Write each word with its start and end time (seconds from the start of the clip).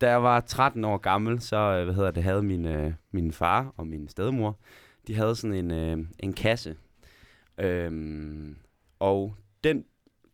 da 0.00 0.10
jeg 0.10 0.22
var 0.22 0.40
13 0.40 0.84
år 0.84 0.96
gammel, 0.96 1.40
så 1.40 1.56
øh, 1.56 1.84
hvad 1.84 1.94
hedder 1.94 2.10
det, 2.10 2.22
havde 2.22 2.42
min, 2.42 2.66
øh, 2.66 2.92
min 3.10 3.32
far 3.32 3.74
og 3.76 3.86
min 3.86 4.08
stedmor, 4.08 4.58
de 5.06 5.14
havde 5.14 5.36
sådan 5.36 5.54
en, 5.54 5.70
øh, 5.70 6.06
en 6.18 6.32
kasse. 6.32 6.76
Øhm, 7.58 8.56
og 8.98 9.36
den 9.64 9.84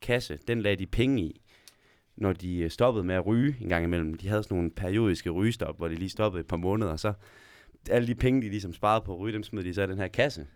kasse, 0.00 0.38
den 0.48 0.62
lagde 0.62 0.76
de 0.76 0.86
penge 0.86 1.22
i, 1.22 1.40
når 2.16 2.32
de 2.32 2.58
øh, 2.58 2.70
stoppede 2.70 3.04
med 3.04 3.14
at 3.14 3.26
ryge 3.26 3.56
en 3.60 3.68
gang 3.68 3.84
imellem. 3.84 4.14
De 4.14 4.28
havde 4.28 4.42
sådan 4.42 4.56
nogle 4.56 4.70
periodiske 4.70 5.30
rygestop, 5.30 5.76
hvor 5.76 5.88
de 5.88 5.94
lige 5.94 6.10
stoppede 6.10 6.40
et 6.40 6.46
par 6.46 6.56
måneder, 6.56 6.92
og 6.92 7.00
så 7.00 7.12
alle 7.90 8.06
de 8.08 8.14
penge, 8.14 8.42
de 8.42 8.48
ligesom 8.48 8.72
sparede 8.72 9.04
på 9.04 9.14
at 9.14 9.20
ryge, 9.20 9.32
dem 9.32 9.42
smed 9.42 9.64
de 9.64 9.74
så 9.74 9.82
i 9.82 9.86
den 9.86 9.98
her 9.98 10.08
kasse. 10.08 10.46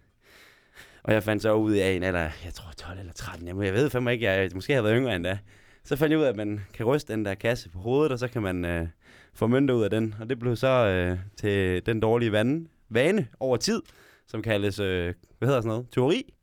Og 1.03 1.13
jeg 1.13 1.23
fandt 1.23 1.43
så 1.43 1.53
ud 1.53 1.73
af 1.73 1.91
en 1.91 2.03
alder, 2.03 2.31
jeg 2.45 2.55
tror 2.55 2.73
12 2.73 2.99
eller 2.99 3.13
13, 3.13 3.49
jeg, 3.49 3.57
jeg 3.57 3.75
ved 3.75 3.91
fandme 3.91 4.13
ikke, 4.13 4.27
jeg 4.27 4.51
måske 4.55 4.75
har 4.75 4.83
været 4.83 4.97
yngre 4.97 5.17
end 5.17 5.25
da. 5.25 5.39
Så 5.85 5.97
fandt 5.97 6.11
jeg 6.11 6.19
ud 6.19 6.25
af, 6.25 6.29
at 6.29 6.37
man 6.37 6.61
kan 6.75 6.87
ryste 6.87 7.13
den 7.13 7.25
der 7.25 7.35
kasse 7.35 7.71
på 7.71 7.79
hovedet, 7.79 8.13
og 8.13 8.19
så 8.19 8.29
kan 8.29 8.43
man 8.43 8.65
øh, 8.65 8.87
få 9.35 9.47
mønter 9.47 9.75
ud 9.75 9.85
af 9.85 9.91
den. 9.91 10.15
Og 10.21 10.29
det 10.29 10.39
blev 10.39 10.57
så 10.57 10.69
øh, 10.69 11.19
til 11.37 11.87
den 11.87 12.01
dårlige 12.01 12.33
vane, 12.33 12.67
vane 12.89 13.29
over 13.41 13.57
tid, 13.57 13.83
som 14.27 14.43
kaldes, 14.43 14.81
øh, 14.81 15.15
hvad 15.39 15.49
hedder 15.49 15.61
sådan 15.61 15.69
noget, 15.69 15.87
teori. 15.93 16.35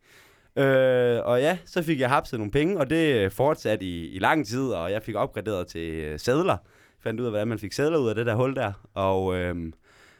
Øh, 0.55 1.19
og 1.25 1.41
ja, 1.41 1.57
så 1.65 1.83
fik 1.83 1.99
jeg 1.99 2.09
hapset 2.09 2.39
nogle 2.39 2.51
penge, 2.51 2.79
og 2.79 2.89
det 2.89 3.15
øh, 3.15 3.31
fortsatte 3.31 3.85
i, 3.85 4.07
i 4.07 4.19
lang 4.19 4.47
tid, 4.47 4.67
og 4.67 4.91
jeg 4.91 5.03
fik 5.03 5.15
opgraderet 5.15 5.67
til 5.67 5.89
øh, 5.93 6.19
sædler. 6.19 6.57
Fandt 6.99 7.19
ud 7.19 7.25
af, 7.25 7.31
hvordan 7.31 7.47
man 7.47 7.59
fik 7.59 7.73
sædler 7.73 7.97
ud 7.97 8.09
af 8.09 8.15
det 8.15 8.25
der 8.25 8.35
hul 8.35 8.55
der. 8.55 8.73
Og 8.93 9.35
øh, 9.35 9.73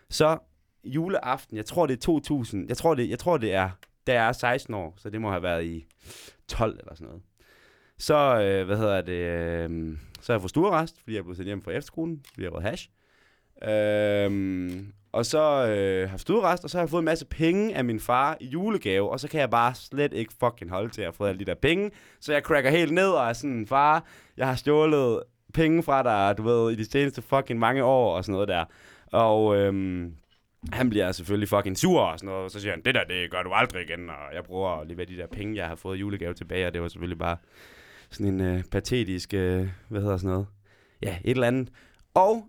så 0.10 0.38
juleaften, 0.84 1.58
jeg 1.58 1.66
tror 1.66 1.86
det 1.86 1.94
er 1.94 2.02
2000, 2.02 2.70
jeg 2.70 2.78
tror 2.78 2.96
det, 2.96 3.10
jeg 3.10 3.20
tror 3.20 3.38
det 3.38 3.54
er, 3.54 3.70
da 4.08 4.14
jeg 4.14 4.28
er 4.28 4.32
16 4.32 4.74
år, 4.74 4.94
så 4.98 5.10
det 5.10 5.22
må 5.22 5.30
have 5.30 5.44
været 5.44 5.66
i 5.66 5.86
12 6.48 6.80
eller 6.80 6.96
sådan 6.96 7.08
noget. 7.08 7.22
Så, 8.02 8.42
øh, 8.42 8.66
hvad 8.66 8.78
hedder 8.78 9.02
det, 9.02 9.14
øh, 9.14 9.98
så 10.22 10.34
har 10.34 10.38
jeg 10.38 10.42
fået 10.42 10.50
stuerrest, 10.50 10.96
fordi 11.00 11.14
jeg 11.14 11.20
er 11.20 11.24
blevet 11.24 11.38
sendt 11.38 11.48
hjem 11.48 11.62
fra 11.62 11.72
efterskolen, 11.72 12.22
fordi 12.34 12.44
jeg 12.44 12.52
har 12.52 12.60
hash. 12.60 12.90
Øh, 13.64 14.84
og 15.12 15.26
så 15.26 15.68
øh, 15.68 16.10
har 16.10 16.18
stuerrest, 16.18 16.64
og 16.64 16.70
så 16.70 16.78
har 16.78 16.84
jeg 16.84 16.90
fået 16.90 17.02
en 17.02 17.06
masse 17.06 17.26
penge 17.26 17.76
af 17.76 17.86
min 17.86 18.00
far 18.00 18.38
i 18.40 18.46
julegave, 18.46 19.10
og 19.10 19.20
så 19.20 19.28
kan 19.28 19.40
jeg 19.40 19.50
bare 19.50 19.76
slet 19.76 20.14
ikke 20.14 20.34
fucking 20.40 20.72
holde 20.72 20.90
til 20.90 21.02
at 21.02 21.16
få 21.16 21.26
alle 21.26 21.40
de 21.40 21.46
der 21.46 21.54
penge. 21.54 21.92
Så 22.20 22.34
jeg 22.34 22.42
cracker 22.42 22.70
helt 22.70 22.94
ned 22.94 23.10
og 23.10 23.30
er 23.30 23.34
sådan, 23.34 23.68
far, 23.68 24.06
jeg 24.38 24.48
har 24.48 24.56
stjålet 24.56 25.24
penge 25.54 25.84
fra 25.84 26.04
dig, 26.04 26.38
du 26.38 26.44
ved, 26.44 26.72
i 26.72 26.76
de 26.76 26.92
seneste 26.92 27.22
fucking 27.22 27.60
mange 27.60 27.84
år 27.84 28.16
og 28.16 28.24
sådan 28.24 28.34
noget 28.34 28.48
der. 28.48 28.66
Og 29.12 29.58
øhm, 29.58 30.16
han 30.74 30.90
bliver 30.90 31.12
selvfølgelig 31.12 31.50
fucking 31.50 31.78
sur 31.78 32.02
og 32.02 32.20
sådan 32.20 32.28
noget, 32.28 32.44
og 32.44 32.52
så 32.52 32.60
siger 32.60 32.72
han, 32.72 32.82
det 32.86 32.96
der, 32.96 33.04
det 33.04 33.32
gør 33.32 33.44
du 33.44 33.50
aldrig 33.54 33.90
igen, 33.90 34.10
og 34.10 34.36
jeg 34.36 34.44
bruger 34.44 34.84
lige 34.84 35.06
de 35.06 35.18
der 35.18 35.28
penge, 35.28 35.56
jeg 35.56 35.68
har 35.68 35.76
fået 35.76 35.98
i 35.98 36.00
julegave 36.00 36.34
tilbage, 36.34 36.68
og 36.68 36.74
det 36.74 36.82
var 36.82 36.88
selvfølgelig 36.88 37.20
bare 37.20 37.38
sådan 38.12 38.28
en 38.34 38.42
øh, 38.42 38.64
patetisk, 38.64 39.34
øh, 39.34 39.68
hvad 39.90 40.02
hedder 40.02 40.18
sådan 40.18 40.32
noget, 40.32 40.48
ja, 41.04 41.18
et 41.24 41.32
eller 41.32 41.48
andet. 41.48 41.70
Og 42.14 42.48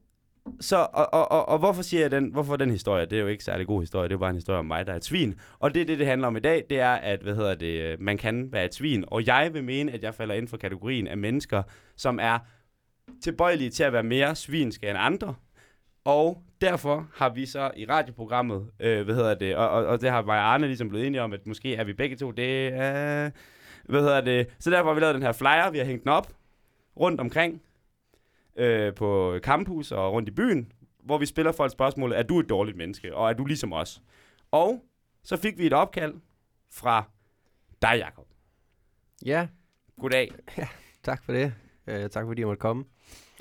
så, 0.61 0.77
og, 0.77 1.15
og, 1.15 1.33
og, 1.33 1.49
og 1.49 1.59
hvorfor 1.59 1.83
siger 1.83 2.01
jeg 2.01 2.11
den, 2.11 2.33
hvorfor 2.33 2.57
den 2.57 2.71
historie? 2.71 3.07
Det 3.07 3.19
er 3.19 3.23
jo 3.23 3.27
ikke 3.27 3.45
særlig 3.45 3.67
god 3.67 3.81
historie, 3.81 4.05
det 4.05 4.13
er 4.13 4.15
jo 4.15 4.19
bare 4.19 4.31
en 4.31 4.37
historie 4.37 4.59
om 4.59 4.67
mig, 4.67 4.87
der 4.87 4.93
er 4.93 4.97
et 4.97 5.05
svin. 5.05 5.35
Og 5.59 5.75
det 5.75 5.89
det, 5.89 5.99
det 5.99 6.07
handler 6.07 6.29
om 6.29 6.37
i 6.37 6.41
dag, 6.41 6.65
det 6.71 6.81
er, 6.81 6.93
at, 6.93 7.23
hvad 7.23 7.35
hedder 7.35 7.55
det, 7.55 7.81
øh, 7.83 8.01
man 8.01 8.19
kan 8.19 8.53
være 8.53 8.65
et 8.65 8.75
svin. 8.75 9.05
Og 9.07 9.27
jeg 9.27 9.51
vil 9.55 9.65
mene, 9.65 9.93
at 9.93 10.03
jeg 10.03 10.15
falder 10.15 10.35
inden 10.35 10.49
for 10.49 10.57
kategorien 10.57 11.07
af 11.07 11.17
mennesker, 11.17 11.63
som 11.97 12.19
er 12.23 12.39
tilbøjelige 13.23 13.71
til 13.71 13.83
at 13.83 13.93
være 13.93 14.03
mere 14.03 14.35
svinske 14.35 14.89
end 14.89 14.99
andre. 15.01 15.35
Og 16.05 16.43
derfor 16.61 17.09
har 17.15 17.29
vi 17.29 17.47
så 17.47 17.71
i 17.77 17.87
radioprogrammet, 17.87 18.67
øh, 18.81 19.05
hvad 19.05 19.15
hedder 19.15 19.35
det, 19.35 19.57
og, 19.57 19.69
og, 19.71 19.87
og 19.87 20.01
det 20.01 20.11
har 20.11 20.23
mig 20.23 20.39
og 20.39 20.55
Arne 20.55 20.67
ligesom 20.67 20.89
blevet 20.89 21.07
enige 21.07 21.23
om, 21.23 21.33
at 21.33 21.47
måske 21.47 21.75
er 21.75 21.85
vi 21.85 21.93
begge 21.93 22.17
to, 22.17 22.31
det 22.31 22.67
er, 22.67 23.25
øh, 23.25 23.31
hvad 23.85 24.01
hedder 24.01 24.21
det, 24.21 24.47
så 24.59 24.71
derfor 24.71 24.89
har 24.89 24.95
vi 24.95 25.01
lavet 25.01 25.15
den 25.15 25.23
her 25.23 25.33
flyer, 25.33 25.71
vi 25.71 25.79
har 25.79 25.85
hængt 25.85 26.03
den 26.03 26.13
op 26.13 26.33
rundt 26.97 27.21
omkring, 27.21 27.63
øh, 28.57 28.95
på 28.95 29.39
campus 29.43 29.93
og 29.93 30.13
rundt 30.13 30.29
i 30.29 30.33
byen, 30.33 30.73
hvor 31.03 31.19
vi 31.19 31.27
spiller 31.27 31.53
folk 31.53 31.73
spørgsmålet, 31.73 32.19
er 32.19 32.23
du 32.23 32.41
et 32.41 32.49
dårligt 32.49 32.77
menneske, 32.77 33.17
og 33.17 33.29
er 33.29 33.33
du 33.33 33.45
ligesom 33.45 33.73
os? 33.73 34.03
Og 34.51 34.85
så 35.23 35.37
fik 35.37 35.59
vi 35.59 35.67
et 35.67 35.73
opkald 35.73 36.15
fra 36.71 37.05
dig, 37.83 37.95
Jacob. 37.99 38.27
Ja. 39.25 39.49
Goddag. 40.01 40.33
Ja, 40.59 40.69
tak 41.03 41.25
for 41.25 41.33
det. 41.33 41.55
Uh, 41.87 42.07
tak 42.11 42.27
fordi 42.27 42.41
jeg 42.41 42.49
måtte 42.49 42.61
komme. 42.61 42.85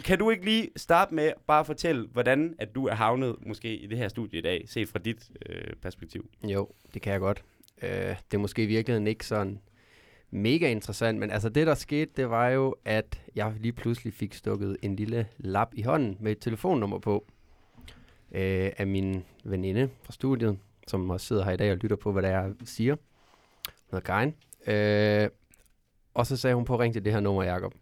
Kan 0.03 0.19
du 0.19 0.30
ikke 0.30 0.46
lige 0.46 0.69
starte 0.75 1.13
med 1.16 1.31
bare 1.47 1.59
at 1.59 1.66
fortælle, 1.66 2.07
hvordan 2.07 2.56
at 2.59 2.75
du 2.75 2.88
er 2.88 2.96
havnet 2.96 3.35
måske 3.46 3.78
i 3.78 3.88
det 3.88 3.97
her 3.97 4.07
studie 4.07 4.40
i 4.40 4.41
dag, 4.41 4.63
set 4.68 4.90
fra 4.90 5.00
dit 5.00 5.31
øh, 5.46 5.74
perspektiv? 5.81 6.30
Jo, 6.44 6.69
det 6.94 7.01
kan 7.01 7.13
jeg 7.13 7.19
godt. 7.19 7.44
Uh, 7.78 7.90
det 7.90 8.34
er 8.34 8.38
måske 8.38 8.63
i 8.63 8.66
virkeligheden 8.66 9.07
ikke 9.07 9.25
sådan 9.25 9.59
mega 10.31 10.72
interessant, 10.72 11.19
men 11.19 11.31
altså 11.31 11.50
det, 11.50 11.68
der 11.68 11.75
skete, 11.75 12.12
det 12.18 12.30
var 12.30 12.47
jo, 12.47 12.75
at 12.86 13.22
jeg 13.36 13.53
lige 13.59 13.74
pludselig 13.74 14.14
fik 14.14 14.34
stukket 14.34 14.78
en 14.81 14.96
lille 14.96 15.28
lap 15.38 15.69
i 15.74 15.81
hånden 15.81 16.18
med 16.19 16.31
et 16.31 16.40
telefonnummer 16.40 17.00
på 17.00 17.25
øh, 18.31 18.72
af 18.78 18.88
min 18.88 19.25
veninde 19.44 19.90
fra 20.03 20.14
studiet, 20.14 20.59
som 20.88 21.09
også 21.09 21.28
sidder 21.28 21.44
her 21.44 21.52
i 21.52 21.58
dag 21.58 21.72
og 21.72 21.78
lytter 21.78 21.96
på, 21.96 22.12
hvad 22.12 22.24
der 22.24 22.30
jeg 22.30 22.53
siger. 22.64 22.96
Noget 23.92 24.03
Karin. 24.03 24.36
Øh, 24.68 25.30
og 26.14 26.28
så 26.28 26.38
sagde 26.38 26.56
hun 26.56 26.66
på, 26.66 26.80
ring 26.80 26.94
til 26.94 27.06
det 27.06 27.13
her 27.13 27.19
nummer, 27.19 27.44
Jacob. 27.44 27.74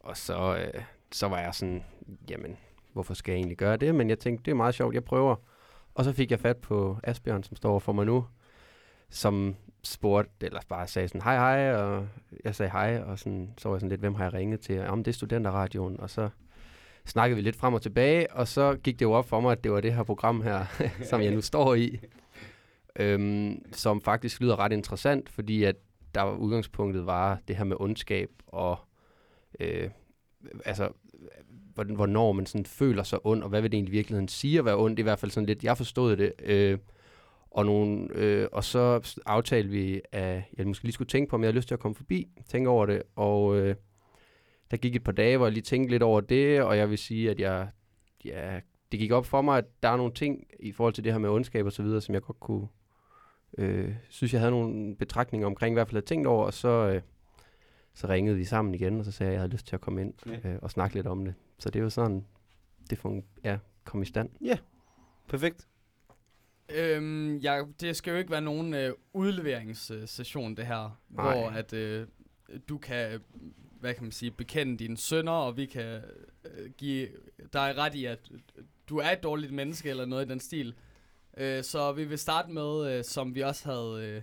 Og 0.00 0.16
så, 0.16 0.56
øh, 0.56 0.82
så 1.12 1.28
var 1.28 1.40
jeg 1.40 1.54
sådan, 1.54 1.84
jamen, 2.30 2.56
hvorfor 2.92 3.14
skal 3.14 3.32
jeg 3.32 3.38
egentlig 3.38 3.58
gøre 3.58 3.76
det? 3.76 3.94
Men 3.94 4.08
jeg 4.08 4.18
tænkte, 4.18 4.44
det 4.44 4.50
er 4.50 4.54
meget 4.54 4.74
sjovt, 4.74 4.94
jeg 4.94 5.04
prøver. 5.04 5.36
Og 5.94 6.04
så 6.04 6.12
fik 6.12 6.30
jeg 6.30 6.40
fat 6.40 6.56
på 6.56 6.98
Asbjørn, 7.02 7.42
som 7.42 7.56
står 7.56 7.78
for 7.78 7.92
mig 7.92 8.06
nu, 8.06 8.26
som 9.10 9.56
spurgte, 9.84 10.46
eller 10.46 10.60
bare 10.68 10.86
sagde 10.86 11.08
sådan, 11.08 11.22
hej 11.22 11.36
hej, 11.36 11.74
og 11.74 12.08
jeg 12.44 12.54
sagde 12.54 12.72
hej, 12.72 13.02
og 13.06 13.18
sådan, 13.18 13.54
så 13.58 13.68
var 13.68 13.76
jeg 13.76 13.80
sådan 13.80 13.88
lidt, 13.88 14.00
hvem 14.00 14.14
har 14.14 14.24
jeg 14.24 14.34
ringet 14.34 14.60
til? 14.60 14.74
Jamen, 14.74 15.04
det 15.04 15.10
er 15.10 15.14
studenterradioen, 15.14 16.00
og 16.00 16.10
så 16.10 16.28
snakkede 17.06 17.36
vi 17.36 17.42
lidt 17.42 17.56
frem 17.56 17.74
og 17.74 17.82
tilbage, 17.82 18.32
og 18.32 18.48
så 18.48 18.76
gik 18.76 18.98
det 18.98 19.04
jo 19.04 19.12
op 19.12 19.28
for 19.28 19.40
mig, 19.40 19.52
at 19.52 19.64
det 19.64 19.72
var 19.72 19.80
det 19.80 19.94
her 19.94 20.02
program 20.02 20.42
her, 20.42 20.64
som 21.10 21.20
jeg 21.20 21.30
nu 21.30 21.40
står 21.40 21.74
i, 21.74 22.00
øhm, 22.96 23.62
som 23.72 24.00
faktisk 24.00 24.40
lyder 24.40 24.58
ret 24.58 24.72
interessant, 24.72 25.28
fordi 25.28 25.64
at 25.64 25.76
der 26.14 26.22
var 26.22 26.34
udgangspunktet 26.34 27.06
var 27.06 27.38
det 27.48 27.56
her 27.56 27.64
med 27.64 27.76
ondskab, 27.80 28.30
og 28.46 28.78
øh, 29.60 29.90
altså, 30.64 30.88
hvornår 31.74 32.32
man 32.32 32.46
sådan 32.46 32.66
føler 32.66 33.02
sig 33.02 33.26
ond, 33.26 33.42
og 33.42 33.48
hvad 33.48 33.60
vil 33.60 33.72
det 33.72 33.76
egentlig 33.76 33.92
i 33.92 33.96
virkeligheden 33.96 34.28
sige 34.28 34.58
at 34.58 34.64
være 34.64 34.76
ond, 34.76 34.98
i 34.98 35.02
hvert 35.02 35.18
fald 35.18 35.30
sådan 35.30 35.46
lidt, 35.46 35.64
jeg 35.64 35.76
forstod 35.76 36.16
det, 36.16 36.32
øh, 36.42 36.78
og, 37.54 37.66
nogle, 37.66 38.08
øh, 38.14 38.48
og 38.52 38.64
så 38.64 39.16
aftalte 39.26 39.70
vi, 39.70 40.00
at 40.12 40.42
jeg 40.58 40.66
måske 40.66 40.84
lige 40.84 40.92
skulle 40.92 41.08
tænke 41.08 41.30
på, 41.30 41.36
om 41.36 41.42
jeg 41.42 41.48
havde 41.48 41.56
lyst 41.56 41.68
til 41.68 41.74
at 41.74 41.80
komme 41.80 41.94
forbi, 41.94 42.28
tænke 42.48 42.70
over 42.70 42.86
det. 42.86 43.02
Og 43.16 43.56
øh, 43.56 43.74
der 44.70 44.76
gik 44.76 44.96
et 44.96 45.04
par 45.04 45.12
dage, 45.12 45.36
hvor 45.36 45.46
jeg 45.46 45.52
lige 45.52 45.62
tænkte 45.62 45.90
lidt 45.90 46.02
over 46.02 46.20
det, 46.20 46.62
og 46.62 46.76
jeg 46.76 46.90
vil 46.90 46.98
sige, 46.98 47.30
at 47.30 47.40
jeg, 47.40 47.68
ja, 48.24 48.60
det 48.92 49.00
gik 49.00 49.12
op 49.12 49.26
for 49.26 49.42
mig, 49.42 49.58
at 49.58 49.64
der 49.82 49.88
er 49.88 49.96
nogle 49.96 50.12
ting 50.12 50.46
i 50.60 50.72
forhold 50.72 50.94
til 50.94 51.04
det 51.04 51.12
her 51.12 51.18
med 51.18 51.30
ondskab 51.30 51.66
og 51.66 51.72
så 51.72 51.82
videre, 51.82 52.00
som 52.00 52.14
jeg 52.14 52.22
godt 52.22 52.40
kunne, 52.40 52.68
øh, 53.58 53.94
synes 54.08 54.32
jeg 54.32 54.40
havde 54.40 54.50
nogle 54.50 54.96
betragtninger 54.96 55.46
omkring, 55.46 55.72
i 55.72 55.74
hvert 55.74 55.88
fald 55.88 55.96
havde 55.96 56.06
tænkt 56.06 56.26
over, 56.26 56.44
og 56.46 56.54
så, 56.54 56.68
øh, 56.68 57.02
så 57.94 58.08
ringede 58.08 58.36
vi 58.36 58.44
sammen 58.44 58.74
igen, 58.74 58.98
og 58.98 59.04
så 59.04 59.12
sagde 59.12 59.28
jeg, 59.28 59.32
at 59.32 59.34
jeg 59.34 59.40
havde 59.40 59.52
lyst 59.52 59.66
til 59.66 59.76
at 59.76 59.80
komme 59.80 60.00
ind 60.00 60.14
ja. 60.26 60.50
øh, 60.50 60.58
og 60.62 60.70
snakke 60.70 60.94
lidt 60.96 61.06
om 61.06 61.24
det. 61.24 61.34
Så 61.58 61.70
det 61.70 61.82
var 61.82 61.88
sådan, 61.88 62.24
det 62.90 62.98
fung- 62.98 63.24
ja, 63.44 63.58
kom 63.84 64.02
i 64.02 64.04
stand. 64.04 64.30
Ja, 64.40 64.58
perfekt. 65.28 65.68
Øhm, 66.74 67.36
ja, 67.36 67.62
det 67.80 67.96
skal 67.96 68.10
jo 68.10 68.16
ikke 68.16 68.30
være 68.30 68.40
nogen 68.40 68.74
øh, 68.74 68.92
udleveringssession, 69.12 70.56
det 70.56 70.66
her, 70.66 71.00
Nej. 71.10 71.34
hvor 71.34 71.48
at 71.48 71.72
øh, 71.72 72.06
du 72.68 72.78
kan, 72.78 73.20
hvad 73.80 73.94
kan 73.94 74.02
man 74.02 74.12
sige, 74.12 74.30
bekende 74.30 74.78
dine 74.78 74.96
sønner, 74.96 75.32
og 75.32 75.56
vi 75.56 75.66
kan 75.66 76.02
øh, 76.44 76.70
give 76.78 77.08
dig 77.52 77.74
ret 77.76 77.94
i, 77.94 78.04
at 78.04 78.18
du 78.88 78.98
er 78.98 79.10
et 79.10 79.22
dårligt 79.22 79.52
menneske, 79.52 79.90
eller 79.90 80.04
noget 80.04 80.26
i 80.26 80.28
den 80.28 80.40
stil. 80.40 80.74
Øh, 81.36 81.64
så 81.64 81.92
vi 81.92 82.04
vil 82.04 82.18
starte 82.18 82.50
med, 82.50 82.98
øh, 82.98 83.04
som 83.04 83.34
vi 83.34 83.40
også 83.40 83.64
havde 83.64 84.08
øh, 84.08 84.22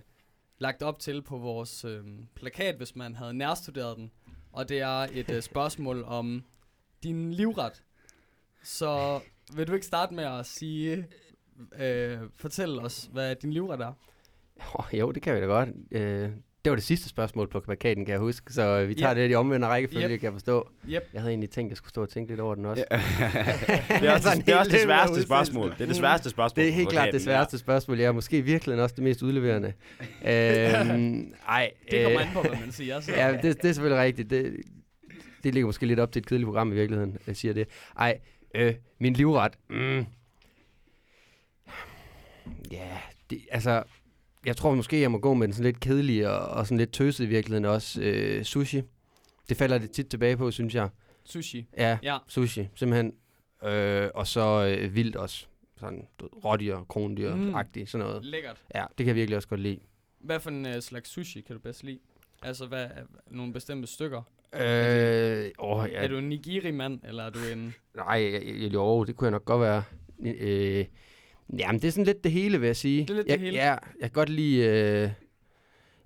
lagt 0.58 0.82
op 0.82 0.98
til 0.98 1.22
på 1.22 1.38
vores 1.38 1.84
øh, 1.84 2.04
plakat, 2.34 2.76
hvis 2.76 2.96
man 2.96 3.14
havde 3.14 3.34
nærstuderet 3.34 3.96
den, 3.96 4.10
og 4.52 4.68
det 4.68 4.80
er 4.80 5.06
et 5.12 5.30
øh, 5.30 5.42
spørgsmål 5.42 6.04
om 6.04 6.44
din 7.02 7.32
livret. 7.32 7.82
Så 8.62 9.20
vil 9.54 9.66
du 9.66 9.72
ikke 9.72 9.86
starte 9.86 10.14
med 10.14 10.24
at 10.24 10.46
sige 10.46 11.06
øh, 11.80 12.18
fortælle 12.36 12.80
os, 12.80 13.08
hvad 13.12 13.34
din 13.34 13.52
livret 13.52 13.80
er? 13.80 13.92
Oh, 14.74 14.98
jo, 14.98 15.12
det 15.12 15.22
kan 15.22 15.34
vi 15.34 15.40
da 15.40 15.46
godt. 15.46 15.68
Øh, 15.90 16.30
det 16.64 16.70
var 16.70 16.76
det 16.76 16.84
sidste 16.84 17.08
spørgsmål 17.08 17.48
på 17.48 17.60
plakaten, 17.60 18.04
kan 18.04 18.12
jeg 18.12 18.20
huske. 18.20 18.52
Så 18.52 18.84
vi 18.84 18.94
tager 18.94 19.10
yep. 19.10 19.16
det 19.16 19.30
i 19.30 19.34
omvendte 19.34 19.68
rækkefølge, 19.68 20.08
yep. 20.08 20.20
kan 20.20 20.24
jeg 20.24 20.32
forstå. 20.32 20.68
Yep. 20.88 21.02
Jeg 21.12 21.20
havde 21.20 21.30
egentlig 21.30 21.50
tænkt, 21.50 21.68
at 21.68 21.70
jeg 21.70 21.76
skulle 21.76 21.90
stå 21.90 22.02
og 22.02 22.08
tænke 22.08 22.30
lidt 22.30 22.40
over 22.40 22.54
den 22.54 22.66
også. 22.66 22.84
det 22.90 24.08
er 24.08 24.12
også, 24.12 24.28
det, 24.36 24.46
det, 24.46 24.54
er 24.54 24.58
også 24.58 24.70
det 24.70 24.80
sværeste 24.80 25.22
spørgsmål. 25.22 25.70
Det 25.70 25.80
er 25.80 25.86
det 25.86 25.96
sværeste 25.96 26.30
spørgsmål. 26.30 26.64
Det 26.64 26.70
er 26.70 26.74
helt 26.74 26.88
klart 26.88 27.12
det 27.12 27.22
sværeste 27.22 27.58
spørgsmål. 27.58 27.98
Jeg 27.98 28.06
er 28.06 28.12
måske 28.12 28.42
virkelig 28.42 28.82
også 28.82 28.94
det 28.94 29.04
mest 29.04 29.22
udleverende. 29.22 29.68
øhm, 30.00 31.34
ej, 31.48 31.70
det 31.90 32.02
kommer 32.04 32.20
øh, 32.20 32.26
an 32.26 32.32
på, 32.34 32.42
hvad 32.42 32.60
man 32.60 32.72
siger. 32.72 33.00
Så. 33.00 33.12
ja, 33.12 33.32
det, 33.42 33.62
det 33.62 33.68
er 33.68 33.72
selvfølgelig 33.72 34.02
rigtigt. 34.02 34.30
Det, 34.30 34.56
det 35.44 35.54
ligger 35.54 35.66
måske 35.66 35.86
lidt 35.86 36.00
op 36.00 36.12
til 36.12 36.20
et 36.20 36.26
kedeligt 36.26 36.46
program 36.46 36.72
i 36.72 36.74
virkeligheden, 36.74 37.18
jeg 37.26 37.36
siger 37.36 37.54
det. 37.54 37.68
Ej, 37.98 38.18
øh, 38.54 38.74
min 38.98 39.12
livret. 39.12 39.52
Mm, 39.70 40.06
Ja, 42.70 42.98
det, 43.30 43.40
altså, 43.50 43.82
jeg 44.46 44.56
tror 44.56 44.74
måske, 44.74 45.00
jeg 45.00 45.10
må 45.10 45.18
gå 45.18 45.34
med 45.34 45.46
den 45.46 45.54
sådan 45.54 45.64
lidt 45.64 45.80
kedelig 45.80 46.28
og, 46.28 46.48
og 46.48 46.66
sådan 46.66 46.78
lidt 46.78 46.92
tøset 46.92 47.24
i 47.24 47.28
virkeligheden 47.28 47.64
også. 47.64 48.02
Øh, 48.02 48.44
sushi. 48.44 48.82
Det 49.48 49.56
falder 49.56 49.78
det 49.78 49.90
tit 49.90 50.06
tilbage 50.06 50.36
på, 50.36 50.50
synes 50.50 50.74
jeg. 50.74 50.88
Sushi? 51.24 51.66
Ja, 51.76 51.98
ja. 52.02 52.18
sushi. 52.28 52.68
Simpelthen 52.74 53.12
Øh, 53.64 54.10
og 54.14 54.26
så 54.26 54.76
øh, 54.78 54.94
vildt 54.94 55.16
også. 55.16 55.46
Sådan 55.76 56.06
du 56.20 56.26
rådyr, 56.26 56.78
krondyr-agtigt, 56.88 57.90
sådan 57.90 58.06
noget. 58.06 58.24
Lækkert. 58.24 58.62
Ja, 58.74 58.84
det 58.88 58.96
kan 58.96 59.06
jeg 59.06 59.14
virkelig 59.14 59.36
også 59.36 59.48
godt 59.48 59.60
lide. 59.60 59.80
Hvad 60.18 60.40
for 60.40 60.50
en 60.50 60.66
uh, 60.66 60.80
slags 60.80 61.10
sushi 61.10 61.40
kan 61.40 61.56
du 61.56 61.62
bedst 61.62 61.84
lide? 61.84 61.98
Altså, 62.42 62.66
hvad 62.66 62.84
er 62.84 63.02
nogle 63.30 63.52
bestemte 63.52 63.88
stykker? 63.88 64.22
Øh, 64.54 65.50
åh, 65.58 65.86
Ja. 65.90 66.04
Er 66.04 66.08
du 66.08 66.18
en 66.18 66.28
nigiri-mand, 66.28 67.00
eller 67.04 67.24
er 67.24 67.30
du 67.30 67.38
en... 67.52 67.74
Nej, 67.94 68.18
jo, 68.72 69.04
det 69.04 69.16
kunne 69.16 69.26
jeg 69.26 69.32
nok 69.32 69.44
godt 69.44 69.60
være. 69.60 69.82
Øh, 70.40 70.84
jamen, 71.58 71.80
det 71.82 71.88
er 71.88 71.92
sådan 71.92 72.04
lidt 72.04 72.24
det 72.24 72.32
hele, 72.32 72.60
vil 72.60 72.66
jeg 72.66 72.76
sige. 72.76 73.00
Det 73.02 73.10
er 73.10 73.14
lidt 73.14 73.26
jeg, 73.28 73.38
det 73.38 73.44
hele? 73.44 73.56
Ja, 73.58 73.70
jeg 73.70 73.78
kan 74.00 74.10
godt 74.10 74.28
lide, 74.28 74.56
øh, 74.66 75.00
jeg 75.00 75.10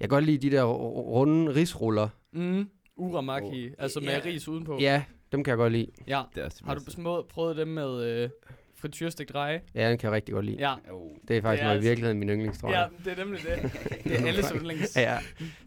kan 0.01 0.09
godt 0.09 0.25
lide 0.25 0.51
de 0.51 0.57
der 0.57 0.63
ru- 0.63 0.67
runde 1.11 1.55
risruller. 1.55 2.09
Mm, 2.33 2.69
uramaki, 2.97 3.67
Oh, 3.67 3.73
altså 3.79 4.01
med 4.01 4.09
ja. 4.09 4.21
ris 4.25 4.49
udenpå. 4.49 4.79
Ja, 4.81 5.03
dem 5.33 5.45
kan 5.45 5.51
jeg 5.51 5.57
godt 5.57 5.73
lide. 5.73 5.87
ja. 6.07 6.23
Det 6.35 6.41
er 6.41 6.45
også 6.45 6.57
det 6.61 6.67
Har 6.69 6.75
du 6.75 6.81
små, 6.89 7.23
prøvet 7.31 7.57
dem 7.57 7.69
med 7.69 8.05
øh, 8.05 8.29
frityrestegt 8.75 9.35
reje? 9.35 9.61
Ja, 9.75 9.91
den 9.91 9.99
kan 9.99 10.07
jeg 10.07 10.13
rigtig 10.15 10.33
godt 10.35 10.45
lide. 10.45 10.57
Ja. 10.59 10.75
Jo. 10.91 11.17
Det 11.29 11.37
er 11.37 11.41
faktisk 11.43 11.61
er 11.61 11.65
noget 11.65 11.75
i 11.75 11.77
altså- 11.77 11.89
virkeligheden 11.91 12.19
min 12.19 12.29
yndlings, 12.29 12.59
tror 12.59 12.71
Ja, 12.71 12.85
det 13.05 13.13
er 13.19 13.25
nemlig 13.25 13.41
det. 13.43 13.73
Det 14.05 14.21
er 14.21 14.27
alles 14.27 14.53
yndlings. 14.57 14.97
Ja, 14.97 15.19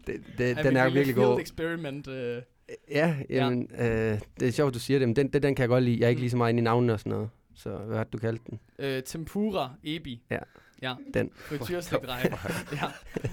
det, 0.06 0.20
det, 0.38 0.56
den 0.56 0.76
er 0.76 0.90
virkelig 0.90 1.14
god. 1.14 1.40
experiment. 1.40 2.08
Øh, 2.08 2.42
Ja, 2.90 3.16
jamen, 3.30 3.70
øh, 3.78 4.18
det 4.40 4.48
er 4.48 4.52
sjovt, 4.52 4.74
du 4.74 4.78
siger 4.78 4.98
det, 4.98 5.08
men 5.08 5.16
den, 5.16 5.28
den, 5.32 5.42
den 5.42 5.54
kan 5.54 5.62
jeg 5.62 5.68
godt 5.68 5.84
lide. 5.84 5.98
Jeg 6.00 6.04
er 6.04 6.08
ikke 6.08 6.18
Mm. 6.18 6.22
lige 6.22 6.30
så 6.30 6.36
meget 6.36 6.50
inde 6.52 6.60
i 6.60 6.64
navnene 6.64 6.92
og 6.92 7.00
sådan 7.00 7.10
noget. 7.10 7.28
Så 7.58 7.76
hvad 7.76 7.96
har 7.96 8.04
du 8.04 8.18
kaldt 8.18 8.46
den? 8.46 8.60
øh, 8.78 9.02
tempura 9.02 9.74
ebi. 9.84 10.22
Ja. 10.30 10.38
Ja. 10.82 10.94
Den. 11.14 11.30
Frityrestegt 11.34 12.08
reje. 12.08 12.30
ja. 12.72 12.90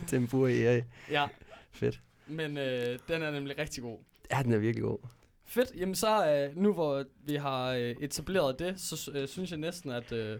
Tempura 0.08 0.48
i 0.50 0.82
ja. 1.12 1.28
Fedt. 1.72 2.00
Men 2.28 2.58
øh, 2.58 3.00
den 3.08 3.22
er 3.22 3.32
nemlig 3.32 3.58
rigtig 3.58 3.84
god. 3.84 3.98
Ja, 4.32 4.42
den 4.44 4.54
er 4.54 4.58
virkelig 4.58 4.84
god. 4.84 4.98
Fedt. 5.46 5.72
Jamen 5.78 5.96
så, 5.96 6.28
øh, 6.32 6.58
nu 6.58 6.74
hvor 6.74 7.04
vi 7.26 7.36
har 7.36 7.70
øh, 7.72 7.96
etableret 8.02 8.60
det, 8.60 8.80
så 8.80 9.12
øh, 9.14 9.28
synes 9.28 9.52
jeg 9.52 9.60
næsten, 9.60 9.92
at, 9.92 10.12
øh, 10.12 10.40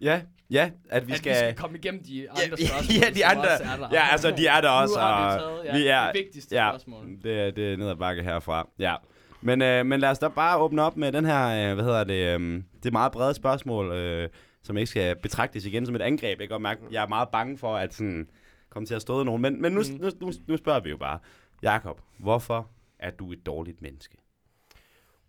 Ja, 0.00 0.22
ja, 0.50 0.70
at 0.90 1.06
vi 1.06 1.12
at 1.12 1.18
skal... 1.18 1.30
vi 1.32 1.36
skal 1.36 1.54
komme 1.54 1.78
igennem 1.78 2.02
de 2.04 2.30
andre 2.30 2.42
ja, 2.58 2.66
spørgsmål, 2.66 2.96
ja, 3.02 3.10
de 3.10 3.26
andre. 3.26 3.42
også 3.52 3.64
er 3.64 3.76
der. 3.76 3.88
Ja, 3.92 4.06
altså, 4.12 4.30
de 4.36 4.46
er 4.46 4.60
der 4.60 4.68
også. 4.70 4.94
Nu 4.94 5.00
har 5.00 5.36
vi 5.38 5.42
og 5.42 5.50
taget 5.50 5.64
ja, 5.64 5.78
vi 5.78 5.86
er- 5.86 6.12
de 6.12 6.18
vigtigste 6.18 6.54
ja, 6.56 6.70
spørgsmål. 6.70 7.06
Det, 7.22 7.40
er- 7.40 7.50
det 7.50 7.72
er 7.72 7.76
ned 7.76 7.88
ad 7.90 7.96
bakke 7.96 8.22
herfra. 8.22 8.68
Ja. 8.78 8.94
Men, 9.42 9.62
øh, 9.62 9.86
men 9.86 10.00
lad 10.00 10.10
os 10.10 10.18
da 10.18 10.28
bare 10.28 10.58
åbne 10.58 10.82
op 10.82 10.96
med 10.96 11.12
den 11.12 11.24
her, 11.24 11.70
øh, 11.70 11.74
hvad 11.74 11.84
hedder 11.84 12.04
det, 12.04 12.40
øh, 12.40 12.62
det 12.82 12.92
meget 12.92 13.12
brede 13.12 13.34
spørgsmål, 13.34 13.92
øh, 13.92 14.28
som 14.62 14.76
ikke 14.76 14.86
skal 14.90 15.16
betragtes 15.16 15.66
igen 15.66 15.86
som 15.86 15.94
et 15.94 16.02
angreb. 16.02 16.40
Jeg 16.40 16.48
kan 16.48 16.54
godt 16.54 16.62
mærke, 16.62 16.80
jeg 16.90 17.02
er 17.04 17.08
meget 17.08 17.28
bange 17.28 17.58
for 17.58 17.76
at 17.76 17.94
sådan, 17.94 18.28
komme 18.70 18.86
til 18.86 18.94
at 18.94 19.02
stå 19.02 19.22
nogen. 19.22 19.42
Men, 19.42 19.62
men 19.62 19.72
nu, 19.72 19.80
Mm. 19.92 19.98
nu, 20.00 20.10
nu, 20.20 20.32
nu 20.46 20.56
spørger 20.56 20.80
vi 20.80 20.90
jo 20.90 20.96
bare. 20.96 21.18
Jakob, 21.62 22.00
hvorfor 22.18 22.68
er 22.98 23.10
du 23.10 23.32
et 23.32 23.46
dårligt 23.46 23.82
menneske? 23.82 24.16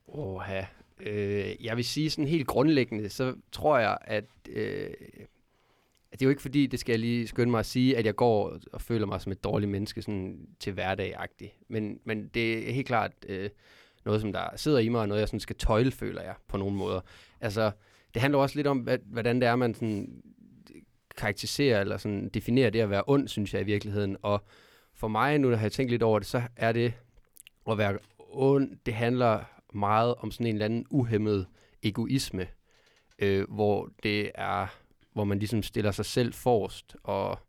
Oha. 0.08 0.62
Øh, 1.00 1.66
jeg 1.66 1.78
vil 1.78 1.86
sige 1.86 2.10
sådan 2.10 2.28
helt 2.28 2.48
grundlæggende, 2.48 3.10
så 3.10 3.36
tror 3.52 3.78
jeg, 3.78 3.98
at, 4.02 4.26
øh, 4.50 4.90
det 6.12 6.22
er 6.22 6.26
jo 6.26 6.30
ikke 6.30 6.42
fordi, 6.42 6.68
det 6.68 6.80
skal 6.80 6.94
jeg 6.94 7.00
lige 7.00 7.28
skynde 7.28 7.52
mig 7.52 7.60
at 7.60 7.66
sige, 7.66 7.98
at 7.98 8.06
jeg 8.06 8.16
går 8.16 8.58
og 8.74 8.82
føler 8.82 9.06
mig 9.06 9.22
som 9.22 9.32
et 9.32 9.44
dårligt 9.44 9.72
menneske 9.72 10.02
sådan 10.02 10.48
til 10.60 10.74
hverdag-agtigt. 10.74 11.54
Men, 11.70 12.00
men 12.06 12.28
det 12.28 12.70
er 12.70 12.74
helt 12.74 12.88
klart 12.88 13.12
øh, 13.28 13.50
noget, 14.06 14.22
som 14.22 14.34
der 14.34 14.48
sidder 14.56 14.80
i 14.80 14.90
mig, 14.90 15.02
og 15.02 15.08
noget, 15.08 15.20
jeg 15.20 15.28
sådan 15.28 15.40
skal 15.40 15.56
tøjle, 15.56 15.92
føler 15.92 16.22
jeg, 16.22 16.36
på 16.48 16.58
nogle 16.58 16.76
måder. 16.76 17.02
Altså, 17.42 17.72
det 18.14 18.22
handler 18.22 18.40
også 18.40 18.56
lidt 18.56 18.68
om, 18.68 18.78
hvad, 18.78 18.98
hvordan 19.06 19.42
det 19.42 19.48
er, 19.48 19.56
man 19.56 19.74
sådan 19.74 20.24
karakteriserer 21.18 21.82
eller 21.82 21.98
sådan 21.98 22.30
definerer 22.30 22.70
det 22.70 22.80
at 22.80 22.90
være 22.90 23.04
ond, 23.08 23.28
synes 23.28 23.54
jeg 23.54 23.62
i 23.62 23.66
virkeligheden. 23.66 24.18
Og 24.22 24.44
for 24.94 25.08
mig, 25.08 25.38
nu 25.38 25.48
når 25.48 25.56
jeg 25.56 25.60
har 25.60 25.70
tænkt 25.70 25.92
lidt 25.92 26.04
over 26.04 26.20
det, 26.20 26.28
så 26.28 26.42
er 26.56 26.72
det 26.72 26.94
at 27.70 27.78
være 27.78 27.98
ond, 28.18 28.78
det 28.86 28.94
handler 28.94 29.44
meget 29.74 30.16
om 30.16 30.32
sådan 30.32 30.46
en 30.46 30.56
eller 30.56 30.66
anden 30.66 30.86
uhemmet 30.90 31.48
egoisme, 31.84 32.48
øh, 33.20 33.46
hvor 33.50 33.90
det 34.04 34.32
er, 34.36 34.68
hvor 35.14 35.24
man 35.24 35.40
ligesom 35.40 35.64
stiller 35.64 35.92
sig 35.92 36.06
selv 36.06 36.34
forrest, 36.34 36.96
og 37.04 37.40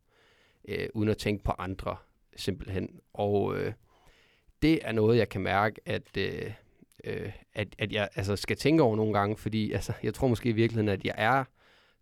øh, 0.68 0.88
uden 0.94 1.08
at 1.08 1.18
tænke 1.18 1.44
på 1.44 1.52
andre, 1.58 1.96
simpelthen. 2.36 3.00
Og 3.14 3.56
øh, 3.56 3.72
det 4.62 4.78
er 4.82 4.92
noget, 4.92 5.18
jeg 5.18 5.28
kan 5.28 5.40
mærke, 5.40 5.80
at, 5.86 6.16
øh, 6.18 6.52
øh, 7.04 7.32
at, 7.54 7.68
at 7.78 7.92
jeg 7.92 8.08
altså, 8.14 8.36
skal 8.36 8.56
tænke 8.56 8.82
over 8.82 8.96
nogle 8.96 9.18
gange, 9.18 9.36
fordi 9.36 9.72
altså, 9.72 9.92
jeg 10.02 10.14
tror 10.14 10.28
måske 10.28 10.48
i 10.48 10.52
virkeligheden, 10.52 10.88
at 10.88 11.04
jeg 11.04 11.14
er 11.16 11.44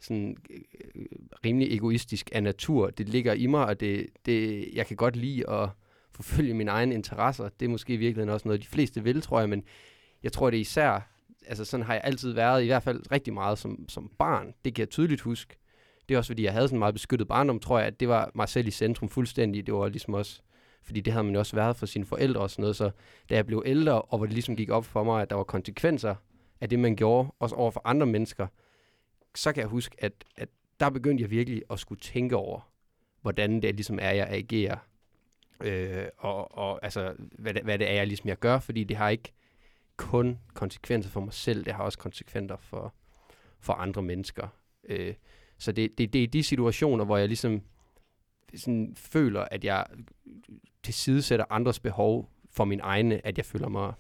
sådan 0.01 0.37
øh, 0.51 1.05
rimelig 1.45 1.77
egoistisk 1.77 2.31
af 2.33 2.43
natur. 2.43 2.91
Det 2.91 3.09
ligger 3.09 3.33
i 3.33 3.47
mig, 3.47 3.67
og 3.67 3.81
det, 3.81 4.07
det, 4.27 4.69
jeg 4.73 4.87
kan 4.87 4.97
godt 4.97 5.17
lide 5.17 5.51
at 5.51 5.69
forfølge 6.13 6.55
mine 6.55 6.71
egne 6.71 6.95
interesser. 6.95 7.49
Det 7.49 7.67
er 7.67 7.71
måske 7.71 7.93
i 7.93 7.97
virkeligheden 7.97 8.35
også 8.35 8.49
noget, 8.49 8.63
de 8.63 8.67
fleste 8.67 9.05
vil, 9.05 9.23
tror 9.23 9.41
jeg, 9.41 9.49
men 9.49 9.65
jeg 10.23 10.33
tror, 10.33 10.51
det 10.51 10.57
er 10.57 10.61
især, 10.61 11.11
altså 11.47 11.65
sådan 11.65 11.87
har 11.87 11.95
jeg 11.95 12.03
altid 12.05 12.33
været, 12.33 12.63
i 12.63 12.67
hvert 12.67 12.83
fald 12.83 13.13
rigtig 13.13 13.35
meget 13.35 13.59
som, 13.59 13.89
som 13.89 14.11
barn. 14.19 14.55
Det 14.65 14.75
kan 14.75 14.81
jeg 14.81 14.91
tydeligt 14.91 15.21
huske. 15.21 15.57
Det 16.09 16.15
er 16.15 16.19
også, 16.19 16.29
fordi 16.29 16.45
jeg 16.45 16.53
havde 16.53 16.69
sådan 16.69 16.77
en 16.77 16.79
meget 16.79 16.95
beskyttet 16.95 17.29
barndom, 17.29 17.61
tror 17.61 17.79
jeg, 17.79 17.87
at 17.87 18.01
det 18.01 18.09
var 18.09 18.31
mig 18.35 18.49
selv 18.49 18.67
i 18.67 18.71
centrum 18.71 19.09
fuldstændig. 19.09 19.67
Det 19.67 19.75
var 19.75 19.89
ligesom 19.89 20.15
også, 20.15 20.43
fordi 20.83 21.01
det 21.01 21.13
havde 21.13 21.25
man 21.25 21.33
jo 21.33 21.39
også 21.39 21.57
været 21.57 21.77
for 21.77 21.87
sine 21.87 22.05
forældre 22.05 22.41
og 22.41 22.51
sådan 22.51 22.63
noget. 22.63 22.77
Så 22.77 22.91
da 23.31 23.35
jeg 23.35 23.47
blev 23.47 23.63
ældre, 23.67 24.03
og 24.03 24.19
hvor 24.19 24.27
det 24.27 24.33
ligesom 24.33 24.57
gik 24.57 24.71
op 24.71 24.85
for 24.85 25.05
mig, 25.05 25.23
at 25.23 25.31
der 25.31 25.37
var 25.37 25.45
konsekvenser 25.45 26.15
af 26.61 26.69
det, 26.69 26.79
man 26.79 26.97
gjorde, 26.97 27.33
også 27.39 27.57
over 27.57 27.71
for 27.71 27.83
andre 27.85 28.07
mennesker, 28.07 28.47
så 29.35 29.53
kan 29.53 29.61
jeg 29.61 29.69
huske, 29.69 29.97
at, 29.99 30.13
at 30.37 30.49
der 30.81 30.91
begyndte 30.91 31.23
jeg 31.23 31.31
virkelig 31.31 31.63
at 31.71 31.79
skulle 31.79 32.01
tænke 32.01 32.37
over, 32.37 32.71
hvordan 33.23 33.63
det 33.63 33.75
ligesom 33.75 33.99
er, 34.03 34.11
jeg 34.11 34.29
agerer. 34.29 34.77
Øh, 35.61 36.07
og, 36.19 36.59
og 36.59 36.85
altså, 36.85 37.15
hvad 37.19 37.55
det, 37.55 37.63
hvad 37.63 37.79
det 37.79 37.91
er, 37.91 37.95
jeg 37.95 38.07
ligesom 38.07 38.29
jeg 38.29 38.39
gør, 38.39 38.59
fordi 38.59 38.85
det 38.85 38.97
har 38.97 39.09
ikke 39.09 39.33
kun 39.97 40.39
konsekvenser 40.55 41.11
for 41.11 41.21
mig 41.21 41.33
selv, 41.33 41.65
det 41.65 41.73
har 41.73 41.85
også 41.85 41.99
konsekvenser 41.99 42.57
for, 42.57 42.95
for 43.61 43.73
andre 43.73 44.03
mennesker. 44.03 44.49
Øh, 44.85 45.15
så 45.59 45.73
det, 45.73 45.99
det, 45.99 46.13
det 46.13 46.23
er 46.23 46.29
de 46.29 46.43
situationer, 46.43 47.05
hvor 47.05 47.17
jeg 47.17 47.29
ligesom 47.29 47.63
sådan 48.57 48.95
føler, 48.97 49.41
at 49.41 49.65
jeg 49.65 49.87
tilsidesætter 50.83 51.45
andres 51.51 51.81
behov 51.81 52.31
for 52.51 52.65
min 52.65 52.81
egne, 52.81 53.27
at 53.27 53.39
jeg 53.39 53.47
føler 53.47 53.69
mig, 53.69 53.93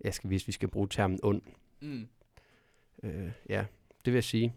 jeg 0.00 0.14
skal, 0.14 0.28
hvis 0.28 0.46
vi 0.46 0.52
skal 0.52 0.68
bruge 0.68 0.88
termen 0.88 1.20
ond. 1.22 1.42
Mm. 1.80 2.08
Øh, 3.02 3.30
ja, 3.48 3.64
det 4.04 4.12
vil 4.12 4.14
jeg 4.14 4.24
sige. 4.24 4.54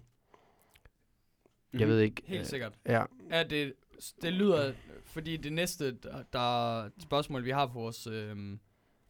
Mhm. 1.72 1.80
Jeg 1.80 1.88
ved 1.88 2.00
ikke. 2.00 2.22
Helt 2.26 2.40
øh, 2.40 2.46
sikkert. 2.46 2.74
Ja, 2.86 3.04
Er 3.30 3.44
det, 3.44 3.74
det 4.22 4.34
lyder, 4.34 4.74
fordi 5.06 5.38
det 5.38 5.54
næste 5.54 5.92
der, 5.92 6.24
der 6.34 6.90
spørgsmål, 7.00 7.46
vi 7.46 7.50
har 7.50 7.66
på 7.66 7.74
vores, 7.74 8.08
øhm, 8.08 8.60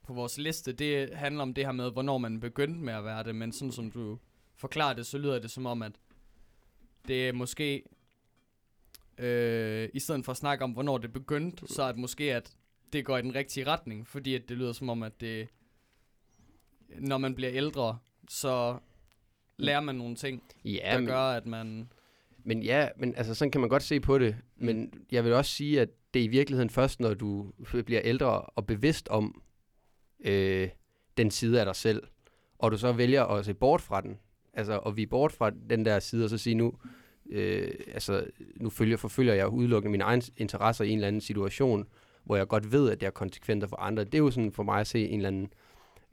på 0.03 0.13
vores 0.13 0.37
liste, 0.37 0.73
det 0.73 1.15
handler 1.15 1.41
om 1.41 1.53
det 1.53 1.65
her 1.65 1.71
med, 1.71 1.91
hvornår 1.91 2.17
man 2.17 2.39
begyndte 2.39 2.79
med 2.79 2.93
at 2.93 3.03
være 3.03 3.23
det, 3.23 3.35
men 3.35 3.51
sådan 3.51 3.71
som 3.71 3.91
du 3.91 4.19
forklarer 4.55 4.93
det, 4.93 5.05
så 5.05 5.17
lyder 5.17 5.39
det 5.39 5.51
som 5.51 5.65
om, 5.65 5.81
at 5.81 5.91
det 7.07 7.27
er 7.27 7.33
måske, 7.33 7.83
øh, 9.17 9.89
i 9.93 9.99
stedet 9.99 10.25
for 10.25 10.31
at 10.31 10.37
snakke 10.37 10.63
om, 10.63 10.71
hvornår 10.71 10.97
det 10.97 11.13
begyndte, 11.13 11.67
så 11.67 11.83
er 11.83 11.91
det 11.91 12.01
måske, 12.01 12.35
at 12.35 12.51
det 12.93 13.05
går 13.05 13.17
i 13.17 13.21
den 13.21 13.35
rigtige 13.35 13.67
retning, 13.67 14.07
fordi 14.07 14.35
at 14.35 14.49
det 14.49 14.57
lyder 14.57 14.73
som 14.73 14.89
om, 14.89 15.03
at 15.03 15.21
det, 15.21 15.47
når 16.99 17.17
man 17.17 17.35
bliver 17.35 17.51
ældre, 17.53 17.97
så 18.29 18.77
lærer 19.57 19.81
man 19.81 19.95
nogle 19.95 20.15
ting, 20.15 20.43
ja 20.65 20.91
der 20.91 20.97
men, 20.97 21.07
gør, 21.07 21.19
at 21.19 21.45
man... 21.45 21.89
men 22.43 22.63
ja, 22.63 22.89
men 22.97 23.15
altså 23.15 23.35
sådan 23.35 23.51
kan 23.51 23.61
man 23.61 23.69
godt 23.69 23.83
se 23.83 23.99
på 23.99 24.17
det. 24.19 24.35
Men 24.55 24.93
jeg 25.11 25.23
vil 25.23 25.33
også 25.33 25.51
sige, 25.51 25.81
at 25.81 25.89
det 26.13 26.19
er 26.19 26.23
i 26.23 26.27
virkeligheden 26.27 26.69
først, 26.69 26.99
når 26.99 27.13
du 27.13 27.51
bliver 27.85 28.01
ældre 28.03 28.41
og 28.41 28.65
bevidst 28.67 29.07
om 29.07 29.41
øh, 30.19 30.69
den 31.17 31.31
side 31.31 31.59
af 31.59 31.65
dig 31.65 31.75
selv, 31.75 32.03
og 32.57 32.71
du 32.71 32.77
så 32.77 32.91
vælger 32.91 33.23
at 33.23 33.45
se 33.45 33.53
bort 33.53 33.81
fra 33.81 34.01
den, 34.01 34.19
altså 34.53 34.79
at 34.79 34.97
vi 34.97 35.05
bort 35.05 35.31
fra 35.31 35.51
den 35.69 35.85
der 35.85 35.99
side, 35.99 36.23
og 36.23 36.29
så 36.29 36.37
sige 36.37 36.55
nu, 36.55 36.73
øh, 37.31 37.71
altså 37.93 38.25
nu 38.55 38.69
følger, 38.69 38.97
forfølger 38.97 39.33
jeg 39.33 39.47
udelukkende 39.47 39.91
mine 39.91 40.03
egne 40.03 40.21
interesser 40.37 40.85
i 40.85 40.89
en 40.89 40.97
eller 40.97 41.07
anden 41.07 41.21
situation, 41.21 41.87
hvor 42.23 42.35
jeg 42.35 42.47
godt 42.47 42.71
ved, 42.71 42.89
at 42.91 42.99
det 42.99 43.05
har 43.05 43.11
konsekvenser 43.11 43.67
for 43.67 43.75
andre. 43.77 44.03
Det 44.03 44.13
er 44.15 44.17
jo 44.19 44.31
sådan 44.31 44.51
for 44.51 44.63
mig 44.63 44.79
at 44.79 44.87
se 44.87 45.07
en 45.07 45.15
eller 45.19 45.27
anden 45.27 45.53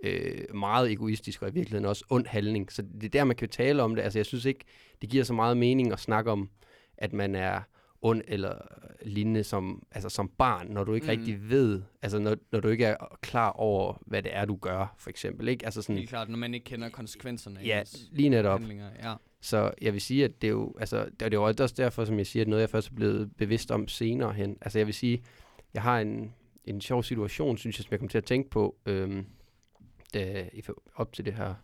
øh, 0.03 0.55
meget 0.55 0.91
egoistisk 0.93 1.43
og 1.43 1.49
i 1.49 1.53
virkeligheden 1.53 1.85
også 1.87 2.05
ond 2.11 2.27
handling. 2.27 2.73
Så 2.73 2.83
det 2.83 3.05
er 3.05 3.09
der, 3.09 3.25
man 3.25 3.37
kan 3.37 3.49
tale 3.49 3.83
om 3.83 3.95
det. 3.95 4.03
Altså 4.03 4.19
jeg 4.19 4.27
synes 4.27 4.45
ikke, 4.45 4.65
det 5.01 5.11
giver 5.11 5.25
så 5.25 5.35
meget 5.35 5.57
mening 5.57 5.93
at 5.93 6.01
snakke 6.01 6.31
om, 6.31 6.49
at 6.97 7.13
man 7.13 7.35
er 7.35 7.61
ond 8.03 8.23
eller 8.29 8.55
lignende 9.03 9.45
som, 9.45 9.83
altså 9.93 10.09
som 10.09 10.29
barn, 10.39 10.67
når 10.71 10.85
du 10.85 10.95
ikke 10.95 11.05
Mm. 11.05 11.11
rigtig 11.11 11.51
ved, 11.51 11.83
altså 12.03 12.19
når, 12.19 12.37
når 12.53 12.61
du 12.61 12.69
ikke 12.69 12.85
er 12.85 12.97
klar 13.21 13.51
over, 13.51 14.03
hvad 14.07 14.23
det 14.23 14.37
er, 14.37 14.45
du 14.45 14.57
gør, 14.57 14.95
for 14.99 15.11
eksempel. 15.11 15.49
Ikke? 15.49 15.65
Altså 15.65 15.83
sådan, 15.83 15.97
Helt 15.97 16.09
klart, 16.09 16.29
når 16.29 16.39
man 16.39 16.55
ikke 16.55 16.65
kender 16.65 16.89
konsekvenserne 16.89 17.61
af 17.61 17.65
ja, 17.67 17.83
lige 18.11 18.29
netop. 18.29 18.61
handlinger. 18.61 18.89
Ja. 19.03 19.15
Så 19.43 19.71
jeg 19.81 19.93
vil 19.93 20.01
sige, 20.01 20.25
at 20.25 20.43
det 20.43 20.49
er 20.49 20.53
jo, 20.53 20.75
altså, 20.81 21.07
det 21.21 21.35
er 21.35 21.39
jo 21.39 21.45
også 21.45 21.75
derfor, 21.77 22.05
som 22.05 22.19
jeg 22.19 22.27
siger, 22.27 22.43
at 22.43 22.49
noget, 22.49 22.61
jeg 22.61 22.71
først 22.71 22.91
er 22.91 22.95
blevet 22.95 23.37
bevidst 23.37 23.71
om 23.71 23.89
senere 23.89 24.33
hen. 24.33 24.57
Altså 24.61 24.79
jeg 24.79 24.87
vil 24.87 24.95
sige, 24.95 25.23
jeg 25.75 25.83
har 25.83 26.01
en, 26.01 26.35
en 26.65 26.81
sjov 26.81 27.03
situation, 27.03 27.57
synes 27.57 27.79
jeg, 27.79 27.85
som 27.85 27.93
jeg 27.93 27.99
kom 27.99 28.09
til 28.09 28.19
at 28.19 28.25
tænke 28.25 28.51
på, 28.51 28.77
øhm, 28.87 29.27
da, 30.15 30.49
op 30.95 31.13
til 31.13 31.25
det 31.25 31.35
her 31.35 31.55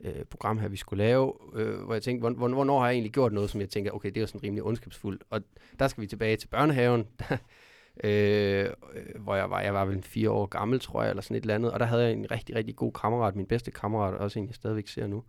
øh, 0.00 0.24
program 0.24 0.58
her, 0.58 0.68
vi 0.68 0.76
skulle 0.76 1.04
lave, 1.04 1.34
øh, 1.54 1.80
hvor 1.80 1.94
jeg 1.94 2.02
tænkte, 2.02 2.28
hvor, 2.28 2.48
hvornår 2.48 2.78
har 2.78 2.86
jeg 2.86 2.94
egentlig 2.94 3.12
gjort 3.12 3.32
noget, 3.32 3.50
som 3.50 3.60
jeg 3.60 3.68
tænker, 3.68 3.90
okay, 3.90 4.08
det 4.08 4.16
er 4.16 4.20
jo 4.20 4.26
sådan 4.26 4.42
rimelig 4.42 4.64
ondskabsfuldt. 4.64 5.24
Og 5.30 5.40
der 5.78 5.88
skal 5.88 6.00
vi 6.00 6.06
tilbage 6.06 6.36
til 6.36 6.48
børnehaven, 6.48 7.06
øh, 8.04 8.64
øh, 8.94 9.20
hvor 9.20 9.34
jeg 9.34 9.50
var, 9.50 9.60
jeg 9.60 9.74
var 9.74 9.84
vel 9.84 10.02
fire 10.02 10.30
år 10.30 10.46
gammel, 10.46 10.80
tror 10.80 11.02
jeg, 11.02 11.10
eller 11.10 11.22
sådan 11.22 11.36
et 11.36 11.40
eller 11.40 11.54
andet, 11.54 11.72
og 11.72 11.80
der 11.80 11.86
havde 11.86 12.02
jeg 12.02 12.12
en 12.12 12.30
rigtig, 12.30 12.56
rigtig 12.56 12.76
god 12.76 12.92
kammerat, 12.92 13.36
min 13.36 13.46
bedste 13.46 13.70
kammerat, 13.70 14.14
også 14.14 14.38
en, 14.38 14.46
jeg 14.46 14.54
stadigvæk 14.54 14.88
ser 14.88 15.06
nu, 15.06 15.24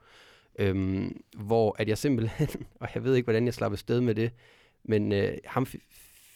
Øhm, 0.59 1.21
hvor 1.37 1.75
at 1.79 1.87
jeg 1.89 1.97
simpelthen, 1.97 2.47
og 2.81 2.87
jeg 2.95 3.03
ved 3.03 3.15
ikke, 3.15 3.25
hvordan 3.25 3.45
jeg 3.45 3.53
slap 3.53 3.77
sted 3.77 4.01
med 4.01 4.15
det, 4.15 4.31
men 4.83 5.11
øh, 5.11 5.37
ham 5.45 5.63
f- 5.63 5.87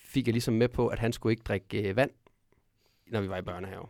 fik 0.05 0.27
jeg 0.27 0.33
ligesom 0.33 0.53
med 0.53 0.67
på, 0.67 0.87
at 0.87 0.99
han 0.99 1.13
skulle 1.13 1.33
ikke 1.33 1.43
drikke 1.43 1.89
øh, 1.89 1.95
vand, 1.95 2.11
når 3.07 3.21
vi 3.21 3.29
var 3.29 3.37
i 3.37 3.41
børnehave. 3.41 3.85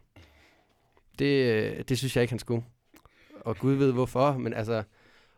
Det, 1.19 1.53
øh, 1.53 1.83
det 1.89 1.97
synes 1.97 2.15
jeg 2.15 2.21
ikke, 2.21 2.31
han 2.31 2.39
skulle. 2.39 2.63
Og 3.41 3.57
Gud 3.57 3.73
ved 3.73 3.91
hvorfor, 3.91 4.37
men 4.37 4.53
altså... 4.53 4.83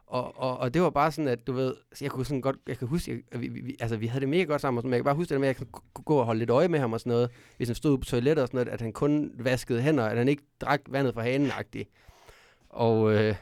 Og, 0.07 0.37
og, 0.37 0.57
og 0.57 0.73
det 0.73 0.81
var 0.81 0.89
bare 0.89 1.11
sådan, 1.11 1.27
at 1.27 1.47
du 1.47 1.53
ved, 1.53 1.75
så 1.93 2.05
jeg 2.05 2.11
kunne 2.11 2.25
sådan 2.25 2.41
godt, 2.41 2.55
jeg 2.67 2.77
kan 2.77 2.87
huske, 2.87 3.23
at 3.31 3.41
vi, 3.41 3.47
vi, 3.47 3.75
altså 3.79 3.97
vi 3.97 4.07
havde 4.07 4.21
det 4.21 4.29
mega 4.29 4.43
godt 4.43 4.61
sammen, 4.61 4.77
og 4.77 4.81
sådan, 4.81 4.89
men 4.89 4.93
jeg 4.93 4.99
kan 4.99 5.05
bare 5.05 5.15
huske 5.15 5.29
det 5.33 5.39
med, 5.41 5.49
at 5.49 5.59
jeg 5.59 5.67
kunne 5.71 6.03
gå 6.05 6.15
og 6.15 6.25
holde 6.25 6.39
lidt 6.39 6.49
øje 6.49 6.67
med 6.67 6.79
ham 6.79 6.93
og 6.93 6.99
sådan 6.99 7.11
noget, 7.11 7.29
hvis 7.57 7.67
han 7.67 7.75
stod 7.75 7.97
på 7.97 8.05
toilettet 8.05 8.41
og 8.43 8.47
sådan 8.47 8.57
noget, 8.57 8.73
at 8.73 8.81
han 8.81 8.93
kun 8.93 9.31
vaskede 9.39 9.81
hænder, 9.81 10.05
at 10.05 10.17
han 10.17 10.27
ikke 10.27 10.43
drak 10.61 10.81
vandet 10.87 11.13
fra 11.13 11.21
hanen 11.21 11.47
-agtigt. 11.47 11.83
Og, 12.69 13.13
øh, 13.13 13.35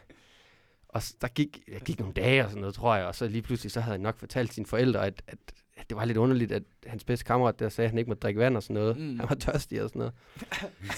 og 0.95 1.01
der 1.21 1.27
gik, 1.27 1.59
der 1.73 1.79
gik 1.79 1.99
nogle 1.99 2.13
dage 2.13 2.43
og 2.43 2.49
sådan 2.49 2.61
noget, 2.61 2.75
tror 2.75 2.95
jeg, 2.95 3.05
og 3.05 3.15
så 3.15 3.27
lige 3.27 3.41
pludselig, 3.41 3.71
så 3.71 3.79
havde 3.79 3.93
han 3.93 4.01
nok 4.01 4.17
fortalt 4.17 4.53
sine 4.53 4.65
forældre, 4.65 5.05
at, 5.05 5.23
at, 5.27 5.37
at 5.77 5.89
det 5.89 5.97
var 5.97 6.05
lidt 6.05 6.17
underligt, 6.17 6.51
at 6.51 6.63
hans 6.85 7.03
bedste 7.03 7.25
kammerat 7.25 7.59
der 7.59 7.69
sagde, 7.69 7.85
at 7.85 7.91
han 7.91 7.97
ikke 7.97 8.09
måtte 8.09 8.21
drikke 8.21 8.39
vand 8.39 8.57
og 8.57 8.63
sådan 8.63 8.73
noget. 8.73 8.97
Mm. 8.97 9.03
Mm. 9.03 9.19
Han 9.19 9.29
var 9.29 9.35
tørstig 9.35 9.83
og 9.83 9.89
sådan 9.89 9.99
noget. 9.99 10.13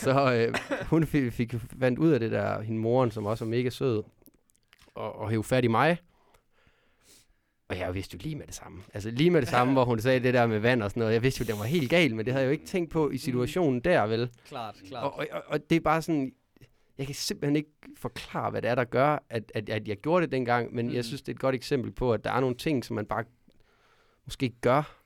så 0.04 0.34
øh, 0.34 0.54
hun 0.90 1.06
fik, 1.06 1.34
fik 1.34 1.56
vandt 1.76 2.00
ud 2.00 2.12
af 2.12 2.20
det 2.20 2.32
der, 2.32 2.62
hende 2.62 2.80
moren, 2.80 3.12
som 3.12 3.26
også 3.26 3.46
var 3.46 3.50
mega 3.50 3.70
sød, 3.70 4.04
og, 4.96 5.16
og 5.16 5.30
hævde 5.30 5.44
fat 5.44 5.64
i 5.64 5.68
mig. 5.68 5.98
Og 7.70 7.78
jeg 7.78 7.96
vidste 7.96 8.18
jo 8.18 8.20
lige 8.24 8.36
med 8.36 8.48
det 8.48 8.56
samme. 8.56 8.84
Altså 8.94 9.12
lige 9.12 9.32
med 9.32 9.42
det 9.42 9.50
samme, 9.50 9.74
hvor 9.74 9.86
hun 9.86 10.00
sagde 10.00 10.20
det 10.20 10.34
der 10.34 10.48
med 10.48 10.60
vand 10.60 10.84
og 10.84 10.90
sådan 10.90 11.02
noget. 11.02 11.14
Jeg 11.14 11.24
vidste 11.24 11.42
jo, 11.42 11.46
det 11.46 11.60
var 11.60 11.66
helt 11.66 11.90
galt, 11.90 12.16
men 12.16 12.26
det 12.26 12.34
havde 12.34 12.44
jeg 12.44 12.48
jo 12.48 12.52
ikke 12.52 12.66
tænkt 12.66 12.92
på 12.92 13.10
i 13.10 13.18
situationen 13.18 13.80
der, 13.80 14.02
vel? 14.02 14.30
Klart, 14.48 14.76
klart. 14.88 15.04
Og, 15.04 15.26
og, 15.32 15.44
og 15.48 15.70
det 15.70 15.76
er 15.76 15.80
bare 15.80 16.02
sådan, 16.02 16.32
jeg 16.98 17.06
kan 17.06 17.16
simpelthen 17.16 17.56
ikke 17.56 17.72
forklare, 17.98 18.52
hvad 18.52 18.62
det 18.62 18.70
er, 18.70 18.76
der 18.76 18.84
gør, 18.84 19.24
at, 19.30 19.52
at, 19.56 19.70
at 19.70 19.88
jeg 19.88 19.98
gjorde 19.98 20.24
det 20.24 20.32
dengang, 20.32 20.76
men 20.76 20.88
mm. 20.88 20.94
Jeg 20.94 21.06
synes, 21.06 21.22
det 21.22 21.32
er 21.32 21.36
et 21.36 21.40
godt 21.40 21.56
eksempel 21.56 21.92
på, 21.92 22.14
at 22.14 22.24
der 22.24 22.32
er 22.32 22.40
nogle 22.40 22.56
ting, 22.56 22.86
som 22.86 22.96
man 22.96 23.06
bare 23.06 23.24
måske 24.26 24.50
gør, 24.62 25.04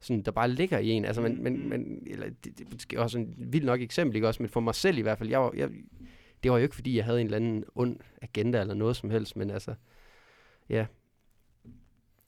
sådan, 0.00 0.22
der 0.22 0.30
bare 0.30 0.50
ligger 0.50 0.78
i 0.78 0.88
en. 0.88 1.04
Altså, 1.04 1.22
men, 1.22 1.42
men, 1.42 1.68
men 1.68 2.02
eller, 2.06 2.26
det, 2.26 2.58
det 2.58 2.60
er 2.60 2.70
måske 2.72 3.00
også 3.00 3.18
en 3.18 3.34
vildt 3.38 3.66
nok 3.66 3.80
eksempel, 3.80 4.16
ikke 4.16 4.28
også? 4.28 4.42
Men 4.42 4.50
for 4.50 4.60
mig 4.60 4.74
selv 4.74 4.98
i 4.98 5.00
hvert 5.00 5.18
fald, 5.18 5.28
jeg, 5.28 5.40
var, 5.40 5.52
jeg, 5.56 5.70
det 6.42 6.50
var 6.50 6.58
jo 6.58 6.62
ikke, 6.62 6.74
fordi 6.74 6.96
jeg 6.96 7.04
havde 7.04 7.20
en 7.20 7.26
eller 7.26 7.36
anden 7.36 7.64
ond 7.74 7.96
agenda 8.22 8.60
eller 8.60 8.74
noget 8.74 8.96
som 8.96 9.10
helst, 9.10 9.36
men 9.36 9.50
altså, 9.50 9.74
ja. 10.68 10.86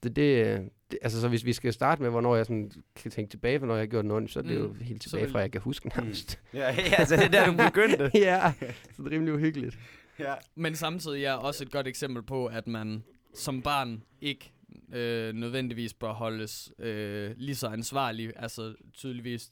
Det, 0.03 0.17
det, 0.17 0.71
det, 0.93 0.99
altså, 1.03 1.21
så 1.21 1.29
hvis 1.29 1.45
vi 1.45 1.53
skal 1.53 1.73
starte 1.73 2.03
med, 2.03 2.11
hvornår 2.11 2.37
jeg 2.37 2.47
sådan 2.47 2.73
kan 2.97 3.11
tænke 3.11 3.31
tilbage, 3.31 3.59
hvornår 3.59 3.75
jeg 3.75 3.83
har 3.83 3.87
gjort 3.87 4.05
noget 4.05 4.31
så 4.31 4.39
er 4.39 4.43
det 4.43 4.61
Mm. 4.61 4.67
jo 4.67 4.73
helt 4.73 5.03
tilbage 5.03 5.29
fra, 5.29 5.39
jeg 5.39 5.53
kan 5.53 5.61
huske 5.61 5.89
nærmest. 5.89 6.41
Ja, 6.55 6.59
ja, 6.61 6.95
altså 6.99 7.17
det 7.17 7.25
er 7.25 7.29
der, 7.29 7.47
du 7.47 7.57
begyndte. 7.71 8.11
ja, 8.19 8.53
så 8.97 9.03
det 9.03 9.07
er 9.07 9.11
rimelig 9.11 9.35
uhyggeligt. 9.35 9.79
ja. 10.19 10.35
Men 10.55 10.77
samtidig 10.77 11.25
er 11.25 11.33
også 11.33 11.65
et 11.65 11.71
godt 11.71 11.87
eksempel 11.87 12.23
på, 12.23 12.47
at 12.47 12.67
man 12.67 13.05
som 13.35 13.63
barn 13.63 14.03
ikke 14.21 14.53
øh, 14.93 15.35
nødvendigvis 15.35 15.95
bør 15.95 16.13
holdes 16.13 16.73
øh, 16.79 17.31
lige 17.37 17.55
så 17.57 17.67
ansvarlig. 17.69 18.33
Altså 18.37 18.75
tydeligvis, 18.93 19.51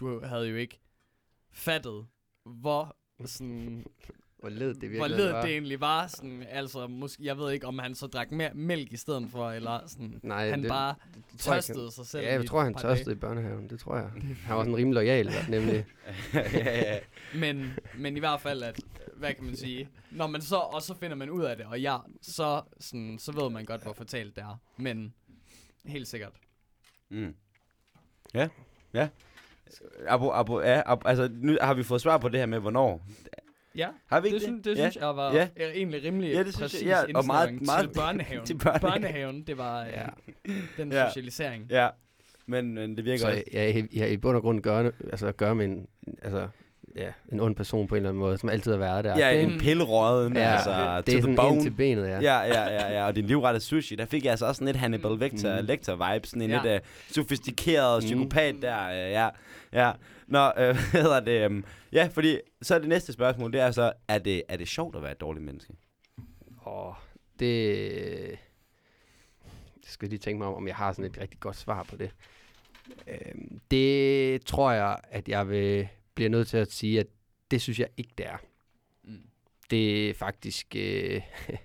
du 0.00 0.24
havde 0.24 0.48
jo 0.48 0.56
ikke 0.56 0.80
fattet, 1.52 2.06
hvor 2.44 2.96
sådan, 3.24 3.84
Hvor 4.38 4.48
led 4.48 4.68
det 4.68 4.82
virkelig 4.82 4.98
hvor 4.98 5.08
ledet 5.08 5.32
var. 5.32 5.42
det 5.42 5.50
egentlig 5.50 5.80
var. 5.80 6.06
Sådan, 6.06 6.46
altså, 6.50 6.86
måske, 6.86 7.24
jeg 7.24 7.38
ved 7.38 7.52
ikke, 7.52 7.66
om 7.66 7.78
han 7.78 7.94
så 7.94 8.06
drak 8.06 8.30
mere 8.30 8.50
mælk 8.54 8.92
i 8.92 8.96
stedet 8.96 9.28
for, 9.30 9.50
eller 9.50 9.80
sådan, 9.86 10.20
Nej, 10.22 10.50
han 10.50 10.62
det, 10.62 10.68
bare 10.68 10.94
det 11.14 11.22
jeg 11.32 11.38
tørstede 11.38 11.92
sig 11.92 12.06
selv. 12.06 12.24
Ja, 12.24 12.32
jeg 12.32 12.46
tror, 12.46 12.62
han 12.62 12.74
par 12.74 12.80
dage. 12.80 12.94
tørstede 12.94 13.14
i 13.14 13.18
børnehaven. 13.18 13.70
Det 13.70 13.80
tror 13.80 13.96
jeg. 13.96 14.10
Han 14.44 14.56
var 14.56 14.62
sådan 14.62 14.76
rimelig 14.76 14.94
lojal, 14.94 15.30
nemlig. 15.48 15.86
ja, 16.34 16.92
ja. 16.92 16.98
Men, 17.34 17.72
men 17.98 18.16
i 18.16 18.20
hvert 18.20 18.40
fald, 18.40 18.62
at, 18.62 18.80
hvad 19.16 19.34
kan 19.34 19.44
man 19.44 19.56
sige, 19.56 19.88
når 20.10 20.26
man 20.26 20.40
så, 20.40 20.56
og 20.56 20.82
så 20.82 20.94
finder 20.94 21.16
man 21.16 21.30
ud 21.30 21.44
af 21.44 21.56
det, 21.56 21.66
og 21.66 21.80
ja, 21.80 21.96
så, 22.22 22.62
sådan, 22.80 23.18
så 23.18 23.32
ved 23.32 23.50
man 23.50 23.64
godt, 23.64 23.82
hvor 23.82 23.92
fortalt 23.92 24.36
det 24.36 24.42
er. 24.42 24.60
Men 24.76 25.14
helt 25.84 26.08
sikkert. 26.08 26.32
Mm. 27.08 27.34
Ja, 28.34 28.48
ja. 28.94 29.08
Abo, 30.08 30.30
abo, 30.30 30.60
ja, 30.60 30.82
abo, 30.86 31.08
altså, 31.08 31.28
nu 31.32 31.56
har 31.60 31.74
vi 31.74 31.82
fået 31.82 32.00
svar 32.00 32.18
på 32.18 32.28
det 32.28 32.40
her 32.40 32.46
med, 32.46 32.58
hvornår. 32.58 33.06
Ja, 33.76 33.88
Har 34.06 34.20
vi 34.20 34.26
ikke 34.28 34.34
det, 34.34 34.40
det? 34.42 34.48
synes, 34.48 34.62
det 34.64 34.70
ja. 34.70 34.90
synes 34.90 34.96
jeg 34.96 35.16
var 35.16 35.32
Ja. 35.34 35.48
ja. 35.58 35.70
egentlig 35.72 36.02
rimelig 36.04 36.32
Ja, 36.32 36.38
det 36.38 36.54
synes 36.54 36.72
præcis 36.72 36.82
jeg- 36.86 37.06
ja, 37.08 37.18
og 37.18 37.26
meget- 37.26 37.48
indstilling 37.50 37.66
meget- 37.66 37.88
til 37.90 38.00
børnehaven. 38.00 38.46
til 38.50 38.58
børnehaven. 38.58 38.80
børnehaven, 39.02 39.42
det 39.42 39.58
var 39.58 39.84
ja. 39.84 40.00
Ja. 40.00 40.06
den 40.76 40.92
Ja. 40.92 41.08
socialisering. 41.08 41.66
Ja, 41.70 41.88
men, 42.46 42.74
men 42.74 42.96
det 42.96 43.04
virker 43.04 43.18
Så 43.18 43.26
også. 43.26 43.42
jeg, 43.52 43.74
jeg, 43.74 43.88
jeg 43.92 44.02
er 44.08 44.12
i 44.12 44.16
bund 44.16 44.36
og 44.36 44.42
grund 44.42 44.60
gør, 44.62 44.90
altså, 45.10 45.32
gør 45.32 45.54
med 45.54 45.64
en, 45.64 45.86
altså, 46.22 46.48
ja, 46.96 47.08
en 47.32 47.40
ond 47.40 47.56
person 47.56 47.86
på 47.88 47.94
en 47.94 47.96
eller 47.96 48.08
anden 48.08 48.20
måde, 48.20 48.38
som 48.38 48.48
altid 48.48 48.70
har 48.70 48.78
været 48.78 49.04
der. 49.04 49.18
Ja, 49.18 49.32
det, 49.34 49.42
er 49.42 49.46
en 49.46 49.58
pillerøden, 49.58 50.36
ja, 50.36 50.42
altså, 50.42 50.70
det 50.70 50.78
er 50.86 51.00
to 51.02 51.10
the 51.12 51.20
sådan 51.20 51.36
bone. 51.36 51.62
til 51.62 51.70
benet, 51.70 52.08
ja. 52.08 52.20
Ja, 52.20 52.40
ja, 52.40 52.62
ja, 52.64 52.92
ja, 52.92 53.06
og 53.06 53.16
din 53.16 53.24
livrettede 53.26 53.64
sushi, 53.64 53.94
der 53.96 54.06
fik 54.06 54.24
jeg 54.24 54.30
altså 54.30 54.46
også 54.46 54.58
sådan 54.58 54.66
lidt 54.66 54.76
Hannibal 54.76 55.10
Mm. 55.12 55.18
Lecter, 55.18 55.60
Mm. 55.60 55.66
Lecter 55.66 56.12
vibe, 56.14 56.26
sådan 56.26 56.42
en 56.42 56.50
Ja. 56.50 56.60
lidt 56.62 56.82
uh, 56.82 56.88
sofistikeret 57.14 58.02
Mm. 58.02 58.06
psykopat 58.06 58.54
der, 58.62 58.86
uh, 58.88 58.94
ja, 59.12 59.28
ja. 59.72 59.92
Nå, 60.26 60.46
øh, 60.46 60.52
hvad 60.90 61.02
hedder 61.02 61.20
det, 61.20 61.46
um, 61.46 61.64
ja, 61.92 62.08
fordi 62.12 62.38
så 62.62 62.74
er 62.74 62.78
det 62.78 62.88
næste 62.88 63.12
spørgsmål, 63.12 63.52
det 63.52 63.60
er 63.60 63.70
så, 63.70 63.92
er 64.08 64.18
det, 64.18 64.42
er 64.48 64.56
det 64.56 64.68
sjovt 64.68 64.96
at 64.96 65.02
være 65.02 65.12
et 65.12 65.20
dårligt 65.20 65.44
menneske? 65.44 65.72
Åh, 66.66 66.92
det... 67.40 68.30
Jeg 69.86 69.92
skal 69.92 70.08
lige 70.08 70.18
tænke 70.18 70.38
mig 70.38 70.48
om, 70.48 70.54
om 70.54 70.66
jeg 70.68 70.76
har 70.76 70.92
sådan 70.92 71.04
et 71.10 71.18
rigtig 71.20 71.40
godt 71.40 71.56
svar 71.56 71.82
på 71.82 71.96
det. 71.96 72.10
Øhm, 73.08 73.60
det 73.70 74.44
tror 74.46 74.72
jeg, 74.72 74.96
at 75.10 75.28
jeg 75.28 75.48
vil, 75.48 75.88
bliver 76.16 76.30
nødt 76.30 76.48
til 76.48 76.56
at 76.56 76.72
sige, 76.72 77.00
at 77.00 77.06
det 77.50 77.60
synes 77.62 77.78
jeg 77.80 77.88
ikke, 77.96 78.12
det 78.18 78.26
er. 78.26 78.36
Mm. 79.04 79.20
Det 79.70 80.10
er 80.10 80.14
faktisk 80.14 80.76
øh, 80.76 81.22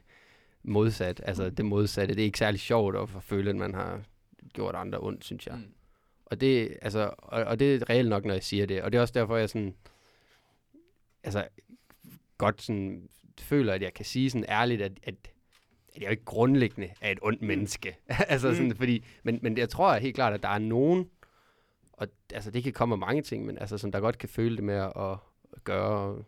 modsat. 0.63 1.22
Altså 1.25 1.50
det 1.50 1.65
modsatte. 1.65 2.15
Det 2.15 2.22
er 2.22 2.25
ikke 2.25 2.38
særlig 2.38 2.60
sjovt 2.60 2.96
at 2.96 3.10
føle, 3.24 3.50
at 3.50 3.55
man 3.55 3.74
har 3.74 4.01
gjort 4.53 4.75
andre 4.75 5.00
ondt, 5.00 5.25
synes 5.25 5.48
jeg. 5.48 5.55
Mm. 5.55 5.74
Og 6.25 6.41
det, 6.41 6.77
altså, 6.81 7.13
og, 7.17 7.43
og 7.43 7.60
det 7.60 7.75
er 7.75 7.89
reelt 7.89 8.10
nok, 8.10 8.25
når 8.25 8.34
jeg 8.34 8.43
siger 8.43 8.65
det. 8.65 8.81
Og 8.81 8.91
det 8.91 8.98
er 8.98 9.01
også 9.01 9.13
derfor, 9.13 9.38
jeg 9.38 9.50
sådan, 9.50 9.75
altså, 11.24 11.48
godt 12.38 12.62
sådan, 12.62 13.10
føler, 13.39 13.74
at 13.74 13.81
jeg 13.81 13.93
kan 13.93 14.05
sige 14.05 14.29
sådan 14.29 14.46
ærligt, 14.50 14.81
at, 14.81 14.91
at, 15.03 15.15
at 15.96 16.01
jeg 16.01 16.05
jo 16.05 16.12
ikke 16.12 16.25
grundlæggende 16.25 16.89
er 17.01 17.12
et 17.12 17.20
ondt 17.22 17.41
menneske. 17.41 17.98
altså 18.27 18.48
Mm. 18.50 18.55
sådan, 18.55 18.75
fordi, 18.75 19.03
men, 19.24 19.39
men 19.41 19.58
jeg 19.58 19.70
tror 19.70 19.93
helt 19.98 20.15
klart, 20.15 20.34
at 20.34 20.43
der 20.43 20.50
er 20.50 20.60
nogen, 20.60 21.10
og 22.01 22.08
altså, 22.34 22.51
det 22.51 22.63
kan 22.63 22.74
komme 22.74 22.93
af 22.93 23.00
mange 23.00 23.22
ting, 23.22 23.46
men 23.46 23.58
altså, 23.58 23.77
som 23.77 23.91
der 23.91 24.00
godt 24.00 24.17
kan 24.17 24.29
føle 24.29 24.55
det 24.55 24.63
med 24.63 24.75
at, 24.75 24.93
at 24.96 25.63
gøre 25.63 26.24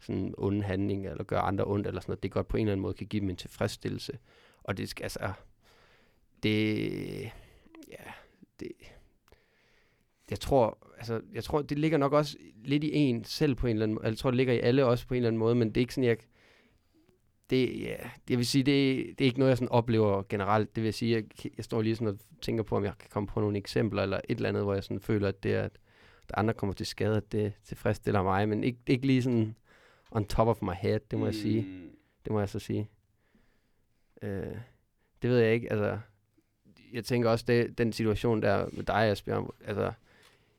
sådan 0.00 0.34
onde 0.38 0.62
handlinger, 0.62 1.10
eller 1.10 1.24
gøre 1.24 1.40
andre 1.40 1.64
ondt, 1.64 1.86
eller 1.86 2.00
sådan 2.00 2.10
noget, 2.10 2.22
det 2.22 2.30
godt 2.30 2.48
på 2.48 2.56
en 2.56 2.60
eller 2.60 2.72
anden 2.72 2.82
måde 2.82 2.94
kan 2.94 3.06
give 3.06 3.20
dem 3.20 3.30
en 3.30 3.36
tilfredsstillelse. 3.36 4.18
Og 4.64 4.76
det 4.76 4.88
skal 4.88 5.02
altså, 5.02 5.32
det, 6.42 6.82
ja, 7.88 8.04
det, 8.60 8.72
jeg 10.30 10.40
tror, 10.40 10.78
altså, 10.98 11.20
jeg 11.32 11.44
tror, 11.44 11.62
det 11.62 11.78
ligger 11.78 11.98
nok 11.98 12.12
også 12.12 12.36
lidt 12.64 12.84
i 12.84 12.94
en 12.94 13.24
selv 13.24 13.54
på 13.54 13.66
en 13.66 13.70
eller 13.70 13.82
anden 13.82 13.94
måde. 13.94 14.06
Jeg 14.06 14.18
tror, 14.18 14.30
det 14.30 14.36
ligger 14.36 14.54
i 14.54 14.60
alle 14.60 14.86
også 14.86 15.06
på 15.06 15.14
en 15.14 15.16
eller 15.16 15.28
anden 15.28 15.38
måde, 15.38 15.54
men 15.54 15.68
det 15.68 15.76
er 15.76 15.82
ikke 15.82 15.94
sådan, 15.94 16.08
jeg, 16.08 16.16
det, 17.50 17.80
ja, 17.80 17.96
det 18.28 18.38
vil 18.38 18.46
sige, 18.46 18.62
det, 18.64 19.06
det 19.18 19.24
er 19.24 19.26
ikke 19.26 19.38
noget, 19.38 19.50
jeg 19.50 19.58
sådan 19.58 19.68
oplever 19.68 20.22
generelt. 20.28 20.76
Det 20.76 20.84
vil 20.84 20.94
sige, 20.94 21.14
jeg, 21.14 21.24
jeg 21.56 21.64
står 21.64 21.82
lige 21.82 21.96
sådan 21.96 22.08
og 22.08 22.18
tænker 22.42 22.62
på, 22.62 22.76
om 22.76 22.84
jeg 22.84 22.92
kan 22.98 23.08
komme 23.10 23.26
på 23.26 23.40
nogle 23.40 23.58
eksempler, 23.58 24.02
eller 24.02 24.20
et 24.28 24.36
eller 24.36 24.48
andet, 24.48 24.62
hvor 24.62 24.74
jeg 24.74 24.84
sådan 24.84 25.00
føler, 25.00 25.28
at 25.28 25.42
det 25.42 25.54
er, 25.54 25.62
at 25.62 25.78
der 26.28 26.38
andre 26.38 26.54
kommer 26.54 26.74
til 26.74 26.86
skade, 26.86 27.16
at 27.16 27.32
det 27.32 27.52
tilfredsstiller 27.64 28.22
mig, 28.22 28.48
men 28.48 28.64
ikke, 28.64 28.78
ikke 28.86 29.06
lige 29.06 29.22
sådan 29.22 29.56
on 30.10 30.24
top 30.24 30.48
of 30.48 30.62
my 30.62 30.72
head, 30.72 31.00
det 31.10 31.18
må 31.18 31.24
mm. 31.24 31.26
jeg 31.26 31.34
sige. 31.34 31.66
Det 32.24 32.32
må 32.32 32.38
jeg 32.38 32.48
så 32.48 32.58
sige. 32.58 32.88
Øh, 34.22 34.56
det 35.22 35.30
ved 35.30 35.38
jeg 35.38 35.54
ikke, 35.54 35.72
altså, 35.72 35.98
jeg 36.92 37.04
tænker 37.04 37.30
også, 37.30 37.44
det, 37.48 37.78
den 37.78 37.92
situation 37.92 38.42
der 38.42 38.68
med 38.72 38.84
dig, 38.84 39.10
Asbjørn, 39.10 39.50
altså, 39.64 39.92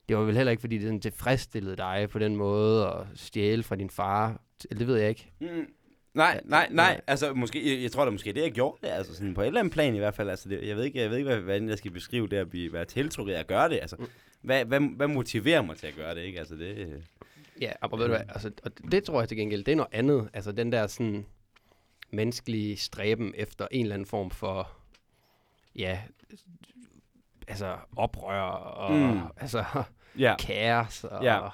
det 0.09 0.17
var 0.17 0.23
vel 0.23 0.35
heller 0.35 0.51
ikke, 0.51 0.61
fordi 0.61 0.75
det 0.75 0.83
sådan 0.83 1.01
tilfredsstillede 1.01 1.75
dig 1.75 2.07
på 2.09 2.19
den 2.19 2.35
måde, 2.35 2.87
at 2.87 3.07
stjæle 3.15 3.63
fra 3.63 3.75
din 3.75 3.89
far. 3.89 4.41
Det 4.69 4.87
ved 4.87 4.97
jeg 4.97 5.09
ikke. 5.09 5.31
Mm. 5.39 5.67
Nej, 6.17 6.41
nej, 6.45 6.67
nej. 6.71 7.01
Altså, 7.07 7.33
måske, 7.33 7.73
jeg, 7.73 7.83
jeg 7.83 7.91
tror 7.91 8.05
da 8.05 8.11
måske, 8.11 8.33
det 8.33 8.41
jeg 8.41 8.51
gjorde 8.51 8.77
det, 8.87 8.87
altså 8.93 9.15
sådan 9.15 9.33
på 9.33 9.41
et 9.41 9.47
eller 9.47 9.59
andet 9.59 9.73
plan 9.73 9.95
i 9.95 9.97
hvert 9.97 10.15
fald. 10.15 10.29
Altså, 10.29 10.49
det, 10.49 10.67
jeg 10.67 10.75
ved 10.75 10.83
ikke, 10.83 11.01
jeg 11.01 11.09
ved 11.09 11.17
ikke, 11.17 11.29
hvad, 11.29 11.39
hvordan 11.39 11.69
jeg 11.69 11.77
skal 11.77 11.91
beskrive 11.91 12.27
det 12.27 12.37
at 12.37 12.49
blive, 12.49 12.73
være 12.73 12.85
tiltrukket 12.85 13.33
af 13.33 13.39
at 13.39 13.47
gøre 13.47 13.69
det. 13.69 13.79
Altså, 13.81 13.95
hvad, 14.41 14.65
hvad, 14.65 14.79
hvad 14.95 15.07
motiverer 15.07 15.61
mig 15.61 15.77
til 15.77 15.87
at 15.87 15.95
gøre 15.95 16.15
det, 16.15 16.21
ikke? 16.21 16.39
Altså, 16.39 16.55
det... 16.55 16.77
øh, 16.77 17.01
Ja, 17.61 17.71
og 17.81 17.99
ved 17.99 18.05
du 18.05 18.11
hvad, 18.11 18.21
altså, 18.29 18.51
og 18.63 18.71
det 18.91 19.03
tror 19.03 19.21
jeg 19.21 19.27
til 19.27 19.37
gengæld, 19.37 19.63
det 19.63 19.71
er 19.71 19.75
noget 19.75 19.93
andet. 19.93 20.29
Altså 20.33 20.51
den 20.51 20.71
der 20.71 20.87
sådan 20.87 21.25
menneskelige 22.11 22.77
stræben 22.77 23.33
efter 23.37 23.67
en 23.71 23.81
eller 23.85 23.93
anden 23.93 24.05
form 24.05 24.31
for, 24.31 24.71
ja, 25.75 25.99
altså 27.47 27.75
oprør 27.95 28.41
og 28.51 28.93
mm. 28.95 29.19
altså 29.37 29.63
Ja. 30.19 30.35
kaos 30.39 31.03
og 31.03 31.23
Ja. 31.23 31.47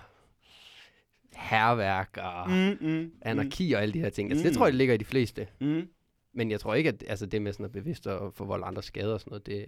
Herværk 1.36 2.18
og 2.22 2.50
mm. 2.50 2.56
Mm, 2.82 2.88
mm, 2.90 3.12
anarki 3.22 3.74
og 3.74 3.82
alle 3.82 3.94
de 3.94 4.00
her 4.00 4.10
ting. 4.10 4.32
Altså, 4.32 4.44
det 4.44 4.52
Mm. 4.52 4.58
tror 4.58 4.66
jeg, 4.66 4.72
det 4.72 4.78
ligger 4.78 4.94
i 4.94 4.98
de 4.98 5.06
fleste. 5.06 5.48
Mm. 5.62 5.68
Mm. 5.68 5.88
Men 6.34 6.52
jeg 6.52 6.60
tror 6.60 6.74
ikke, 6.75 6.88
at 6.90 7.04
altså, 7.08 7.25
det 7.25 7.42
med 7.42 7.54
sådan 7.54 7.66
at 7.66 7.72
bevidst 7.72 8.08
at 8.08 8.20
forvolde 8.34 8.66
andre 8.66 8.84
skader 8.84 9.13
og 9.13 9.20
sådan 9.20 9.32
noget, 9.32 9.46
det, 9.46 9.66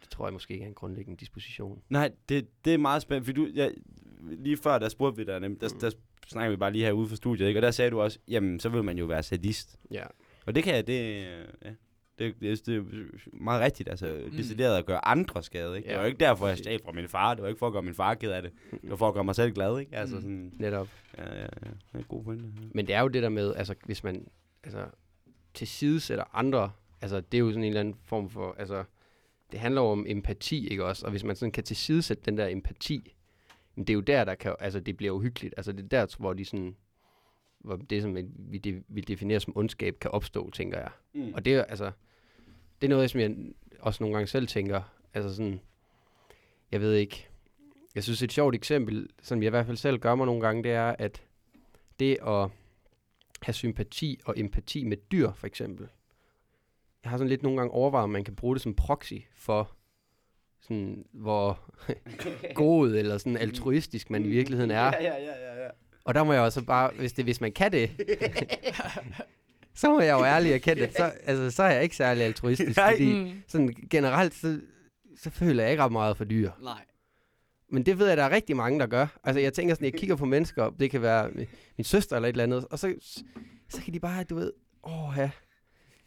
det 0.00 0.10
tror 0.10 0.26
jeg 0.26 0.32
måske 0.32 0.52
ikke 0.54 0.64
er 0.64 0.68
en 0.68 0.74
grundlæggende 0.74 1.20
disposition. 1.20 1.82
Nej, 1.88 2.10
det, 2.28 2.46
det 2.64 2.74
er 2.74 2.78
meget 2.78 3.02
spændende, 3.02 3.24
fordi 3.24 3.40
du, 3.40 3.48
jeg, 3.54 3.72
lige 4.20 4.56
før, 4.56 4.78
der 4.78 4.88
spurgte 4.88 5.16
vi 5.16 5.24
dig, 5.24 5.40
nemlig, 5.40 5.60
der, 5.60 5.68
der 5.80 5.90
snakkede 6.28 6.50
vi 6.50 6.56
bare 6.56 6.72
lige 6.72 6.84
herude 6.84 7.08
for 7.08 7.16
studiet, 7.16 7.46
ikke? 7.48 7.58
og 7.58 7.62
der 7.62 7.70
sagde 7.70 7.90
du 7.90 8.00
også, 8.00 8.18
jamen, 8.28 8.60
så 8.60 8.68
vil 8.68 8.84
man 8.84 8.98
jo 8.98 9.04
være 9.04 9.22
sadist. 9.22 9.78
Ja. 9.90 10.04
Og 10.46 10.54
det 10.54 10.64
kan 10.64 10.74
jeg, 10.74 10.86
det, 10.86 11.26
ja. 11.64 11.70
Det, 12.20 12.40
det, 12.40 12.66
det 12.66 12.76
er 12.76 12.82
meget 13.32 13.60
rigtigt, 13.62 13.88
altså 13.88 14.22
mm. 14.24 14.30
decideret 14.36 14.78
at 14.78 14.86
gøre 14.86 15.04
andre 15.04 15.42
skade, 15.42 15.76
ikke? 15.76 15.88
Ja. 15.88 15.94
Det 15.94 16.00
var 16.00 16.06
ikke 16.06 16.18
derfor, 16.18 16.48
jeg 16.48 16.58
stjal 16.58 16.80
fra 16.84 16.92
min 16.92 17.08
far. 17.08 17.34
Det 17.34 17.42
var 17.42 17.48
ikke 17.48 17.58
for 17.58 17.66
at 17.66 17.72
gøre 17.72 17.82
min 17.82 17.94
far 17.94 18.14
ked 18.14 18.30
af 18.30 18.42
det. 18.42 18.52
Det 18.70 18.90
var 18.90 18.96
for 18.96 19.08
at 19.08 19.14
gøre 19.14 19.24
mig 19.24 19.34
selv 19.34 19.52
glad, 19.52 19.78
ikke? 19.80 19.96
Altså 19.96 20.16
Mm. 20.16 20.22
sådan, 20.22 20.52
Netop. 20.58 20.88
ja, 21.18 21.34
ja, 21.34 21.40
ja. 21.40 21.46
Det 21.46 21.94
er 21.94 21.98
en 21.98 22.04
god 22.08 22.24
pointe. 22.24 22.44
Ja. 22.44 22.66
Men 22.74 22.86
det 22.86 22.94
er 22.94 23.00
jo 23.00 23.08
det 23.08 23.22
der 23.22 23.28
med, 23.28 23.54
altså 23.54 23.74
hvis 23.86 24.04
man 24.04 24.26
altså, 24.64 24.86
tilsidesætter 25.54 26.24
andre, 26.36 26.70
altså 27.00 27.20
det 27.20 27.34
er 27.38 27.40
jo 27.40 27.48
sådan 27.50 27.62
en 27.64 27.68
eller 27.68 27.80
anden 27.80 27.94
form 28.04 28.30
for, 28.30 28.56
altså 28.58 28.84
det 29.52 29.60
handler 29.60 29.80
jo 29.80 29.86
om 29.88 30.04
empati, 30.08 30.68
ikke 30.68 30.84
også? 30.84 31.06
Og 31.06 31.10
hvis 31.10 31.24
man 31.24 31.36
sådan 31.36 31.52
kan 31.52 31.64
tilsidesætte 31.64 32.22
den 32.24 32.38
der 32.38 32.46
empati, 32.48 33.14
men 33.74 33.84
det 33.86 33.92
er 33.92 33.94
jo 33.94 34.00
der, 34.00 34.24
der 34.24 34.34
kan, 34.34 34.54
altså 34.60 34.80
det 34.80 34.96
bliver 34.96 35.12
uhyggeligt. 35.12 35.54
Altså 35.56 35.72
det 35.72 35.84
er 35.84 35.88
der, 35.88 36.16
hvor 36.18 36.32
de 36.32 36.44
sådan, 36.44 36.76
hvor 37.58 37.76
det, 37.76 38.02
som 38.02 38.16
vi, 38.38 38.82
vi 38.88 39.00
definerer 39.00 39.38
som 39.38 39.56
ondskab, 39.56 39.98
kan 40.00 40.10
opstå, 40.10 40.50
tænker 40.50 40.78
jeg. 40.78 40.90
Mm. 41.14 41.32
Og 41.34 41.44
det 41.44 41.54
er 41.54 41.62
altså, 41.64 41.90
det 42.80 42.86
er 42.86 42.88
noget, 42.88 43.10
som 43.10 43.20
jeg 43.20 43.36
også 43.80 44.02
nogle 44.02 44.16
gange 44.16 44.26
selv 44.26 44.46
tænker, 44.46 44.82
altså 45.14 45.34
sådan, 45.34 45.60
jeg 46.72 46.80
ved 46.80 46.94
ikke, 46.94 47.28
jeg 47.94 48.04
synes 48.04 48.22
et 48.22 48.32
sjovt 48.32 48.54
eksempel, 48.54 49.08
som 49.22 49.42
jeg 49.42 49.46
i 49.46 49.50
hvert 49.50 49.66
fald 49.66 49.76
selv 49.76 49.98
gør 49.98 50.14
mig 50.14 50.26
nogle 50.26 50.40
gange, 50.40 50.62
det 50.62 50.72
er, 50.72 50.96
at 50.98 51.22
det 51.98 52.18
at 52.26 52.48
have 53.42 53.54
sympati 53.54 54.20
og 54.24 54.34
empati 54.38 54.84
med 54.84 54.96
dyr, 54.96 55.32
for 55.32 55.46
eksempel. 55.46 55.88
Jeg 57.02 57.10
har 57.10 57.18
sådan 57.18 57.28
lidt 57.28 57.42
nogle 57.42 57.58
gange 57.58 57.72
overvejet, 57.72 58.04
om 58.04 58.10
man 58.10 58.24
kan 58.24 58.36
bruge 58.36 58.54
det 58.54 58.62
som 58.62 58.74
proxy 58.74 59.14
for, 59.34 59.70
sådan, 60.60 61.04
hvor 61.12 61.74
god 62.54 62.94
eller 62.94 63.18
sådan 63.18 63.36
altruistisk 63.36 64.10
man 64.10 64.24
i 64.24 64.28
virkeligheden 64.28 64.70
er. 64.70 64.84
Ja, 64.84 65.02
ja, 65.02 65.16
ja, 65.16 65.54
ja, 65.54 65.62
ja. 65.62 65.70
Og 66.04 66.14
der 66.14 66.24
må 66.24 66.32
jeg 66.32 66.42
også 66.42 66.64
bare, 66.64 66.90
hvis, 66.98 67.12
det, 67.12 67.24
hvis 67.24 67.40
man 67.40 67.52
kan 67.52 67.72
det, 67.72 67.90
så 69.80 69.90
må 69.90 70.00
jeg 70.00 70.12
jo 70.12 70.24
ærligt 70.24 70.54
erkende, 70.54 70.82
at 70.82 70.96
så, 71.00 71.12
altså, 71.24 71.50
så 71.50 71.62
er 71.62 71.70
jeg 71.70 71.82
ikke 71.82 71.96
særlig 71.96 72.24
altruistisk, 72.24 72.76
Nej. 72.76 72.92
fordi 72.92 73.12
Mm. 73.22 73.30
sådan 73.48 73.74
generelt, 73.90 74.34
så, 74.34 74.60
så 75.16 75.30
føler 75.30 75.62
jeg 75.62 75.70
ikke 75.72 75.82
ret 75.84 75.92
meget 75.92 76.16
for 76.16 76.24
dyr. 76.24 76.50
Nej. 76.62 76.84
Men 77.72 77.86
det 77.86 77.98
ved 77.98 78.08
jeg, 78.08 78.16
der 78.16 78.22
er 78.24 78.30
rigtig 78.30 78.56
mange, 78.56 78.80
der 78.80 78.86
gør. 78.86 79.06
Altså, 79.24 79.40
jeg 79.40 79.52
tænker 79.52 79.74
sådan, 79.74 79.84
jeg 79.84 79.94
kigger 80.00 80.16
på 80.16 80.24
mennesker, 80.24 80.70
det 80.80 80.90
kan 80.90 81.02
være 81.02 81.30
min, 81.30 81.46
min 81.78 81.84
søster 81.84 82.16
eller 82.16 82.28
et 82.28 82.32
eller 82.32 82.44
andet, 82.44 82.64
og 82.70 82.78
så, 82.78 82.94
så 83.68 83.82
kan 83.84 83.94
de 83.94 84.00
bare, 84.00 84.24
du 84.24 84.34
ved, 84.34 84.52
åh 84.84 85.14
ja, 85.16 85.30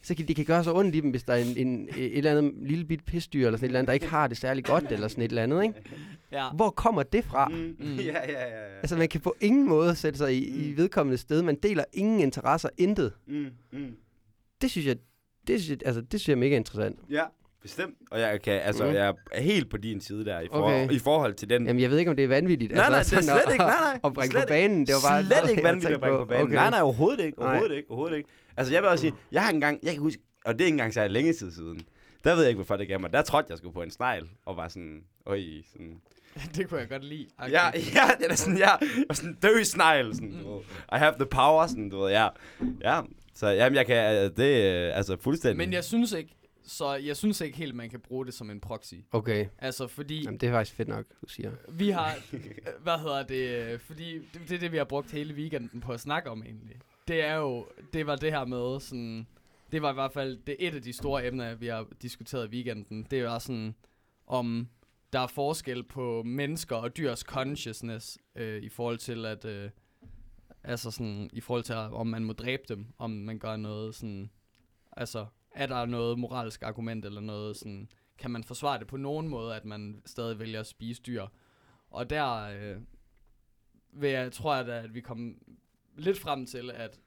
så 0.03 0.15
kan 0.15 0.27
det 0.27 0.35
kan 0.35 0.45
gøre 0.45 0.63
så 0.63 0.73
ondt 0.73 0.95
i 0.95 0.99
dem, 0.99 1.09
hvis 1.09 1.23
der 1.23 1.33
er 1.33 1.37
en, 1.37 1.57
en, 1.67 1.89
et 1.97 2.17
eller 2.17 2.31
andet 2.37 2.53
lille 2.61 2.85
bit 2.85 3.05
pisdyr, 3.05 3.45
eller 3.45 3.57
sådan 3.57 3.65
et 3.65 3.69
eller 3.69 3.79
andet, 3.79 3.87
der 3.87 3.93
ikke 3.93 4.07
har 4.07 4.27
det 4.27 4.37
særlig 4.37 4.63
godt, 4.65 4.91
eller 4.91 5.07
sådan 5.07 5.23
et 5.23 5.29
eller 5.29 5.43
andet, 5.43 5.63
ikke? 5.63 5.75
Ja. 6.31 6.49
Hvor 6.55 6.69
kommer 6.69 7.03
det 7.03 7.23
fra? 7.25 7.47
Mm. 7.47 7.55
Mm. 7.79 7.85
Ja, 7.99 8.03
ja, 8.03 8.31
ja, 8.31 8.47
ja. 8.47 8.75
Altså, 8.77 8.97
man 8.97 9.09
kan 9.09 9.21
på 9.21 9.35
ingen 9.41 9.69
måde 9.69 9.95
sætte 9.95 10.17
sig 10.17 10.33
i, 10.35 10.45
i 10.69 10.77
vedkommende 10.77 11.17
sted. 11.17 11.41
Man 11.41 11.55
deler 11.55 11.83
ingen 11.93 12.19
interesser, 12.19 12.69
intet. 12.77 13.13
Mm. 13.27 13.45
Mm. 13.73 13.95
Det 14.61 14.71
synes 14.71 14.87
jeg, 14.87 14.95
det 15.47 15.61
synes 15.61 15.69
jeg, 15.69 15.87
altså, 15.87 16.01
det 16.01 16.19
synes 16.19 16.27
jeg 16.27 16.33
er 16.33 16.37
mega 16.39 16.55
interessant. 16.55 16.99
Ja, 17.09 17.23
bestemt. 17.61 17.95
Og 18.11 18.19
jeg 18.19 18.41
kan, 18.41 18.53
altså, 18.53 18.85
Mm. 18.85 18.93
jeg 18.93 19.13
er 19.31 19.41
helt 19.41 19.69
på 19.69 19.77
din 19.77 20.01
side 20.01 20.25
der, 20.25 20.39
i, 20.39 20.47
for, 20.51 20.57
Okay. 20.61 20.91
i 20.91 20.99
forhold 20.99 21.33
til 21.33 21.49
den... 21.49 21.67
Jamen, 21.67 21.81
jeg 21.81 21.89
ved 21.91 21.97
ikke, 21.99 22.11
om 22.11 22.15
det 22.17 22.23
er 22.23 22.27
vanvittigt. 22.27 22.71
Nej, 22.71 22.89
nej, 22.89 22.99
det 22.99 23.13
er 23.13 23.21
slet 23.21 23.33
at- 23.47 23.51
ikke, 23.53 23.63
nej, 23.65 23.75
nej. 23.91 23.99
At 24.03 24.13
bringe 24.13 24.31
Slet 24.31 24.43
på 24.43 24.47
banen, 24.47 24.87
det 24.87 24.93
var 25.03 25.09
bare... 25.09 25.23
Slet 25.25 25.49
ikke 25.51 25.63
vanvittigt 25.63 25.93
at 25.93 25.99
bringe 25.99 26.17
på 26.17 26.25
banen. 26.25 26.43
Okay. 26.43 26.55
Nej, 26.55 26.69
nej, 26.69 26.81
overhovedet 26.81 27.25
ikke. 27.25 27.39
Overhovedet 27.39 27.69
Nej. 27.69 27.77
ikke. 27.77 27.89
Overhovedet 27.91 28.17
ikke. 28.17 28.29
Altså, 28.57 28.73
jeg 28.73 28.81
vil 28.81 28.89
også 28.89 29.01
sige, 29.01 29.13
jeg 29.31 29.43
har 29.43 29.49
engang, 29.49 29.79
jeg 29.83 29.93
kan 29.93 30.01
huske, 30.01 30.21
og 30.45 30.53
det 30.53 30.61
er 30.61 30.65
ikke 30.65 30.73
engang 30.73 30.93
så 30.93 31.07
længe 31.07 31.33
tid 31.33 31.51
siden, 31.51 31.81
der 32.23 32.35
ved 32.35 32.41
jeg 32.41 32.49
ikke, 32.49 32.57
hvorfor 32.57 32.77
det 32.77 32.87
gav 32.87 32.99
mig. 32.99 33.13
Der 33.13 33.21
trodde 33.21 33.47
jeg 33.49 33.57
skulle 33.57 33.73
på 33.73 33.81
en 33.83 33.91
snegl, 33.91 34.29
og 34.45 34.57
var 34.57 34.67
sådan, 34.67 35.03
øj, 35.25 35.41
sådan... 35.71 36.01
det 36.55 36.69
kunne 36.69 36.79
jeg 36.79 36.89
godt 36.89 37.03
lide. 37.05 37.27
Okay. 37.37 37.51
Ja, 37.51 37.65
ja, 37.75 38.07
det 38.19 38.31
er 38.31 38.35
sådan, 38.35 38.57
ja, 38.57 38.69
jeg 38.69 39.05
var 39.07 39.15
sådan 39.15 39.37
død 39.41 39.63
snegl, 39.63 40.13
sådan, 40.15 40.31
du 40.31 40.53
ved. 40.53 40.61
I 40.93 40.97
have 40.97 41.13
the 41.15 41.25
power, 41.25 41.67
sådan, 41.67 41.89
du 41.89 41.99
ved, 41.99 42.11
ja. 42.11 42.27
Ja, 42.81 43.01
så 43.33 43.47
jamen, 43.47 43.75
jeg 43.75 43.85
kan, 43.85 44.15
øh, 44.15 44.37
det 44.37 44.67
er 44.67 44.93
altså 44.93 45.17
fuldstændig. 45.17 45.57
Men 45.57 45.73
jeg 45.73 45.83
synes 45.83 46.11
ikke, 46.11 46.35
så 46.65 46.93
jeg 46.93 47.17
synes 47.17 47.41
ikke 47.41 47.57
helt, 47.57 47.75
man 47.75 47.89
kan 47.89 47.99
bruge 47.99 48.25
det 48.25 48.33
som 48.33 48.49
en 48.49 48.59
proxy. 48.59 48.93
Okay, 49.11 49.45
Altså, 49.57 49.87
fordi 49.87 50.23
Jamen, 50.23 50.39
det 50.39 50.49
er 50.49 50.53
faktisk 50.53 50.75
fedt 50.75 50.87
nok, 50.87 51.05
du 51.21 51.27
siger. 51.27 51.51
vi 51.69 51.89
har, 51.89 52.15
øh, 52.33 52.39
hvad 52.83 52.99
hedder 52.99 53.23
det, 53.23 53.73
øh, 53.73 53.79
fordi 53.79 54.13
det, 54.13 54.41
det 54.49 54.55
er 54.55 54.59
det, 54.59 54.71
vi 54.71 54.77
har 54.77 54.83
brugt 54.83 55.11
hele 55.11 55.33
weekenden 55.33 55.81
på 55.81 55.91
at 55.91 55.99
snakke 55.99 56.29
om 56.29 56.43
egentlig. 56.43 56.75
Det 57.07 57.21
er 57.21 57.35
jo, 57.35 57.67
det 57.93 58.07
var 58.07 58.15
det 58.15 58.31
her 58.31 58.45
med 58.45 58.79
sådan, 58.79 59.27
det 59.71 59.81
var 59.81 59.91
i 59.91 59.93
hvert 59.93 60.13
fald 60.13 60.37
det 60.47 60.55
et 60.59 60.75
af 60.75 60.81
de 60.81 60.93
store 60.93 61.27
emner, 61.27 61.55
vi 61.55 61.67
har 61.67 61.87
diskuteret 62.01 62.47
i 62.47 62.49
weekenden. 62.49 63.07
Det 63.11 63.23
var 63.23 63.39
sådan, 63.39 63.75
om 64.27 64.67
der 65.13 65.19
er 65.19 65.27
forskel 65.27 65.83
på 65.83 66.23
mennesker 66.23 66.75
og 66.75 66.97
dyrs 66.97 67.19
consciousness 67.19 68.17
øh, 68.35 68.63
i 68.63 68.69
forhold 68.69 68.97
til 68.97 69.25
at, 69.25 69.45
øh, 69.45 69.69
altså 70.63 70.91
sådan, 70.91 71.29
i 71.33 71.41
forhold 71.41 71.63
til, 71.63 71.75
om 71.75 72.07
man 72.07 72.23
må 72.23 72.33
dræbe 72.33 72.63
dem, 72.67 72.85
om 72.97 73.09
man 73.09 73.39
gør 73.39 73.55
noget 73.55 73.95
sådan, 73.95 74.31
altså, 74.91 75.25
er 75.51 75.65
der 75.65 75.85
noget 75.85 76.19
moralsk 76.19 76.63
argument 76.63 77.05
eller 77.05 77.21
noget 77.21 77.57
sådan, 77.57 77.89
kan 78.17 78.31
man 78.31 78.43
forsvare 78.43 78.79
det 78.79 78.87
på 78.87 78.97
nogen 78.97 79.27
måde, 79.27 79.55
at 79.55 79.65
man 79.65 80.01
stadig 80.05 80.39
vælger 80.39 80.59
at 80.59 80.67
spise 80.67 81.01
dyr? 81.01 81.25
Og 81.89 82.09
der 82.09 82.41
øh, 82.41 82.81
vil 83.91 84.09
jeg, 84.09 84.31
tror 84.31 84.55
jeg 84.55 84.65
da, 84.65 84.81
at 84.81 84.93
vi 84.93 85.01
kom 85.01 85.37
lidt 85.97 86.19
frem 86.19 86.45
til, 86.45 86.71
at 86.71 86.99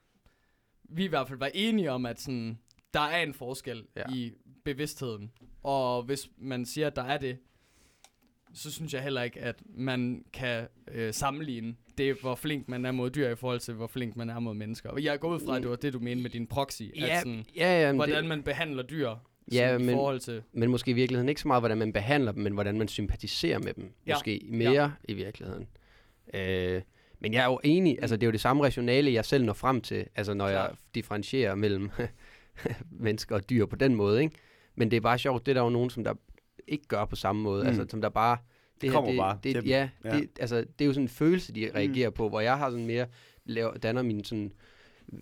vi 0.83 1.03
i 1.03 1.07
hvert 1.07 1.27
fald 1.27 1.39
var 1.39 1.51
enige 1.53 1.91
om, 1.91 2.05
at 2.05 2.19
sådan, 2.21 2.57
der 2.93 2.99
er 2.99 3.23
en 3.23 3.33
forskel 3.33 3.85
Ja. 3.95 4.01
ja. 4.09 4.15
i 4.15 4.31
bevidstheden. 4.63 5.31
Og 5.63 6.03
hvis 6.03 6.29
man 6.37 6.65
siger, 6.65 6.87
at 6.87 6.95
der 6.95 7.03
er 7.03 7.17
det, 7.17 7.37
så 8.53 8.71
synes 8.71 8.93
jeg 8.93 9.03
heller 9.03 9.21
ikke, 9.23 9.39
at 9.39 9.63
man 9.65 10.25
kan 10.33 10.67
øh, 10.91 11.13
sammenligne 11.13 11.75
det, 11.97 12.15
hvor 12.21 12.35
flink 12.35 12.69
man 12.69 12.85
er 12.85 12.91
mod 12.91 13.09
dyr, 13.09 13.29
i 13.29 13.35
forhold 13.35 13.59
til, 13.59 13.73
hvor 13.73 13.87
flink 13.87 14.15
man 14.15 14.29
er 14.29 14.39
mod 14.39 14.53
mennesker. 14.53 14.89
Og 14.89 15.03
jeg 15.03 15.19
går 15.19 15.29
ud 15.35 15.39
fra, 15.39 15.55
at 15.55 15.61
det 15.61 15.69
var 15.69 15.75
det, 15.75 15.93
du 15.93 15.99
mente 15.99 16.23
med 16.23 16.29
din 16.31 16.47
proxy. 16.47 16.81
at 16.95 17.19
sådan, 17.19 17.45
ja, 17.55 17.81
ja, 17.81 17.87
men, 17.87 17.95
hvordan 17.95 18.15
det, 18.15 18.25
man 18.25 18.43
behandler 18.43 18.83
dyr 18.83 19.09
Ja, 19.51 19.67
sådan, 19.67 19.81
i 19.81 19.85
men- 19.85 19.95
forhold 19.95 20.19
til... 20.19 20.43
men 20.53 20.69
måske 20.71 20.91
i 20.91 20.93
virkeligheden 20.93 21.29
ikke 21.29 21.41
så 21.41 21.47
meget, 21.47 21.61
hvordan 21.61 21.77
man 21.77 21.93
behandler 21.93 22.31
dem, 22.31 22.43
men 22.43 22.53
hvordan 22.53 22.77
man 22.77 22.87
sympatiserer 22.87 23.59
med 23.59 23.73
dem. 23.73 23.93
Ja. 24.07 24.15
Måske 24.15 24.41
mere 24.49 24.71
ja. 24.71 24.91
i 25.09 25.13
virkeligheden. 25.13 25.67
Øh, 26.33 26.81
men 27.19 27.33
jeg 27.33 27.41
er 27.41 27.45
jo 27.45 27.59
enig, 27.63 27.97
altså 28.01 28.15
det 28.15 28.23
er 28.23 28.27
jo 28.27 28.31
det 28.31 28.41
samme 28.41 28.63
rationale, 28.63 29.13
jeg 29.13 29.25
selv 29.25 29.45
når 29.45 29.53
frem 29.53 29.81
til, 29.81 30.05
altså 30.15 30.33
når 30.33 30.47
jeg 30.47 30.65
Klart. 30.67 30.77
differentierer 30.95 31.55
mellem 31.55 31.89
mennesker 32.91 33.35
og 33.35 33.49
dyr 33.49 33.65
på 33.65 33.75
den 33.75 33.95
måde, 33.95 34.21
ikke? 34.23 34.35
Men 34.75 34.91
det 34.91 34.97
er 34.97 35.01
bare 35.01 35.17
sjovt, 35.17 35.45
det 35.45 35.51
er 35.51 35.53
der 35.53 35.61
jo 35.63 35.69
nogen, 35.69 35.89
som 35.89 36.03
der 36.03 36.13
ikke 36.67 36.87
gør 36.87 37.05
på 37.05 37.15
samme 37.15 37.41
måde, 37.41 37.61
Mm. 37.63 37.67
altså 37.67 37.85
som 37.89 38.01
der 38.01 38.09
bare... 38.09 38.37
Det 38.81 38.91
Kommer 38.91 39.09
det, 39.11 39.17
bare 39.19 39.39
det, 39.43 39.55
dem. 39.55 39.65
ja, 39.65 39.89
Ja. 40.03 40.17
Det, 40.17 40.29
altså, 40.39 40.55
det 40.57 40.81
er 40.81 40.85
jo 40.85 40.93
sådan 40.93 41.03
en 41.03 41.09
følelse, 41.09 41.53
de 41.53 41.71
reagerer 41.75 42.09
på, 42.09 42.29
hvor 42.29 42.39
jeg 42.39 42.57
har 42.57 42.69
sådan 42.71 42.85
mere, 42.85 43.05
laver, 43.45 43.77
danner 43.77 44.01
min 44.01 44.23
sådan 44.23 44.51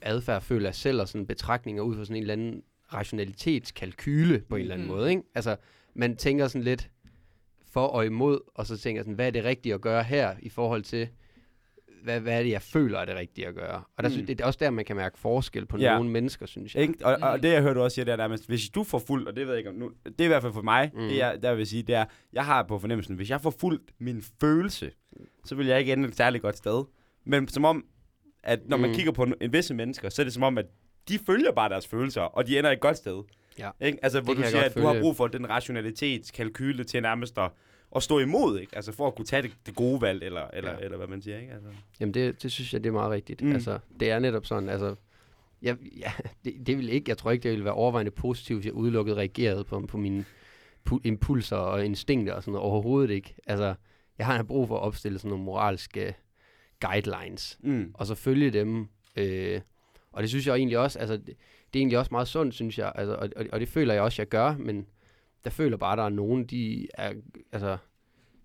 adfærd, 0.01 0.41
føler 0.41 0.67
jeg 0.67 0.75
selv, 0.75 1.01
og 1.01 1.08
sådan 1.08 1.27
betragtninger 1.27 1.84
ud 1.84 1.95
fra 1.95 2.03
sådan 2.05 2.15
en 2.15 2.21
eller 2.23 2.34
anden 2.34 2.62
rationalitetskalkyle 2.93 4.39
på 4.49 4.55
en 4.55 4.62
eller 4.62 4.75
anden 4.75 4.88
Mhm. 4.88 4.95
måde, 4.95 5.10
ikke? 5.10 5.21
Altså, 5.36 5.55
man 5.93 6.15
tænker 6.17 6.47
sådan 6.47 6.63
lidt 6.63 6.89
for 7.71 7.88
og 7.88 8.05
imod, 8.05 8.39
og 8.55 8.65
så 8.67 8.77
tænker 8.77 8.99
jeg 8.99 9.03
sådan, 9.03 9.15
hvad 9.15 9.27
er 9.27 9.31
det 9.31 9.43
rigtige 9.43 9.73
at 9.73 9.81
gøre 9.81 10.03
her, 10.03 10.36
i 10.39 10.49
forhold 10.49 10.84
til, 10.84 11.08
hvad, 12.05 12.19
hvad 12.19 12.39
er 12.39 12.43
det, 12.43 12.49
jeg 12.51 12.61
føler 12.61 12.99
er 12.99 13.05
det 13.05 13.15
rigtige 13.15 13.47
at 13.47 13.55
gøre? 13.55 13.83
Og 13.97 14.03
der, 14.03 14.09
Mm. 14.09 14.13
synes, 14.13 14.27
det 14.27 14.41
er 14.41 14.45
også 14.45 14.57
der, 14.61 14.69
man 14.69 14.85
kan 14.85 14.95
mærke 14.95 15.19
forskel 15.19 15.65
på 15.65 15.77
Ja. 15.77 15.95
nogle 15.95 16.09
mennesker, 16.09 16.45
synes 16.45 16.75
jeg. 16.75 16.81
Ikke? 16.83 17.05
Og, 17.05 17.17
og 17.21 17.35
Mm. 17.35 17.41
det, 17.41 17.51
jeg 17.51 17.61
hørte 17.61 17.75
du 17.79 17.83
også 17.83 17.95
sige, 17.95 18.05
det 18.05 18.11
er 18.11 18.17
nærmest, 18.17 18.47
hvis 18.47 18.69
du 18.69 18.83
får 18.83 18.99
fuldt, 18.99 19.27
og 19.27 19.35
det 19.35 19.45
ved 19.47 19.53
jeg 19.53 19.57
ikke 19.57 19.69
om 19.69 19.75
nu, 19.75 19.91
det 20.05 20.21
er 20.21 20.25
i 20.25 20.27
hvert 20.27 20.41
fald 20.41 20.53
for 20.53 20.61
mig, 20.61 20.91
Mm. 20.93 20.99
det 20.99 21.17
jeg, 21.17 21.37
der 21.43 21.53
vil 21.55 21.67
sige, 21.67 21.83
det 21.83 21.95
er, 21.95 22.05
jeg 22.33 22.45
har 22.45 22.63
på 22.63 22.79
fornemmelsen, 22.79 23.15
hvis 23.15 23.29
jeg 23.29 23.41
får 23.41 23.49
fuldt 23.59 23.91
min 23.99 24.23
følelse, 24.41 24.91
så 25.45 25.55
vil 25.55 25.67
jeg 25.67 25.79
ikke 25.79 25.93
ende 25.93 26.07
et 26.07 26.15
særligt 26.17 26.41
godt 26.41 26.57
sted. 26.57 26.83
Men 27.25 27.47
som 27.47 27.65
om, 27.65 27.85
at 28.43 28.59
når 28.67 28.77
man 28.77 28.89
Mm. 28.89 28.95
kigger 28.95 29.11
på 29.11 29.23
en, 29.23 29.33
en 29.41 29.53
visse 29.53 29.73
mennesker, 29.73 30.09
så 30.09 30.21
er 30.21 30.23
det 30.23 30.33
som 30.33 30.43
om, 30.43 30.57
at 30.57 30.65
de 31.09 31.19
følger 31.25 31.51
bare 31.51 31.69
deres 31.69 31.87
følelser, 31.87 32.21
og 32.21 32.47
de 32.47 32.59
ender 32.59 32.71
et 32.71 32.79
godt 32.79 32.97
sted. 32.97 33.23
Ja. 33.59 33.69
Ikke? 33.81 33.97
Altså, 34.03 34.21
hvor 34.21 34.33
Det 34.33 34.43
du 34.43 34.49
siger, 34.49 34.61
at 34.63 34.75
du 34.75 34.79
har 34.81 34.91
følge. 34.93 35.01
brug 35.01 35.15
for 35.15 35.27
den 35.27 35.49
rationalitetskalkyle 35.49 36.83
til 36.83 37.01
nærmest 37.01 37.37
at, 37.37 37.51
at 37.95 38.03
stå 38.03 38.19
imod, 38.19 38.60
ikke? 38.60 38.75
Altså, 38.75 38.91
for 38.91 39.08
at 39.08 39.15
kunne 39.15 39.25
tage 39.25 39.41
det, 39.41 39.51
det 39.65 39.75
gode 39.75 40.01
valg, 40.01 40.23
eller, 40.23 40.47
eller, 40.53 40.71
Ja. 40.71 40.77
eller 40.79 40.97
hvad 40.97 41.08
man 41.08 41.21
siger, 41.21 41.39
ikke? 41.39 41.53
Altså. 41.53 41.69
Jamen, 41.99 42.13
det, 42.13 42.43
det 42.43 42.51
synes 42.51 42.73
jeg, 42.73 42.84
det 42.84 42.89
er 42.89 42.93
meget 42.93 43.12
rigtigt. 43.12 43.41
Mm. 43.41 43.51
Altså, 43.51 43.79
det 43.99 44.12
er 44.12 44.19
netop 44.19 44.45
sådan, 44.45 44.69
altså, 44.69 44.95
jeg, 45.62 45.77
ja, 45.97 46.12
det, 46.45 46.67
det 46.67 46.77
vil 46.77 46.89
ikke, 46.89 47.10
jeg 47.10 47.17
tror 47.17 47.31
ikke, 47.31 47.43
det 47.43 47.51
ville 47.51 47.65
være 47.65 47.73
overvejende 47.73 48.12
positivt, 48.12 48.58
hvis 48.58 48.65
jeg 48.65 48.73
udelukket 48.73 49.17
reagerede 49.17 49.63
på, 49.63 49.86
på 49.88 49.97
mine 49.97 50.25
pu- 50.89 50.99
impulser 51.03 51.58
og 51.58 51.86
instinkter 51.86 52.34
og 52.34 52.43
sådan 52.43 52.51
noget. 52.51 52.65
Overhovedet 52.71 53.10
ikke. 53.13 53.36
Altså, 53.47 53.75
jeg 54.17 54.25
har 54.25 54.43
brug 54.43 54.67
for 54.67 54.75
at 54.77 54.81
opstille 54.81 55.19
sådan 55.19 55.29
nogle 55.29 55.43
moralske 55.45 56.15
guidelines, 56.81 57.58
Mm. 57.63 57.91
og 57.93 58.05
så 58.08 58.15
følge 58.15 58.51
dem. 58.51 58.88
Øh, 59.15 59.62
og 60.12 60.21
det 60.21 60.29
synes 60.29 60.47
jeg 60.47 60.55
egentlig 60.55 60.77
også, 60.77 60.99
altså, 60.99 61.17
det, 61.17 61.25
det 61.73 61.79
er 61.79 61.81
egentlig 61.81 61.99
også 61.99 62.10
meget 62.12 62.27
sundt, 62.27 62.53
synes 62.55 62.77
jeg, 62.79 62.91
altså, 62.95 63.15
og, 63.15 63.29
og, 63.36 63.45
og 63.51 63.60
det 63.60 63.67
føler 63.67 63.93
jeg 63.93 64.03
også, 64.03 64.21
jeg 64.21 64.27
gør, 64.27 64.55
men 64.60 64.86
der 65.45 65.51
føler 65.51 65.77
bare, 65.77 65.91
at 65.91 65.97
der 65.97 66.03
er 66.03 66.10
nogen, 66.10 66.45
de 66.45 66.88
er, 66.93 67.13
altså, 67.51 67.77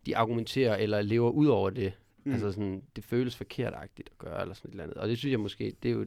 de 0.06 0.16
argumenterer 0.16 0.76
eller 0.76 1.02
lever 1.02 1.30
ud 1.30 1.46
over 1.46 1.70
det. 1.70 1.92
Mm. 2.24 2.32
Altså 2.32 2.52
sådan, 2.52 2.82
det 2.96 3.04
føles 3.04 3.36
forkertagtigt 3.36 4.08
at 4.12 4.18
gøre, 4.18 4.40
eller 4.40 4.54
sådan 4.54 4.68
et 4.68 4.72
eller 4.72 4.84
andet. 4.84 4.96
Og 4.96 5.08
det 5.08 5.18
synes 5.18 5.32
jeg 5.32 5.40
måske, 5.40 5.76
det 5.82 5.88
er 5.88 5.92
jo, 5.92 6.06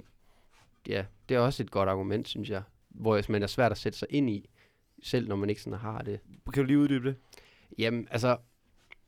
ja, 0.88 1.06
det 1.30 1.36
er 1.36 1.40
også 1.40 1.64
et 1.64 1.72
godt 1.72 1.90
argument, 1.90 2.28
synes 2.28 2.50
jeg. 2.50 2.64
Hvor 2.90 3.32
man 3.32 3.44
er 3.44 3.48
svært 3.48 3.72
at 3.72 3.78
sætte 3.78 3.98
sig 3.98 4.08
ind 4.10 4.30
i, 4.30 4.50
selv 5.04 5.28
når 5.28 5.36
man 5.36 5.50
ikke 5.50 5.62
sådan 5.62 5.80
har 5.80 6.02
det. 6.02 6.20
Kan 6.54 6.64
du 6.64 6.68
lige 6.68 6.80
uddybe 6.80 7.08
det? 7.08 7.16
Jamen, 7.78 8.08
altså, 8.12 8.38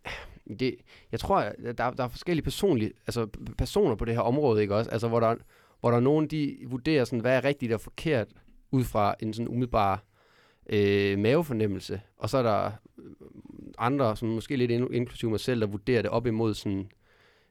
det, 0.59 0.75
jeg 1.11 1.19
tror, 1.19 1.37
at 1.37 1.77
der, 1.77 1.91
der 1.91 2.03
er 2.03 2.07
forskellige 2.07 2.43
personlige, 2.43 2.91
altså 3.07 3.27
personer 3.57 3.95
på 3.95 4.05
det 4.05 4.13
her 4.13 4.21
område, 4.21 4.61
ikke 4.61 4.75
også? 4.75 4.91
Altså, 4.91 5.07
hvor 5.07 5.19
der 5.19 5.27
er 5.27 5.35
hvor 5.79 5.89
der 5.91 5.97
er 5.97 6.01
nogen, 6.01 6.27
de 6.27 6.57
vurderer 6.67 7.05
sådan, 7.05 7.19
hvad 7.19 7.37
er 7.37 7.43
rigtigt 7.43 7.73
og 7.73 7.81
forkert, 7.81 8.27
ud 8.71 8.83
fra 8.83 9.15
en 9.19 9.33
sådan 9.33 9.47
umiddelbar 9.47 10.03
øh, 10.69 11.19
mavefornemmelse, 11.19 12.01
og 12.17 12.29
så 12.29 12.37
er 12.37 12.43
der 12.43 12.71
øh, 12.97 13.05
andre, 13.77 14.17
som 14.17 14.29
måske 14.29 14.55
lidt 14.55 14.71
inklusive 14.71 15.31
mig 15.31 15.39
selv, 15.39 15.61
der 15.61 15.67
vurderer 15.67 16.01
det 16.01 16.11
op 16.11 16.27
imod 16.27 16.53
sådan, 16.53 16.91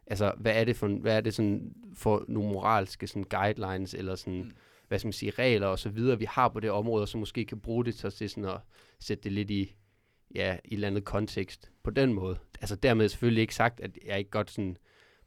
altså, 0.07 0.33
hvad 0.37 0.53
er 0.55 0.65
det 0.65 0.77
for, 0.77 0.89
hvad 0.89 1.17
er 1.17 1.21
det 1.21 1.35
sådan 1.35 1.73
for 1.95 2.25
nogle 2.29 2.53
moralske 2.53 3.07
sådan 3.07 3.25
guidelines, 3.25 3.95
eller 3.95 4.15
sådan, 4.15 4.43
mm. 4.43 4.53
hvad 4.89 4.99
skal 4.99 5.07
man 5.07 5.13
sige, 5.13 5.31
regler 5.31 5.67
og 5.67 5.79
så 5.79 5.89
videre, 5.89 6.19
vi 6.19 6.27
har 6.29 6.49
på 6.49 6.61
det 6.61 6.71
område, 6.71 7.03
og 7.03 7.09
så 7.09 7.19
måske 7.19 7.45
kan 7.45 7.61
bruge 7.61 7.85
det 7.85 7.95
til 7.95 8.31
sådan 8.31 8.45
at 8.45 8.59
sætte 9.01 9.25
det 9.25 9.33
lidt 9.33 9.51
i, 9.51 9.75
ja, 10.35 10.53
i 10.53 10.57
et 10.57 10.75
eller 10.75 10.89
andet 10.89 11.05
kontekst 11.05 11.71
på 11.83 11.91
den 11.91 12.13
måde. 12.13 12.39
Altså 12.61 12.77
dermed 12.77 13.09
selvfølgelig 13.09 13.41
ikke 13.41 13.55
sagt, 13.55 13.81
at 13.81 13.91
jeg 14.07 14.19
ikke 14.19 14.31
godt 14.31 14.51
sådan 14.51 14.77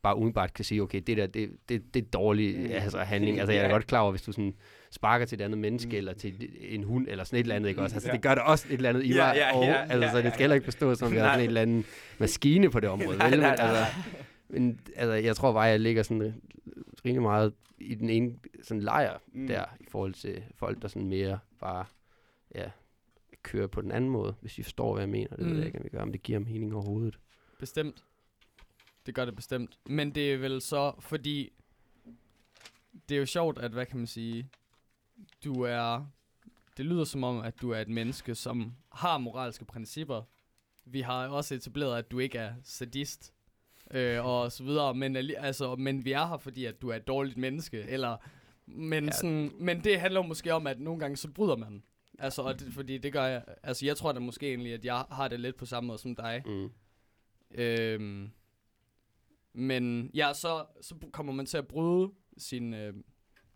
bare 0.02 0.15
umiddelbart 0.15 0.54
kan 0.54 0.65
sige, 0.65 0.82
okay, 0.82 1.02
det 1.08 1.17
der, 1.17 1.28
det, 1.28 1.50
det, 1.69 1.93
det 1.93 2.04
er 2.04 2.08
dårlig 2.08 2.60
mm. 2.60 2.65
altså, 2.71 3.00
handling. 3.00 3.39
Altså 3.39 3.54
jeg 3.54 3.65
er 3.65 3.69
godt 3.69 3.88
klar 3.88 4.00
over, 4.00 4.12
hvis 4.12 4.21
du 4.21 4.32
sådan 4.32 4.56
sparker 4.91 5.26
til 5.26 5.41
et 5.41 5.43
andet 5.43 5.58
menneske, 5.58 5.89
mm. 5.89 5.97
eller 5.97 6.13
til 6.13 6.50
en 6.60 6.84
hund, 6.84 7.08
eller 7.10 7.23
sådan 7.23 7.39
et 7.39 7.43
eller 7.43 7.56
andet, 7.56 7.69
ikke 7.69 7.82
også? 7.82 7.95
Altså 7.95 8.10
ja. 8.10 8.13
det 8.13 8.21
gør 8.21 8.36
det 8.36 8.43
også 8.43 8.67
et 8.67 8.73
eller 8.73 8.89
andet 8.89 9.06
i 9.06 9.10
mig, 9.10 9.15
ja, 9.15 9.34
ja, 9.34 9.58
og, 9.58 9.63
ja, 9.63 9.86
altså, 9.89 10.10
så 10.12 10.21
det 10.21 10.34
skal 10.34 10.39
heller 10.39 10.56
ikke 10.56 10.65
forstå, 10.65 10.95
som 10.95 11.12
vi 11.12 11.17
har 11.17 11.28
sådan 11.28 11.39
en 11.39 11.47
eller 11.47 11.62
anden 11.62 11.86
maskine 12.17 12.69
på 12.69 12.80
det 12.80 12.89
område. 12.89 13.17
nej, 13.17 13.30
vel? 13.30 13.39
Nej, 13.39 13.56
nej, 13.56 13.67
altså, 13.67 13.95
men 14.50 14.80
altså, 14.95 15.13
jeg 15.13 15.36
tror 15.36 15.54
bare, 15.54 15.63
jeg 15.63 15.80
ligger 15.80 16.04
sådan 16.04 16.41
rimelig 17.06 17.21
meget 17.21 17.54
i 17.80 17.95
den 17.95 18.10
ene 18.10 18.39
sådan 18.63 18.82
lejr 18.82 19.17
mm. 19.34 19.47
der, 19.47 19.65
i 19.80 19.86
forhold 19.89 20.13
til 20.13 20.43
folk, 20.56 20.82
der 20.82 20.88
sådan 20.88 21.08
mere 21.08 21.39
bare, 21.60 21.86
ja, 22.56 22.69
kører 23.43 23.67
på 23.67 23.82
den 23.82 23.91
anden 23.91 24.10
måde, 24.10 24.36
hvis 24.41 24.58
I 24.60 24.63
forstår, 24.63 24.93
hvad 24.93 25.02
jeg 25.02 25.10
mener. 25.10 25.36
Det 25.36 25.45
mm. 25.45 25.52
ved 25.52 25.58
jeg 25.58 25.65
ikke, 25.65 25.80
om, 25.80 25.84
vi 25.84 25.89
gør, 25.89 26.02
om 26.02 26.12
det 26.12 26.23
giver 26.23 26.39
mening 26.39 26.73
overhovedet. 26.73 27.19
Bestemt. 27.60 28.04
Det 29.06 29.15
gør 29.15 29.26
det 29.26 29.36
bestemt. 29.36 29.80
Men 29.86 30.15
det 30.15 30.34
er 30.34 30.38
vel 30.38 30.62
så, 30.62 30.93
fordi 31.00 31.54
det 33.10 33.15
er 33.15 33.19
jo 33.19 33.26
sjovt, 33.26 33.60
at, 33.60 33.71
hvad 33.71 33.86
kan 33.86 33.97
man 33.97 34.08
sige, 34.08 34.50
du 35.43 35.62
er, 35.62 36.06
det 36.78 36.86
lyder 36.86 37.04
som 37.04 37.23
om, 37.23 37.39
at 37.39 37.62
du 37.62 37.71
er 37.71 37.80
et 37.80 37.89
menneske, 37.89 38.36
som 38.36 38.73
har 38.91 39.17
moralske 39.17 39.65
principper. 39.65 40.21
Vi 40.86 41.02
har 41.02 41.28
også 41.28 41.56
etableret, 41.56 41.97
at 41.97 42.12
du 42.12 42.19
ikke 42.19 42.38
er 42.38 42.54
sadist, 42.63 43.34
øh, 43.91 44.26
og 44.26 44.52
så 44.52 44.63
videre, 44.63 44.93
men, 44.93 45.15
altså, 45.15 45.76
men 45.76 46.06
vi 46.06 46.12
er 46.12 46.28
her, 46.28 46.38
fordi 46.38 46.65
at 46.65 46.82
du 46.82 46.89
er 46.89 46.95
et 46.95 47.08
dårligt 47.08 47.38
menneske, 47.38 47.82
eller, 47.82 48.17
men, 48.65 49.06
ja. 49.06 49.12
sådan, 49.12 49.52
men 49.60 49.84
det 49.84 50.00
handler 50.00 50.21
måske 50.21 50.54
om, 50.54 50.67
at 50.67 50.80
nogle 50.80 51.00
gange 51.00 51.17
så 51.17 51.30
bryder 51.30 51.56
man. 51.56 51.84
Altså, 52.19 52.41
og 52.41 52.60
det, 52.60 52.73
fordi 52.73 52.97
det 52.97 53.13
gør 53.13 53.26
jeg, 53.26 53.43
altså 53.63 53.86
jeg 53.86 53.97
tror 53.97 54.12
da 54.12 54.19
måske 54.19 54.47
egentlig, 54.47 54.73
at 54.73 54.86
jeg 54.86 55.06
har 55.12 55.28
det 55.28 55.39
lidt 55.39 55.56
på 55.56 55.65
samme 55.65 55.88
måde 55.88 55.97
som 55.97 56.15
dig. 56.15 56.43
Mm. 56.45 56.71
Øhm, 57.52 58.32
men 59.54 60.12
ja, 60.13 60.34
så, 60.34 60.65
så 60.82 60.95
kommer 61.12 61.34
man 61.34 61.45
til 61.45 61.58
at 61.58 61.67
bryde 61.67 62.12
sin, 62.38 62.73
øh, 62.73 62.93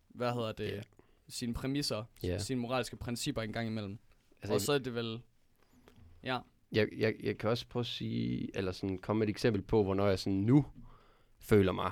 hvad 0.09 0.33
hedder 0.33 0.51
det, 0.51 0.71
yeah. 0.73 0.83
Sine 1.31 1.53
præmisser, 1.53 2.03
yeah. 2.25 2.41
sine 2.41 2.59
moralske 2.59 2.95
principper 2.95 3.41
en 3.41 3.53
gang 3.53 3.67
imellem. 3.67 3.99
Altså, 4.41 4.53
og 4.53 4.61
så 4.61 4.73
er 4.73 4.77
det 4.77 4.95
vel, 4.95 5.21
ja. 6.23 6.39
Jeg, 6.71 6.87
jeg, 6.97 7.15
jeg 7.23 7.37
kan 7.37 7.49
også 7.49 7.67
prøve 7.67 7.81
at 7.81 7.87
sige, 7.87 8.57
eller 8.57 8.71
sådan 8.71 8.97
komme 8.97 9.19
med 9.19 9.27
et 9.27 9.31
eksempel 9.31 9.61
på, 9.61 9.83
hvornår 9.83 10.07
jeg 10.07 10.19
sådan 10.19 10.39
nu 10.39 10.65
føler 11.39 11.71
mig 11.71 11.91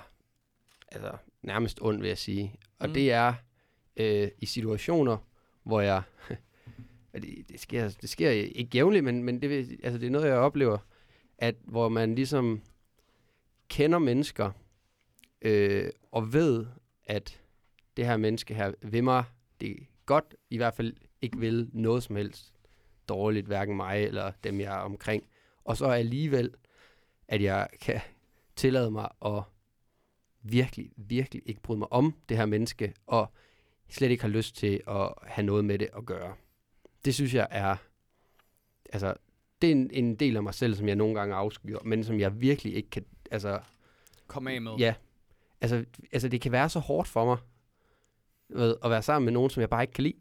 altså 0.91 1.17
nærmest 1.41 1.79
ond, 1.81 1.99
vil 1.99 2.07
jeg 2.07 2.17
sige. 2.17 2.55
Og 2.79 2.87
mm. 2.87 2.93
det 2.93 3.11
er 3.11 3.33
øh, 3.97 4.29
i 4.39 4.45
situationer, 4.45 5.17
hvor 5.63 5.81
jeg, 5.81 6.01
det, 7.13 7.49
det, 7.49 7.59
sker, 7.59 7.89
det 8.01 8.09
sker 8.09 8.29
ikke 8.29 8.69
jævnligt, 8.73 9.03
men, 9.03 9.23
men 9.23 9.41
det, 9.41 9.79
altså, 9.83 9.97
det 9.97 10.07
er 10.07 10.11
noget, 10.11 10.27
jeg 10.27 10.37
oplever, 10.37 10.77
at 11.37 11.55
hvor 11.63 11.89
man 11.89 12.15
ligesom 12.15 12.61
kender 13.67 13.99
mennesker, 13.99 14.51
øh, 15.41 15.89
og 16.11 16.33
ved, 16.33 16.65
at 17.05 17.41
det 17.99 18.07
her 18.07 18.17
menneske 18.17 18.53
her 18.53 18.73
vil 18.81 19.03
mig 19.03 19.23
det 19.61 19.71
er 19.71 19.75
godt, 20.05 20.35
i 20.49 20.57
hvert 20.57 20.73
fald 20.73 20.93
ikke 21.21 21.39
vil 21.39 21.69
noget 21.73 22.03
som 22.03 22.15
helst 22.15 22.53
dårligt, 23.09 23.47
hverken 23.47 23.75
mig 23.75 24.03
eller 24.03 24.31
dem, 24.43 24.59
jeg 24.59 24.75
er 24.75 24.79
omkring. 24.79 25.23
Og 25.63 25.77
så 25.77 25.85
alligevel, 25.85 26.53
at 27.27 27.41
jeg 27.41 27.67
kan 27.81 28.01
tillade 28.55 28.91
mig 28.91 29.09
at 29.25 29.43
virkelig, 30.41 30.91
virkelig 30.95 31.43
ikke 31.45 31.61
bryde 31.61 31.79
mig 31.79 31.93
om 31.93 32.15
det 32.29 32.37
her 32.37 32.45
menneske, 32.45 32.93
og 33.07 33.33
slet 33.89 34.11
ikke 34.11 34.23
har 34.23 34.29
lyst 34.29 34.55
til 34.55 34.81
at 34.87 35.13
have 35.23 35.45
noget 35.45 35.65
med 35.65 35.79
det 35.79 35.89
at 35.97 36.05
gøre. 36.05 36.35
Det 37.05 37.15
synes 37.15 37.33
jeg 37.33 37.47
er, 37.51 37.75
altså, 38.93 39.13
det 39.61 39.67
er 39.67 39.71
en, 39.71 39.89
en 39.93 40.15
del 40.15 40.35
af 40.35 40.43
mig 40.43 40.53
selv, 40.53 40.75
som 40.75 40.87
jeg 40.87 40.95
nogle 40.95 41.15
gange 41.15 41.35
afskyer, 41.35 41.79
men 41.83 42.03
som 42.03 42.19
jeg 42.19 42.41
virkelig 42.41 42.75
ikke 42.75 42.89
kan, 42.89 43.05
altså... 43.31 43.59
Komme 44.27 44.51
af 44.51 44.61
med. 44.61 44.75
Ja. 44.79 44.93
Altså, 45.61 45.85
altså, 46.11 46.27
det 46.27 46.41
kan 46.41 46.51
være 46.51 46.69
så 46.69 46.79
hårdt 46.79 47.07
for 47.07 47.25
mig, 47.25 47.37
ved, 48.49 48.75
at 48.83 48.91
være 48.91 49.01
sammen 49.01 49.25
med 49.25 49.33
nogen, 49.33 49.49
som 49.49 49.61
jeg 49.61 49.69
bare 49.69 49.83
ikke 49.83 49.93
kan 49.93 50.03
lide. 50.03 50.17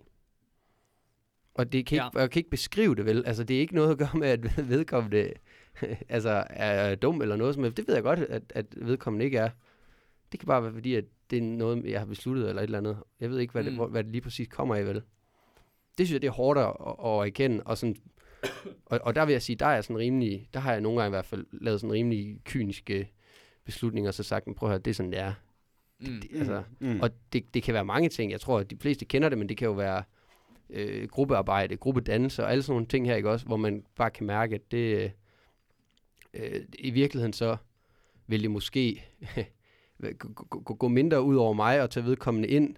Og 1.54 1.72
det 1.72 1.86
kan 1.86 1.96
ikke, 1.96 2.10
ja. 2.14 2.20
jeg 2.20 2.30
kan 2.30 2.40
ikke 2.40 2.50
beskrive 2.50 2.94
det 2.94 3.04
vel. 3.04 3.26
Altså, 3.26 3.44
det 3.44 3.56
er 3.56 3.60
ikke 3.60 3.74
noget 3.74 3.90
at 3.90 3.98
gøre 3.98 4.14
med, 4.14 4.28
at 4.28 4.58
vedkommende 4.70 5.32
altså, 6.08 6.44
er 6.50 6.94
dum 6.94 7.22
eller 7.22 7.36
noget 7.36 7.54
som 7.54 7.72
Det 7.72 7.88
ved 7.88 7.94
jeg 7.94 8.02
godt, 8.02 8.18
at, 8.18 8.42
at 8.54 8.66
vedkommende 8.76 9.24
ikke 9.24 9.38
er. 9.38 9.50
Det 10.32 10.40
kan 10.40 10.46
bare 10.46 10.62
være 10.62 10.72
fordi, 10.72 10.94
at 10.94 11.04
det 11.30 11.38
er 11.38 11.42
noget, 11.42 11.84
jeg 11.84 12.00
har 12.00 12.06
besluttet 12.06 12.48
eller 12.48 12.62
et 12.62 12.66
eller 12.66 12.78
andet. 12.78 12.96
Jeg 13.20 13.30
ved 13.30 13.38
ikke, 13.38 13.52
hvad, 13.52 13.62
mm. 13.62 13.68
det, 13.68 13.76
hvor, 13.76 13.86
hvad 13.86 14.04
det 14.04 14.12
lige 14.12 14.22
præcis 14.22 14.48
kommer 14.48 14.74
af, 14.74 14.86
vel? 14.86 15.02
Det 15.98 16.06
synes 16.06 16.12
jeg, 16.12 16.22
det 16.22 16.28
er 16.28 16.32
hårdt 16.32 16.58
at, 16.58 16.66
at, 16.86 17.20
at 17.20 17.26
erkende. 17.26 17.62
Og, 17.64 17.78
sådan, 17.78 17.96
og, 18.86 19.00
og 19.02 19.14
der 19.14 19.24
vil 19.24 19.32
jeg 19.32 19.42
sige, 19.42 19.56
der 19.56 19.66
er 19.66 19.74
jeg 19.74 19.84
sådan 19.84 19.98
rimelig, 19.98 20.48
der 20.54 20.60
har 20.60 20.72
jeg 20.72 20.80
nogle 20.80 21.00
gange 21.00 21.08
i 21.08 21.16
hvert 21.16 21.26
fald 21.26 21.46
lavet 21.52 21.80
sådan 21.80 21.92
rimelig 21.92 22.40
kyniske 22.44 23.12
beslutninger, 23.64 24.10
og 24.10 24.14
så 24.14 24.22
sagt, 24.22 24.44
prøv 24.56 24.68
at 24.68 24.70
høre, 24.70 24.78
det 24.78 24.90
er 24.90 24.94
sådan, 24.94 25.12
det 25.12 25.20
er. 25.20 25.32
Mm. 26.00 26.20
Det, 26.20 26.38
altså, 26.38 26.62
mm. 26.80 27.00
Og 27.00 27.10
det, 27.32 27.54
det 27.54 27.62
kan 27.62 27.74
være 27.74 27.84
mange 27.84 28.08
ting. 28.08 28.32
Jeg 28.32 28.40
tror, 28.40 28.58
at 28.58 28.70
de 28.70 28.76
fleste 28.80 29.04
kender 29.04 29.28
det, 29.28 29.38
men 29.38 29.48
det 29.48 29.56
kan 29.56 29.66
jo 29.66 29.72
være 29.72 30.02
øh, 30.70 31.08
gruppearbejde, 31.08 31.76
gruppedannelse 31.76 32.44
og 32.44 32.50
alle 32.50 32.62
sådan 32.62 32.74
nogle 32.74 32.86
ting 32.86 33.06
her, 33.06 33.16
ikke 33.16 33.30
også, 33.30 33.46
hvor 33.46 33.56
man 33.56 33.84
bare 33.96 34.10
kan 34.10 34.26
mærke, 34.26 34.54
at 34.54 34.72
det 34.72 35.12
øh, 36.34 36.60
i 36.78 36.90
virkeligheden 36.90 37.32
så 37.32 37.56
vil 38.26 38.42
det 38.42 38.50
måske 38.50 39.04
gå 40.78 40.88
mindre 40.88 41.22
ud 41.22 41.36
over 41.36 41.52
mig 41.52 41.82
og 41.82 41.90
tage 41.90 42.06
vedkommende 42.06 42.48
ind, 42.48 42.76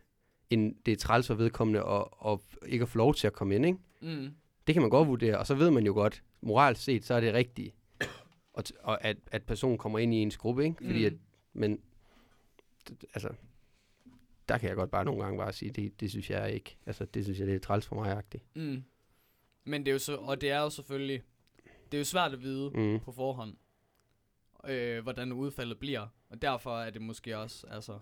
end 0.51 0.75
det 0.87 0.93
er 0.93 0.97
træls 0.97 1.27
for 1.27 1.35
vedkommende 1.35 1.85
og, 1.85 2.27
og 2.27 2.43
ikke 2.67 2.83
at 2.83 2.89
få 2.89 2.99
lov 2.99 3.15
til 3.15 3.27
at 3.27 3.33
komme 3.33 3.55
ind, 3.55 3.67
ikke? 3.67 3.79
Mm. 4.01 4.31
Det 4.67 4.75
kan 4.75 4.83
man 4.83 4.91
godt 4.91 5.09
vurdere, 5.09 5.39
og 5.39 5.47
så 5.47 5.55
ved 5.55 5.71
man 5.71 5.87
jo 5.87 5.93
godt, 5.93 6.23
moralt 6.41 6.79
set, 6.79 7.05
så 7.05 7.15
er 7.15 7.21
det 7.21 7.35
rigtigt, 7.35 7.75
og, 8.53 8.65
og 8.83 9.05
at, 9.05 9.17
at 9.33 9.43
personen 9.43 9.79
kommer 9.79 9.99
ind 9.99 10.15
i 10.15 10.17
ens 10.17 10.37
gruppe, 10.37 10.65
ikke? 10.65 10.77
Fordi 10.85 10.99
mm. 10.99 11.07
at, 11.07 11.13
men, 11.53 11.81
altså, 13.15 13.29
der 14.49 14.59
kan 14.59 14.69
jeg 14.69 14.77
godt 14.77 14.91
bare 14.91 15.05
nogle 15.05 15.23
gange 15.23 15.39
bare 15.39 15.53
sige, 15.53 15.71
det, 15.71 16.01
det 16.01 16.11
synes 16.11 16.31
jeg 16.31 16.53
ikke. 16.53 16.77
Altså, 16.87 17.05
det 17.05 17.25
synes 17.25 17.39
jeg, 17.39 17.47
det 17.47 17.55
er 17.55 17.59
træls 17.59 17.87
for 17.87 17.97
mig 17.97 18.19
-agtigt. 18.19 18.43
Mm. 18.55 18.85
Men 19.65 19.81
det 19.81 19.89
er 19.89 19.93
jo 19.93 19.99
så, 19.99 20.17
og 20.17 20.41
det 20.41 20.51
er 20.51 20.61
jo 20.61 20.71
selvfølgelig, 20.71 21.23
det 21.93 21.95
er 21.95 21.99
jo 21.99 22.05
svært 22.05 22.33
at 22.33 22.43
vide 22.43 22.71
mm. 22.75 23.01
på 23.01 23.13
forhånd, 23.13 23.57
øh, 24.69 25.03
hvordan 25.03 25.33
udfaldet 25.33 25.79
bliver. 25.79 26.07
Og 26.29 26.43
derfor 26.43 26.79
er 26.81 26.91
det 26.91 27.03
måske 27.03 27.39
også, 27.39 27.67
altså, 27.67 27.99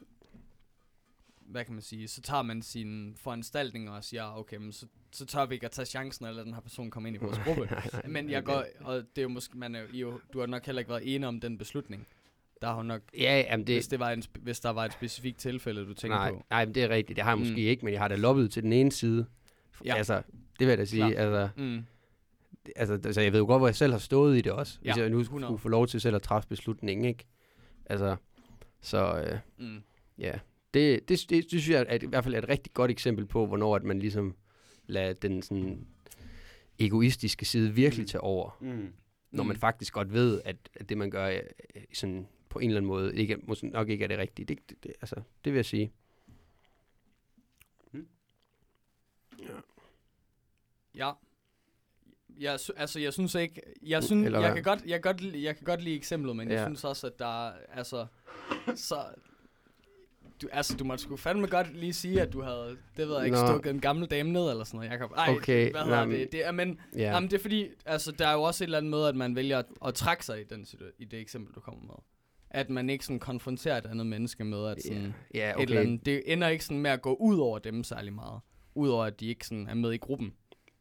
hvad 1.40 1.64
kan 1.64 1.74
man 1.74 1.82
sige, 1.82 2.08
så 2.08 2.22
tager 2.22 2.42
man 2.42 2.62
sine 2.62 3.16
foranstaltninger 3.16 3.92
og 3.92 4.04
siger, 4.04 4.36
okay, 4.36 4.56
men 4.56 4.72
så, 4.72 4.86
så 5.12 5.26
tør 5.26 5.46
vi 5.46 5.54
ikke 5.54 5.66
at 5.66 5.72
tage 5.72 5.86
chancen, 5.86 6.26
eller 6.26 6.44
den 6.44 6.54
her 6.54 6.60
person 6.60 6.90
kommer 6.90 7.08
ind 7.08 7.16
i 7.16 7.20
vores 7.20 7.38
gruppe. 7.44 7.68
men 8.08 8.30
jeg 8.30 8.44
går, 8.44 8.64
og 8.80 8.94
det 8.94 9.18
er 9.18 9.22
jo 9.22 9.28
måske, 9.28 9.58
man 9.58 9.74
er 9.74 9.82
jo, 9.92 10.20
du 10.32 10.40
har 10.40 10.46
nok 10.46 10.66
heller 10.66 10.80
ikke 10.80 10.90
været 10.90 11.14
enig 11.14 11.28
om 11.28 11.40
den 11.40 11.58
beslutning. 11.58 12.06
Der 12.62 12.74
har 12.74 12.82
nok, 12.82 13.00
ja, 13.18 13.44
jamen 13.50 13.66
det, 13.66 13.74
hvis, 13.74 13.88
det 13.88 14.00
var 14.00 14.10
en, 14.10 14.22
hvis 14.42 14.60
der 14.60 14.70
var 14.70 14.84
et 14.84 14.92
specifikt 14.92 15.38
tilfælde, 15.38 15.86
du 15.86 15.94
tænker 15.94 16.16
nej, 16.16 16.30
på. 16.30 16.44
Nej, 16.50 16.64
men 16.64 16.74
det 16.74 16.82
er 16.82 16.88
rigtigt. 16.88 17.16
Det 17.16 17.24
har 17.24 17.30
jeg 17.30 17.38
måske 17.38 17.52
mm. 17.52 17.58
ikke, 17.58 17.84
men 17.84 17.92
jeg 17.92 18.00
har 18.00 18.08
da 18.08 18.16
loppet 18.16 18.50
til 18.50 18.62
den 18.62 18.72
ene 18.72 18.92
side. 18.92 19.26
Ja. 19.84 19.96
Altså, 19.96 20.22
det 20.58 20.66
vil 20.66 20.68
jeg 20.68 20.78
da 20.78 20.84
sige. 20.84 21.10
Klar. 21.10 21.20
Altså, 21.20 21.48
mm. 21.56 21.84
altså, 22.76 22.94
altså, 22.94 23.20
jeg 23.20 23.32
ved 23.32 23.40
jo 23.40 23.46
godt, 23.46 23.60
hvor 23.60 23.68
jeg 23.68 23.76
selv 23.76 23.92
har 23.92 23.98
stået 23.98 24.38
i 24.38 24.40
det 24.40 24.52
også. 24.52 24.78
Ja, 24.84 24.92
hvis 24.92 25.02
jeg 25.02 25.10
nu 25.10 25.20
100. 25.20 25.48
skulle 25.48 25.58
få 25.58 25.68
lov 25.68 25.86
til 25.86 26.00
selv 26.00 26.16
at 26.16 26.22
træffe 26.22 26.48
beslutningen, 26.48 27.04
ikke? 27.04 27.24
Altså, 27.86 28.16
så 28.80 29.20
øh, 29.20 29.38
mm. 29.58 29.82
ja. 30.18 30.32
Det, 30.74 31.08
det, 31.08 31.20
det, 31.30 31.30
det 31.30 31.48
synes 31.48 31.70
jeg 31.70 31.86
er, 31.88 31.98
i 32.02 32.06
hvert 32.06 32.24
fald 32.24 32.34
er 32.34 32.38
et 32.38 32.48
rigtig 32.48 32.72
godt 32.72 32.90
eksempel 32.90 33.26
på, 33.26 33.46
hvornår 33.46 33.76
at 33.76 33.84
man 33.84 33.98
ligesom 33.98 34.34
lader 34.86 35.12
den 35.12 35.42
sådan 35.42 35.86
egoistiske 36.78 37.44
side 37.44 37.74
virkelig 37.74 38.02
mm. 38.02 38.08
tage 38.08 38.20
over. 38.20 38.58
Mm. 38.60 38.92
Når 39.30 39.44
man 39.44 39.54
mm. 39.54 39.60
faktisk 39.60 39.92
godt 39.92 40.12
ved, 40.12 40.40
at, 40.44 40.56
at 40.74 40.88
det 40.88 40.98
man 40.98 41.10
gør 41.10 41.26
er, 41.26 41.40
sådan 41.92 42.28
på 42.48 42.58
en 42.58 42.70
eller 42.70 42.80
anden 42.80 42.88
måde 42.88 43.16
ikke, 43.16 43.36
måske 43.42 43.66
nok 43.66 43.88
ikke 43.88 44.04
er 44.04 44.08
det 44.08 44.18
rigtige. 44.18 44.46
Det, 44.46 44.58
det, 44.70 44.84
det, 44.84 44.92
altså, 45.00 45.16
det 45.44 45.52
vil 45.52 45.58
jeg 45.58 45.66
sige. 45.66 45.92
Hmm. 47.92 48.08
Ja. 49.38 49.44
Ja. 50.94 51.12
Jeg, 52.40 52.58
altså, 52.76 53.00
jeg 53.00 53.12
synes 53.12 53.34
ikke, 53.34 53.62
jeg, 53.82 54.04
synes, 54.04 54.26
Eller 54.26 54.40
jeg, 54.40 54.54
kan 54.54 54.62
godt, 54.62 54.84
jeg, 54.86 55.02
kan 55.02 55.14
godt, 55.14 55.34
jeg 55.34 55.56
kan 55.56 55.64
godt 55.64 55.82
lide 55.82 55.96
eksemplet, 55.96 56.36
men 56.36 56.48
ja. 56.48 56.54
jeg 56.54 56.66
synes 56.66 56.84
også, 56.84 57.06
at 57.06 57.18
der 57.18 57.52
altså, 57.72 58.06
så, 58.74 59.04
du, 60.42 60.48
altså, 60.52 60.76
du 60.76 60.84
måtte 60.84 61.04
sgu 61.04 61.16
fandme 61.16 61.46
godt 61.46 61.76
lige 61.76 61.92
sige, 61.92 62.22
at 62.22 62.32
du 62.32 62.42
havde, 62.42 62.76
det 62.96 63.08
ved 63.08 63.16
jeg 63.16 63.24
ikke, 63.24 63.36
Nå. 63.36 63.46
stukket 63.46 63.70
en 63.70 63.80
gammel 63.80 64.10
dame 64.10 64.32
ned, 64.32 64.50
eller 64.50 64.64
sådan 64.64 64.78
noget, 64.78 64.90
Jacob. 64.90 65.10
Ej, 65.16 65.34
okay. 65.36 65.70
hvad 65.70 65.82
hedder 65.82 66.04
det? 66.04 66.32
det 66.32 66.46
er, 66.46 66.52
men, 66.52 66.68
yeah. 66.68 67.00
jamen, 67.00 67.30
det 67.30 67.36
er 67.36 67.42
fordi, 67.42 67.68
altså, 67.86 68.12
der 68.12 68.26
er 68.26 68.32
jo 68.32 68.42
også 68.42 68.64
et 68.64 68.66
eller 68.66 68.78
andet 68.78 68.90
med, 68.90 69.06
at 69.06 69.16
man 69.16 69.36
vælger 69.36 69.58
at, 69.58 69.66
at 69.86 69.94
trække 69.94 70.24
sig 70.24 70.40
i, 70.40 70.44
den, 70.44 70.66
i 70.98 71.04
det 71.04 71.20
eksempel, 71.20 71.54
du 71.54 71.60
kommer 71.60 71.82
med. 71.82 71.94
At 72.50 72.70
man 72.70 72.90
ikke 72.90 73.04
sådan 73.04 73.18
konfronterer 73.20 73.78
et 73.78 73.86
andet 73.86 74.06
menneske 74.06 74.44
med, 74.44 74.66
at 74.66 74.82
sådan, 74.82 75.14
Ja, 75.34 75.38
ja 75.38 75.50
et 75.54 75.62
eller 75.62 75.80
okay. 75.80 75.88
andet, 75.88 76.06
det 76.06 76.22
ender 76.26 76.48
ikke 76.48 76.64
sådan 76.64 76.78
med 76.82 76.90
at 76.90 77.02
gå 77.02 77.14
ud 77.14 77.38
over 77.38 77.58
dem 77.58 77.84
særlig 77.84 78.12
meget. 78.12 78.40
Udover 78.74 79.04
at 79.04 79.20
de 79.20 79.26
ikke 79.26 79.46
sådan 79.46 79.66
er 79.68 79.74
med 79.74 79.92
i 79.92 79.96
gruppen. 79.96 80.32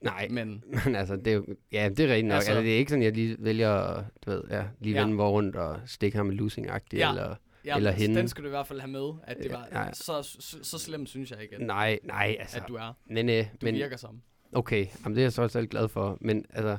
Nej, 0.02 0.28
Men 0.30 0.64
men 0.86 0.96
altså, 0.96 1.16
det 1.16 1.28
er 1.28 1.32
jo, 1.32 1.46
ja, 1.72 1.90
det 1.90 2.00
er 2.00 2.08
rigtigt 2.08 2.28
nok. 2.28 2.36
Altså- 2.36 2.52
Altså, 2.52 2.62
det 2.64 2.74
er 2.74 2.78
ikke 2.78 2.90
sådan, 2.90 3.04
jeg 3.04 3.14
lige 3.14 3.36
vælger 3.40 3.70
at, 3.74 4.04
du 4.26 4.32
ved, 4.32 4.44
ja, 4.50 4.64
lige 4.80 4.94
Ja. 4.96 5.02
vende 5.02 5.16
mig 5.16 5.26
rundt 5.26 5.56
og 5.56 5.80
stikke 5.86 6.18
ham 6.18 6.32
i 6.32 6.36
losing-agtigt, 6.36 6.98
Ja. 7.00 7.10
eller... 7.10 7.36
ja, 7.66 7.78
Eller 7.78 7.92
men 7.92 8.00
hende. 8.02 8.16
den 8.20 8.28
skal 8.28 8.44
du 8.44 8.48
i 8.48 8.50
hvert 8.50 8.68
fald 8.68 8.80
have 8.80 8.92
med, 8.92 9.10
at 9.24 9.38
det 9.44 9.52
var, 9.52 9.68
Ja, 9.72 9.94
så, 9.94 10.22
så, 10.40 10.58
så 10.64 10.80
slemt 10.80 11.10
synes 11.10 11.32
jeg 11.32 11.42
ikke, 11.42 11.56
at, 11.56 11.62
Nej, 11.62 12.00
nej, 12.04 12.36
altså... 12.40 12.58
at 12.58 12.64
du 12.68 12.76
er. 12.76 12.98
men, 13.06 13.30
øh, 13.30 13.44
Du 13.62 13.66
men, 13.66 13.76
virker 13.76 13.98
som. 13.98 14.22
Okay, 14.54 14.86
jamen 15.04 15.16
det 15.16 15.22
er 15.22 15.26
jeg 15.26 15.34
så 15.34 15.42
også 15.42 15.66
glad 15.66 15.88
for, 15.88 16.18
men 16.22 16.46
altså, 16.50 16.78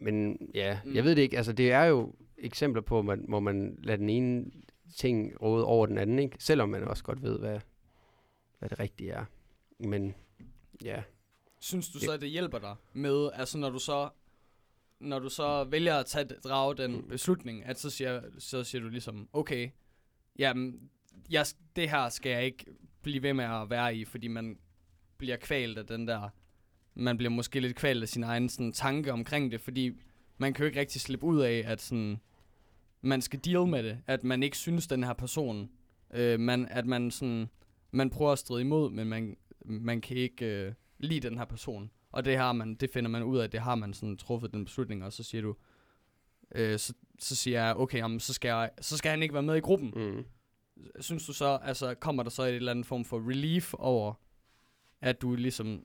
men 0.00 0.38
ja, 0.54 0.78
mm. 0.84 0.94
jeg 0.94 1.04
ved 1.04 1.16
det 1.16 1.22
ikke, 1.22 1.36
altså 1.36 1.52
det 1.52 1.72
er 1.72 1.84
jo 1.84 2.14
eksempler 2.40 2.82
på, 2.82 3.02
man, 3.02 3.24
hvor 3.28 3.40
man 3.40 3.78
lader 3.82 3.96
den 3.96 4.08
ene 4.08 4.50
ting 4.96 5.42
råde 5.42 5.64
over 5.64 5.86
den 5.86 5.98
anden, 5.98 6.18
ikke? 6.18 6.36
Selvom 6.38 6.68
man 6.68 6.84
også 6.84 7.04
godt 7.04 7.22
ved, 7.22 7.38
hvad, 7.38 7.60
hvad 8.58 8.68
det 8.68 8.80
rigtige 8.80 9.10
er. 9.10 9.24
Men 9.78 10.14
ja, 10.84 11.02
Synes 11.62 11.88
du 11.88 11.98
Det- 11.98 12.04
så, 12.06 12.12
at 12.12 12.20
det 12.20 12.30
hjælper 12.30 12.58
dig 12.58 12.74
med, 12.92 13.30
altså 13.34 13.58
når 13.58 13.70
du 13.70 13.78
så 13.78 14.08
når 15.00 15.18
du 15.18 15.28
så 15.28 15.64
vælger 15.64 15.96
at 15.96 16.06
tage, 16.06 16.24
drage 16.24 16.76
den 16.76 16.96
Mm. 16.96 17.08
beslutning, 17.08 17.64
at 17.64 17.78
så 17.80 17.90
siger, 17.90 18.22
så 18.38 18.64
siger 18.64 18.82
du 18.82 18.88
ligesom, 18.88 19.28
okay, 19.32 19.70
jamen, 20.38 20.90
jeg, 21.30 21.46
det 21.76 21.90
her 21.90 22.08
skal 22.08 22.30
jeg 22.32 22.44
ikke 22.44 22.64
blive 23.02 23.22
ved 23.22 23.32
med 23.34 23.44
at 23.44 23.70
være 23.70 23.96
i, 23.96 24.04
fordi 24.04 24.28
man 24.28 24.58
bliver 25.16 25.36
kvalt 25.36 25.78
af 25.78 25.86
den 25.86 26.08
der, 26.08 26.28
man 26.94 27.16
bliver 27.16 27.30
måske 27.30 27.60
lidt 27.60 27.76
kvalt 27.76 28.02
af 28.02 28.08
sin 28.08 28.22
egen 28.22 28.48
sådan, 28.48 28.72
tanke 28.72 29.12
omkring 29.12 29.52
det, 29.52 29.60
fordi 29.60 29.92
man 30.40 30.52
kan 30.52 30.62
jo 30.62 30.66
ikke 30.66 30.80
rigtig 30.80 31.00
slippe 31.00 31.26
ud 31.26 31.40
af, 31.40 31.62
at 31.66 31.80
sådan, 31.80 32.20
man 33.00 33.22
skal 33.22 33.40
deal 33.44 33.66
med 33.66 33.82
det, 33.82 33.98
at 34.06 34.24
man 34.24 34.42
ikke 34.42 34.56
synes, 34.56 34.86
den 34.86 35.04
her 35.04 35.12
person, 35.12 35.70
øh, 36.14 36.40
man, 36.40 36.68
at 36.70 36.86
man 36.86 37.10
sådan, 37.10 37.48
man 37.90 38.10
prøver 38.10 38.32
at 38.32 38.38
stride 38.38 38.60
imod, 38.60 38.90
men 38.90 39.06
man, 39.08 39.36
man 39.64 40.00
kan 40.00 40.16
ikke 40.16 40.46
øh, 40.46 40.72
lide 40.98 41.28
den 41.28 41.38
her 41.38 41.44
person. 41.44 41.90
Og 42.12 42.24
det 42.24 42.36
har 42.36 42.52
man, 42.52 42.74
det 42.74 42.90
finder 42.90 43.10
man 43.10 43.22
ud 43.22 43.38
af, 43.38 43.50
det 43.50 43.60
har 43.60 43.74
man 43.74 43.94
sådan 43.94 44.16
truffet 44.16 44.52
den 44.52 44.64
beslutning, 44.64 45.04
og 45.04 45.12
så 45.12 45.22
siger 45.22 45.42
du, 45.42 45.56
øh, 46.54 46.78
så, 46.78 46.94
så 47.18 47.36
siger 47.36 47.64
jeg, 47.64 47.76
okay, 47.76 47.98
jamen, 47.98 48.20
så, 48.20 48.32
skal 48.32 48.48
jeg, 48.48 48.70
så 48.80 48.96
skal 48.96 49.10
han 49.10 49.22
ikke 49.22 49.34
være 49.34 49.42
med 49.42 49.56
i 49.56 49.60
gruppen. 49.60 49.92
mm. 49.96 50.24
Synes 51.00 51.26
du 51.26 51.32
så, 51.32 51.58
altså 51.62 51.94
kommer 51.94 52.22
der 52.22 52.30
så 52.30 52.42
et 52.42 52.54
eller 52.54 52.70
andet 52.70 52.86
form 52.86 53.04
for 53.04 53.28
relief 53.28 53.74
over, 53.74 54.14
at 55.00 55.22
du 55.22 55.34
ligesom, 55.34 55.84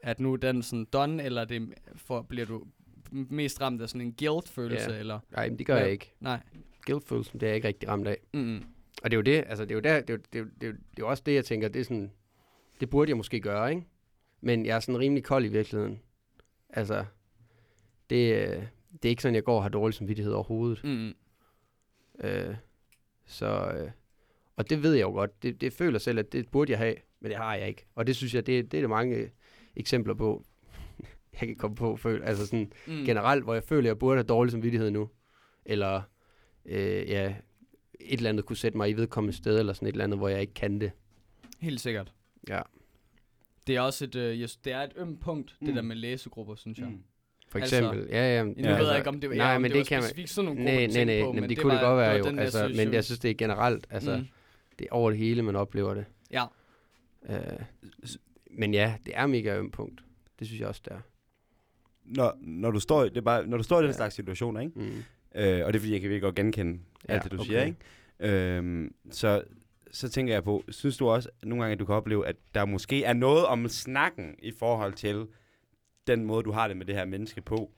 at 0.00 0.20
nu 0.20 0.32
er 0.32 0.36
den 0.36 0.62
sådan 0.62 0.84
done, 0.84 1.22
eller 1.22 1.44
det 1.44 1.74
for, 1.96 2.22
bliver 2.22 2.46
du 2.46 2.66
mest 3.12 3.60
ramt 3.60 3.82
af 3.82 3.88
sådan 3.88 4.00
en 4.00 4.14
guilt-følelse, 4.18 4.90
Ja. 4.92 4.98
eller? 4.98 5.20
nej, 5.30 5.48
men 5.48 5.58
det 5.58 5.66
gør 5.66 5.76
Ja. 5.76 5.82
jeg 5.82 5.90
ikke. 5.90 6.12
Nej. 6.20 6.40
Guilt-følelsen, 6.86 7.40
det 7.40 7.46
er 7.46 7.50
jeg 7.50 7.56
ikke 7.56 7.68
rigtig 7.68 7.88
ramt 7.88 8.06
af. 8.06 8.16
Mm-mm. 8.34 8.64
Og 9.04 9.10
det 9.10 9.16
er 9.16 9.18
jo 9.18 9.22
det, 9.22 9.44
altså 9.46 9.64
det 9.64 9.70
er 9.70 9.74
jo 9.74 9.80
der, 9.80 10.00
det 10.00 10.10
er 10.10 10.14
jo, 10.14 10.20
det 10.32 10.38
er 10.38 10.42
jo, 10.42 10.48
det 10.60 10.62
er 10.62 10.66
jo, 10.66 10.72
det 10.72 10.80
er 10.80 11.00
jo 11.02 11.08
også 11.08 11.22
det, 11.26 11.34
jeg 11.34 11.44
tænker, 11.44 11.68
det 11.68 11.80
er 11.80 11.84
sådan, 11.84 12.12
det 12.80 12.90
burde 12.90 13.08
jeg 13.10 13.16
måske 13.16 13.40
gøre, 13.40 13.70
ikke? 13.70 13.86
Men 14.40 14.66
jeg 14.66 14.76
er 14.76 14.80
sådan 14.80 14.98
rimelig 14.98 15.24
kold 15.24 15.44
i 15.44 15.48
virkeligheden. 15.48 16.00
Altså, 16.70 17.04
det, 18.10 18.34
øh, 18.34 18.62
det 18.92 19.04
er 19.04 19.08
ikke 19.08 19.22
sådan, 19.22 19.34
jeg 19.34 19.44
går 19.44 19.56
og 19.56 19.62
har 19.62 19.68
dårlig 19.68 19.94
samvittighed 19.94 20.32
overhovedet. 20.32 20.84
Mm-mm. 20.84 21.14
Øh, 22.24 22.54
så, 23.26 23.72
øh, 23.76 23.90
og 24.56 24.70
det 24.70 24.82
ved 24.82 24.94
jeg 24.94 25.02
jo 25.02 25.10
godt. 25.10 25.42
Det, 25.42 25.60
det 25.60 25.72
føler 25.72 25.98
selv, 25.98 26.18
at 26.18 26.32
det 26.32 26.48
burde 26.48 26.70
jeg 26.72 26.78
have, 26.78 26.94
men 27.20 27.30
det 27.30 27.38
har 27.38 27.54
jeg 27.54 27.68
ikke. 27.68 27.86
Og 27.94 28.06
det 28.06 28.16
synes 28.16 28.34
jeg, 28.34 28.46
det, 28.46 28.72
det 28.72 28.78
er 28.78 28.82
der 28.82 28.88
mange 28.88 29.16
øh, 29.16 29.28
eksempler 29.76 30.14
på, 30.14 30.44
jeg 31.40 31.48
kan 31.48 31.56
komme 31.56 31.76
på, 31.76 31.96
føl, 31.96 32.22
altså 32.22 32.46
sådan 32.46 32.72
Mm. 32.86 33.04
generelt, 33.04 33.44
hvor 33.44 33.54
jeg 33.54 33.64
føler, 33.64 33.80
at 33.80 33.88
jeg 33.88 33.98
burde 33.98 34.16
have 34.16 34.26
dårlig 34.26 34.52
samvittighed 34.52 34.90
nu. 34.90 35.08
Eller, 35.66 36.02
øh, 36.66 37.08
ja, 37.10 37.34
et 38.00 38.16
eller 38.18 38.30
andet 38.30 38.44
kunne 38.44 38.56
sætte 38.56 38.76
mig 38.78 38.90
i 38.90 38.92
vedkommende 38.92 39.36
sted, 39.36 39.58
eller 39.58 39.72
sådan 39.72 39.88
et 39.88 39.92
eller 39.92 40.04
andet, 40.04 40.18
hvor 40.18 40.28
jeg 40.28 40.40
ikke 40.40 40.54
kan 40.54 40.80
det. 40.80 40.92
Helt 41.60 41.80
sikkert. 41.80 42.12
Ja. 42.48 42.60
Det 43.66 43.76
er 43.76 43.80
også 43.80 44.04
et, 44.04 44.14
øh, 44.14 44.36
yes, 44.40 44.56
det 44.56 44.72
er 44.72 44.80
et 44.80 44.92
ømt 44.96 45.20
punkt, 45.20 45.56
mm. 45.60 45.66
det 45.66 45.76
der 45.76 45.82
med 45.82 45.96
læsegrupper, 45.96 46.54
synes 46.54 46.78
jeg. 46.78 46.86
Mm. 46.88 47.02
For 47.48 47.58
Altså, 47.58 47.76
eksempel, 47.76 48.06
ja, 48.10 48.36
ja. 48.36 48.42
Nu 48.44 48.54
Ja, 48.56 48.62
ved 48.62 48.68
altså, 48.76 48.88
jeg 48.90 48.98
ikke, 48.98 49.08
om 49.08 49.20
det 49.20 49.30
var, 49.30 49.36
nej, 49.36 49.46
ja, 49.46 49.54
om 49.56 49.62
men 49.62 49.70
det, 49.70 49.74
det 49.74 49.78
var 49.78 49.84
kan 49.84 49.96
man- 49.96 50.02
specifikt 50.02 50.30
sådan 50.30 50.44
nogle 50.44 50.60
grupper, 50.60 50.72
Nej, 50.74 50.86
du 50.86 50.92
nej, 50.92 51.04
nej, 51.04 51.22
på, 51.24 51.32
men 51.32 51.40
men 51.40 51.50
det, 51.50 51.58
kunne 51.58 51.74
det 51.74 51.82
var, 51.82 51.88
godt 51.88 51.98
være 51.98 52.16
jo, 52.16 52.24
den 52.24 52.36
der 52.36 52.42
altså, 52.42 52.72
men 52.76 52.92
jeg 52.92 53.04
synes, 53.04 53.18
det 53.18 53.30
er 53.30 53.34
generelt, 53.34 53.86
altså, 53.90 54.16
Mm. 54.16 54.26
det 54.78 54.84
er 54.90 54.94
over 54.94 55.10
det 55.10 55.18
hele, 55.18 55.42
man 55.42 55.56
oplever 55.56 55.94
det. 55.94 56.04
Ja. 56.30 56.44
Øh, 57.28 57.60
men 58.50 58.74
ja, 58.74 58.94
det 59.06 59.16
er 59.16 59.26
mega 59.26 59.56
ømt 59.58 59.72
punkt. 59.72 60.00
Det 60.38 60.46
synes 60.46 60.60
jeg 60.60 60.68
også, 60.68 60.82
det 60.84 60.92
er. 60.92 61.00
Når, 62.16 62.36
når, 62.40 62.70
du 62.70 62.80
står, 62.80 63.02
det 63.04 63.16
er 63.16 63.20
bare, 63.20 63.46
når 63.46 63.56
du 63.56 63.62
står 63.62 63.78
i 63.78 63.82
den 63.82 63.90
Ja. 63.90 63.96
slags 63.96 64.14
situationer, 64.14 64.60
ikke? 64.60 64.72
Mm. 64.80 65.04
Øh, 65.34 65.66
og 65.66 65.72
det 65.72 65.78
er 65.78 65.80
fordi, 65.80 65.92
jeg 65.92 66.00
kan 66.00 66.10
virkelig 66.10 66.22
godt 66.22 66.34
genkende 66.34 66.80
Ja, 67.08 67.12
alt 67.14 67.22
det, 67.24 67.32
du 67.32 67.36
okay. 67.36 67.46
siger, 67.46 67.62
ikke? 67.64 67.76
Øhm, 68.56 68.94
så, 69.10 69.42
så 69.92 70.08
tænker 70.08 70.32
jeg 70.32 70.44
på, 70.44 70.64
synes 70.68 70.96
du 70.96 71.08
også 71.08 71.28
nogle 71.42 71.62
gange, 71.62 71.72
at 71.72 71.78
du 71.80 71.84
kan 71.84 71.94
opleve, 71.94 72.26
at 72.26 72.36
der 72.54 72.64
måske 72.64 73.04
er 73.04 73.12
noget 73.12 73.46
om 73.46 73.68
snakken 73.68 74.34
i 74.42 74.52
forhold 74.58 74.92
til 74.92 75.26
den 76.06 76.24
måde, 76.24 76.42
du 76.42 76.50
har 76.52 76.68
det 76.68 76.76
med 76.76 76.86
det 76.86 76.94
her 76.94 77.04
menneske 77.04 77.40
på, 77.42 77.70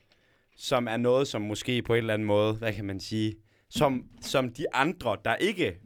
som 0.56 0.88
er 0.88 0.96
noget, 0.96 1.28
som 1.28 1.42
måske 1.42 1.82
på 1.82 1.92
en 1.94 1.98
eller 1.98 2.14
anden 2.14 2.26
måde, 2.26 2.54
hvad 2.54 2.72
kan 2.72 2.84
man 2.84 3.00
sige, 3.00 3.34
som, 3.70 4.04
som 4.20 4.52
de 4.52 4.74
andre, 4.74 5.16
der 5.24 5.36
ikke, 5.36 5.76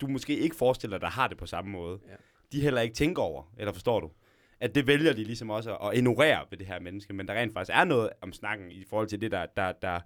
du 0.00 0.06
måske 0.06 0.38
ikke 0.38 0.56
forestiller 0.56 0.98
dig, 0.98 1.08
har 1.08 1.28
det 1.28 1.36
på 1.36 1.46
samme 1.46 1.70
måde, 1.70 1.98
Ja. 2.08 2.14
de 2.52 2.60
heller 2.60 2.80
ikke 2.80 2.94
tænker 2.94 3.22
over, 3.22 3.52
eller 3.58 3.72
forstår 3.72 4.00
du? 4.00 4.10
At 4.60 4.74
det 4.74 4.86
vælger 4.86 5.12
de 5.12 5.24
ligesom 5.24 5.50
også 5.50 5.76
at, 5.76 5.88
at 5.90 5.96
ignorere 5.96 6.44
ved 6.50 6.58
det 6.58 6.66
her 6.66 6.80
menneske, 6.80 7.12
men 7.12 7.28
der 7.28 7.34
rent 7.34 7.52
faktisk 7.52 7.76
er 7.76 7.84
noget 7.84 8.10
om 8.20 8.32
snakken 8.32 8.70
i 8.70 8.84
forhold 8.88 9.08
til 9.08 9.20
det, 9.20 9.30
der, 9.30 9.46
der, 9.56 9.72
der, 9.72 10.00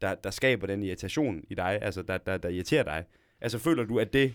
der, 0.00 0.14
der 0.14 0.30
skaber 0.30 0.66
den 0.66 0.82
irritation 0.82 1.44
i 1.50 1.54
dig, 1.54 1.78
altså 1.82 2.02
der, 2.02 2.18
der, 2.18 2.36
der 2.38 2.48
irriterer 2.48 2.82
dig. 2.82 3.04
Altså 3.40 3.58
føler 3.58 3.84
du, 3.84 3.98
at 3.98 4.12
det 4.12 4.34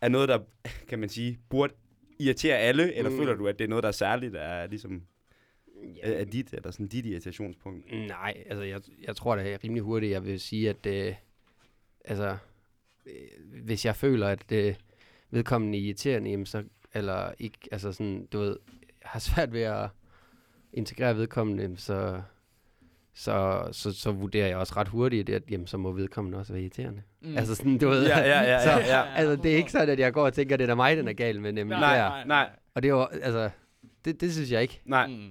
er 0.00 0.08
noget, 0.08 0.28
der, 0.28 0.38
kan 0.88 0.98
man 0.98 1.08
sige, 1.08 1.38
burde 1.48 1.74
irritere 2.18 2.56
alle, 2.58 2.94
eller 2.94 3.10
Mm. 3.10 3.16
føler 3.16 3.34
du, 3.34 3.48
at 3.48 3.58
det 3.58 3.64
er 3.64 3.68
noget, 3.68 3.82
der 3.82 3.88
er 3.88 3.92
særligt 3.92 4.36
er 4.36 4.66
ligesom 4.66 5.02
Ja, 5.96 6.12
er, 6.12 6.20
er 6.20 6.24
dit, 6.24 6.54
eller 6.54 6.70
sådan 6.70 6.88
dit 6.88 7.06
irritationspunkt? 7.06 7.92
Nej, 7.92 8.44
altså 8.46 8.62
jeg, 8.64 8.80
jeg 9.02 9.16
tror 9.16 9.36
da 9.36 9.58
rimelig 9.64 9.82
hurtigt, 9.82 10.12
jeg 10.12 10.24
vil 10.24 10.40
sige, 10.40 10.70
at 10.70 10.86
øh, 10.86 11.14
altså, 12.04 12.36
øh, 13.06 13.62
hvis 13.64 13.84
jeg 13.84 13.96
føler, 13.96 14.28
at 14.28 14.52
øh, 14.52 14.74
vedkommende 15.30 15.78
er 15.78 15.82
irriterende, 15.82 16.30
jamen 16.30 16.46
så, 16.46 16.64
eller 16.94 17.32
ikke, 17.38 17.58
altså 17.72 17.92
sådan, 17.92 18.26
du 18.26 18.38
ved, 18.38 18.56
har 19.04 19.20
svært 19.20 19.52
ved 19.52 19.62
at 19.62 19.88
integrere 20.72 21.16
vedkommende, 21.16 21.74
så, 21.76 22.20
så, 23.14 23.62
så, 23.72 23.92
så 23.92 24.12
vurderer 24.12 24.46
jeg 24.48 24.56
også 24.56 24.72
ret 24.76 24.88
hurtigt, 24.88 25.28
at 25.30 25.42
jamen, 25.50 25.66
så 25.66 25.76
må 25.78 25.92
vedkommende 25.92 26.38
også 26.38 26.52
være 26.52 26.62
irriterende. 26.62 27.02
Mm. 27.22 27.36
Altså 27.36 27.54
sådan, 27.54 27.78
du 27.78 27.88
ved, 27.88 28.06
Ja, 28.06 28.18
ja, 28.18 28.40
ja, 28.42 28.62
så, 28.64 28.70
ja, 28.70 28.98
ja. 28.98 29.14
altså 29.14 29.36
det 29.42 29.52
er 29.52 29.56
ikke 29.56 29.72
sådan, 29.72 29.88
at 29.88 29.98
jeg 29.98 30.12
går 30.12 30.24
og 30.24 30.32
tænker, 30.32 30.54
at 30.56 30.60
det 30.60 30.70
er 30.70 30.74
mig, 30.74 30.96
den 30.96 31.08
er 31.08 31.12
gal, 31.12 31.40
men 31.40 31.54
nemlig 31.54 31.78
Nej, 31.80 31.96
der. 31.96 32.08
nej, 32.10 32.24
Nej, 32.26 32.48
Og 32.74 32.82
det 32.82 32.88
er 32.88 32.92
jo, 32.92 33.04
altså, 33.22 33.50
det, 34.04 34.20
det 34.20 34.32
synes 34.34 34.52
jeg 34.52 34.62
ikke. 34.62 34.80
nej, 34.84 35.06
Mm. 35.06 35.28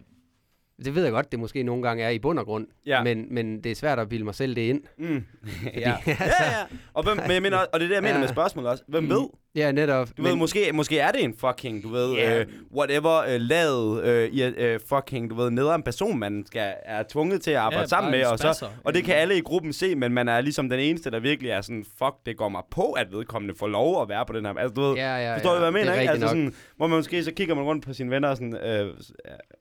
Det 0.86 0.96
ved 0.96 1.04
jeg 1.04 1.12
godt, 1.12 1.32
det 1.32 1.40
måske 1.40 1.64
nogle 1.64 1.84
gange 1.84 2.04
er 2.04 2.10
i 2.10 2.20
bund 2.20 2.40
og 2.40 2.46
grund, 2.46 2.68
ja. 2.86 3.04
men, 3.04 3.34
men 3.34 3.64
det 3.64 3.72
er 3.72 3.76
svært 3.76 4.00
at 4.00 4.10
bilde 4.10 4.26
mig 4.26 4.36
selv 4.36 4.56
det 4.56 4.62
ind. 4.62 4.82
Mm. 4.98 5.26
Fordi, 5.44 5.80
ja. 5.80 5.98
ja, 6.08 6.16
ja. 6.30 6.66
Og, 6.94 7.04
hvem, 7.04 7.18
men 7.18 7.32
jeg 7.32 7.42
mener, 7.42 7.58
og 7.58 7.80
det 7.80 7.84
er 7.86 7.88
det, 7.88 7.96
jeg 7.96 8.02
mener 8.04 8.14
Ja. 8.16 8.20
med 8.20 8.28
spørgsmålet 8.28 8.72
også. 8.72 8.84
Hvem 8.88 9.04
Mm. 9.04 9.10
ved? 9.10 9.28
Ja, 9.56 9.72
netop. 9.72 10.08
Du 10.18 10.24
ved, 10.24 10.36
måske, 10.36 10.72
måske 10.74 11.00
er 11.00 11.12
det 11.12 11.24
en 11.24 11.34
fucking, 11.38 11.84
du 11.84 11.90
ved, 11.90 12.18
yeah. 12.18 12.46
uh, 12.48 12.78
whatever, 12.78 13.36
uh, 13.36 13.42
lavet, 13.42 14.30
uh, 14.30 14.64
uh, 14.64 14.80
fucking, 14.90 15.30
du 15.30 15.36
ved, 15.36 15.50
nederen 15.50 15.84
person, 15.84 16.20
man 16.20 16.44
skal, 16.48 16.74
er 16.86 17.04
tvunget 17.10 17.42
til 17.42 17.52
at 17.52 17.58
arbejde 17.58 17.82
Ja, 17.82 17.88
sammen 17.88 18.12
med, 18.12 18.26
og, 18.26 18.40
så, 18.40 18.68
og 18.84 18.94
det 18.94 19.04
kan 19.04 19.16
alle 19.16 19.38
i 19.38 19.42
gruppen 19.42 19.74
se, 19.74 19.96
men 19.96 20.14
man 20.14 20.28
er 20.28 20.42
ligesom 20.42 20.70
den 20.70 20.80
eneste, 20.80 21.12
der 21.12 21.20
virkelig 21.20 21.52
er 21.52 21.62
sådan, 21.62 21.86
fuck, 21.98 22.16
det 22.26 22.38
går 22.38 22.50
mig 22.50 22.62
på, 22.72 22.92
at 22.92 23.08
vedkommende 23.12 23.56
får 23.58 23.68
lov 23.68 24.02
at 24.02 24.10
være 24.10 24.26
på 24.26 24.34
den 24.34 24.46
her, 24.46 24.54
altså 24.54 24.74
du 24.74 24.82
ved, 24.82 24.96
Ja, 24.96 25.18
ja, 25.18 25.36
Forstår 25.36 25.50
du, 25.50 25.64
ja, 25.64 25.70
hvad 25.72 25.80
jeg 25.82 25.86
mener? 25.86 25.92
Er 25.98 26.00
Ikke? 26.00 26.12
Altså 26.12 26.26
nok. 26.26 26.30
sådan, 26.30 26.54
hvor 26.78 26.88
man 26.88 26.98
måske 26.98 27.24
så 27.24 27.32
kigger 27.32 27.56
man 27.56 27.64
rundt 27.64 27.86
på 27.86 27.94
sine 27.94 28.12
venner 28.12 28.30
og 28.30 28.38
sådan, 28.38 28.56
øh, 28.56 28.94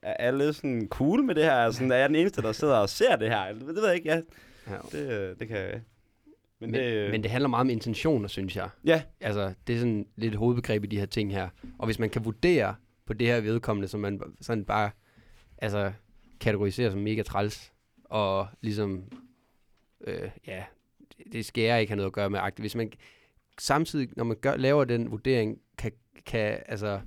er 0.03 0.13
alle 0.13 0.53
sådan 0.53 0.89
cool 0.91 1.23
med 1.25 1.35
det 1.35 1.45
her? 1.45 1.53
Altså, 1.55 1.79
sådan, 1.79 1.93
er 1.93 1.97
jeg 1.97 2.09
den 2.09 2.17
eneste, 2.17 2.43
der 2.43 2.53
sidder 2.53 2.77
og 2.77 2.89
ser 2.89 3.17
det 3.17 3.29
her? 3.29 3.45
Det, 3.53 3.67
ved 3.75 3.87
jeg 3.87 3.97
ikke, 3.97 4.09
ja. 4.09 4.21
Ja. 4.71 4.77
Det, 4.99 5.13
øh, 5.13 5.37
det 5.41 5.49
kan 5.49 5.57
jeg. 5.57 5.81
Men, 6.61 6.71
Men, 6.71 6.81
det, 6.81 6.93
øh, 6.93 7.11
men 7.11 7.23
det 7.23 7.31
handler 7.31 7.49
meget 7.49 7.61
om 7.61 7.71
intentioner, 7.71 8.29
synes 8.29 8.57
jeg. 8.57 8.69
Ja. 8.85 9.03
Altså, 9.21 9.55
det 9.67 9.75
er 9.75 9.79
sådan 9.79 10.07
lidt 10.17 10.33
et 10.35 10.39
hovedbegreb 10.39 10.85
i 10.85 10.87
de 10.87 10.99
her 10.99 11.07
ting 11.07 11.33
her. 11.33 11.49
Og 11.79 11.87
hvis 11.87 11.99
man 11.99 12.11
kan 12.11 12.25
vurdere 12.25 12.75
på 13.07 13.13
det 13.13 13.27
her 13.27 13.41
vedkommende, 13.41 13.89
som 13.89 14.01
man 14.01 14.21
sådan 14.41 14.65
bare 14.65 14.91
altså, 15.59 15.93
kategoriserer 16.41 16.91
som 16.91 17.01
mega 17.01 17.23
træls, 17.23 17.73
og 18.05 18.47
ligesom, 18.61 19.05
øh, 20.07 20.31
ja, 20.47 20.65
det- 21.19 21.33
det 21.33 21.45
skal 21.45 21.65
jeg 21.65 21.81
ikke 21.81 21.91
have 21.91 21.97
noget 21.97 22.07
at 22.07 22.13
gøre 22.13 22.31
med 22.31 22.41
agtigt. 22.41 22.63
Hvis 22.63 22.77
man 22.77 22.93
samtidig, 23.61 24.09
når 24.17 24.25
man 24.25 24.37
gør, 24.41 24.57
laver 24.57 24.85
den 24.85 25.11
vurdering, 25.11 25.59
kan, 25.79 25.93
kan, 26.27 26.59
altså, 26.67 27.01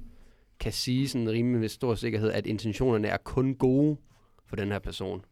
kan 0.59 0.71
sige 0.71 1.07
sådan 1.09 1.29
rimelig 1.29 1.59
med 1.59 1.69
stor 1.69 1.95
sikkerhed, 1.95 2.31
at 2.31 2.47
intentionerne 2.47 3.07
er 3.07 3.17
kun 3.17 3.55
gode 3.55 3.97
for 4.45 4.55
den 4.55 4.71
her 4.71 4.79
person. 4.79 5.25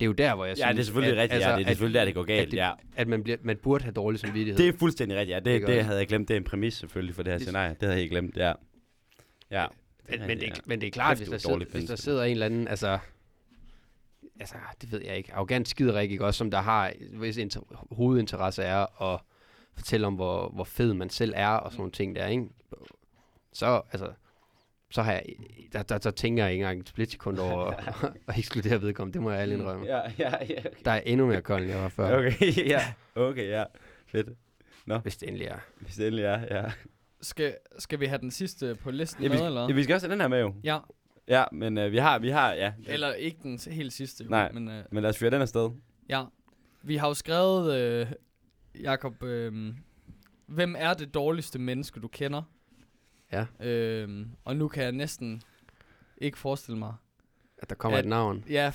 Det 0.00 0.04
er 0.04 0.06
jo 0.06 0.12
der, 0.12 0.34
hvor 0.34 0.44
jeg 0.44 0.58
ja, 0.58 0.62
synes, 0.64 0.74
det 0.76 0.80
er 0.80 0.84
selvfølgelig 0.84 1.16
at, 1.18 1.22
rigtigt, 1.22 1.40
ja. 1.42 1.46
Det 1.46 1.54
er 1.54 1.58
at- 1.60 1.66
selvfølgelig 1.66 1.98
der, 1.98 2.04
det 2.04 2.14
går 2.14 2.20
at 2.20 2.26
galt, 2.26 2.50
det, 2.50 2.56
ja. 2.56 2.70
at 2.96 3.08
man, 3.08 3.22
bliver, 3.22 3.38
man 3.42 3.56
burde 3.62 3.84
have 3.84 3.92
dårlig 3.92 4.20
samvittighed. 4.20 4.58
Det 4.58 4.74
er 4.74 4.78
fuldstændig 4.78 5.18
rigtigt, 5.18 5.34
ja. 5.34 5.40
Det, 5.40 5.60
det 5.62 5.64
også? 5.64 5.82
havde 5.82 5.98
jeg 5.98 6.08
glemt. 6.08 6.28
Det 6.28 6.34
er 6.34 6.38
en 6.38 6.44
præmis 6.44 6.74
selvfølgelig 6.74 7.14
for 7.14 7.22
det 7.22 7.32
her 7.32 7.38
Det- 7.38 7.46
scenarie. 7.46 7.76
Det 7.80 7.88
havde 7.88 8.00
jeg 8.00 8.10
glemt, 8.10 8.36
ja. 8.36 8.52
Ja. 9.50 9.66
men, 10.08 10.20
men, 10.20 10.40
det, 10.40 10.42
ja. 10.46 10.52
men 10.66 10.80
det 10.80 10.86
er 10.86 10.90
klart, 10.90 11.16
hvis 11.16 11.28
der, 11.28 11.34
er 11.34 11.38
sidder, 11.38 11.64
hvis 11.72 11.84
der 11.84 11.96
sidder 11.96 12.24
en 12.24 12.30
eller 12.30 12.46
anden, 12.46 12.68
altså, 12.68 12.98
altså, 14.40 14.54
det 14.80 14.92
ved 14.92 15.02
jeg 15.04 15.16
ikke, 15.16 15.34
arrogant 15.34 15.68
skiderik, 15.68 16.10
ikke 16.10 16.24
også, 16.24 16.38
som 16.38 16.50
der 16.50 16.60
har, 16.60 16.92
hvis 17.12 17.36
inter- 17.38 17.86
hovedinteresse 17.94 18.62
er 18.62 19.02
at 19.14 19.20
fortælle 19.74 20.06
om, 20.06 20.14
hvor, 20.14 20.48
hvor 20.54 20.64
fed 20.64 20.94
man 20.94 21.10
selv 21.10 21.32
er, 21.36 21.48
og 21.48 21.72
sådan 21.72 21.80
nogle 21.80 21.92
ting 21.92 22.16
der, 22.16 22.26
ikke? 22.26 22.44
Så, 23.52 23.80
altså, 23.92 24.12
så 24.90 25.02
har 25.02 25.12
jeg, 25.12 25.22
der, 25.72 25.82
der, 25.82 25.98
der 25.98 26.10
tænker 26.10 26.44
jeg 26.44 26.52
ikke 26.52 26.62
engang 26.62 26.80
et 26.80 26.88
splitsekund 26.88 27.38
over 27.38 27.64
at, 27.66 27.94
at 28.28 28.38
ekskludere 28.38 28.82
vedkommende, 28.82 29.14
det 29.14 29.22
må 29.22 29.30
jeg 29.30 29.40
ærligt 29.40 29.60
indrømme. 29.60 29.86
Ja, 29.86 30.00
ja, 30.00 30.10
ja. 30.18 30.58
Okay. 30.58 30.62
Der 30.84 30.90
er 30.90 31.00
endnu 31.00 31.26
mere 31.26 31.42
kold, 31.42 31.62
end 31.62 31.70
jeg 31.72 31.82
var 31.82 31.88
før, 31.88 32.18
okay. 32.18 32.66
Ja. 32.74 32.94
Okay, 33.14 33.48
ja. 33.48 33.64
Fedt. 34.06 34.28
hvis 35.02 35.16
det 35.16 35.28
endelig 35.28 35.46
er. 35.46 35.58
Hvis 35.80 35.94
det 35.94 36.06
endelig 36.06 36.24
er, 36.24 36.40
ja. 36.62 36.64
Skal, 37.20 37.54
skal 37.78 38.00
vi 38.00 38.06
have 38.06 38.18
den 38.20 38.30
sidste 38.30 38.74
på 38.74 38.90
listen 38.90 39.22
Ja, 39.22 39.28
med, 39.28 39.38
vi, 39.38 39.44
eller? 39.44 39.68
ja, 39.68 39.74
vi 39.74 39.82
skal 39.82 39.94
også 39.94 40.06
have 40.06 40.12
den 40.12 40.20
her 40.20 40.28
med 40.28 40.40
jo. 40.40 40.54
Ja, 40.64 40.78
Ja, 41.28 41.44
men 41.52 41.78
øh, 41.78 41.92
vi 41.92 41.98
har, 41.98 42.18
vi 42.18 42.28
har, 42.30 42.52
ja. 42.52 42.72
eller 42.86 43.12
ikke 43.12 43.38
den 43.42 43.58
helt 43.70 43.92
sidste. 43.92 44.24
jo, 44.24 44.30
Nej. 44.30 44.52
Men, 44.52 44.68
øh, 44.68 44.84
Men 44.92 45.02
lad 45.02 45.10
os 45.10 45.18
fyre 45.18 45.30
den 45.30 45.42
afsted. 45.42 45.70
ja. 46.08 46.24
Vi 46.82 46.96
har 46.96 47.08
jo 47.08 47.14
skrevet, 47.14 47.74
øh, 47.80 48.06
Jakob, 48.82 49.22
øh, 49.22 49.74
hvem 50.46 50.74
er 50.78 50.94
det 50.94 51.14
dårligste 51.14 51.58
menneske, 51.58 52.00
du 52.00 52.08
kender? 52.08 52.42
Ja. 53.32 53.66
Øh, 53.66 54.26
og 54.44 54.56
nu 54.56 54.68
kan 54.68 54.82
jeg 54.82 54.92
næsten 54.92 55.42
ikke 56.18 56.38
forestille 56.38 56.78
mig, 56.78 56.94
At 57.58 57.68
der 57.70 57.74
kommer 57.76 57.98
At- 57.98 58.04
et 58.04 58.08
navn. 58.08 58.44
ja, 58.50 58.72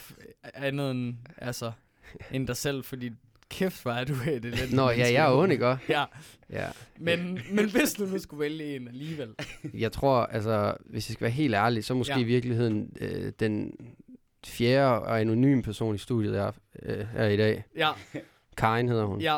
andet 0.54 0.92
end, 0.92 1.16
altså, 1.38 1.72
end 2.34 2.48
dig 2.48 2.58
selv, 2.58 2.84
fordi 2.84 3.12
kæft, 3.50 3.82
hvor 3.82 3.92
er 3.92 4.04
du 4.04 4.14
et 4.14 4.28
elendigt 4.46 4.74
Nå, 4.74 4.90
ja, 4.90 4.98
jeg 5.14 5.26
er 5.26 5.32
ond, 5.32 5.52
ikke? 5.52 5.68
Ja, 5.90 6.06
Ja. 6.50 6.68
men, 7.00 7.40
men 7.52 7.70
hvis 7.72 7.94
du 7.94 8.06
nu 8.06 8.20
skulle 8.20 8.40
vælge 8.40 8.76
en 8.76 8.88
alligevel. 8.88 9.30
Jeg 9.74 9.92
tror, 9.92 10.26
altså, 10.26 10.76
hvis 10.86 11.10
jeg 11.10 11.14
skal 11.14 11.22
være 11.26 11.32
helt 11.32 11.56
ærlig, 11.56 11.86
så 11.86 11.94
måske 11.94 12.14
Ja. 12.14 12.20
i 12.20 12.24
virkeligheden 12.24 12.94
øh, 13.02 13.32
den 13.40 13.74
fjerde 14.46 15.00
og 15.02 15.22
anonym 15.22 15.62
person 15.62 15.96
i 15.96 15.98
studiet 15.98 16.38
er, 16.38 16.52
øh, 16.82 17.06
er 17.16 17.28
i 17.28 17.38
dag. 17.38 17.64
Ja, 17.76 17.90
Karin 18.58 18.88
hedder 18.90 19.06
hun. 19.06 19.22
ja, 19.22 19.38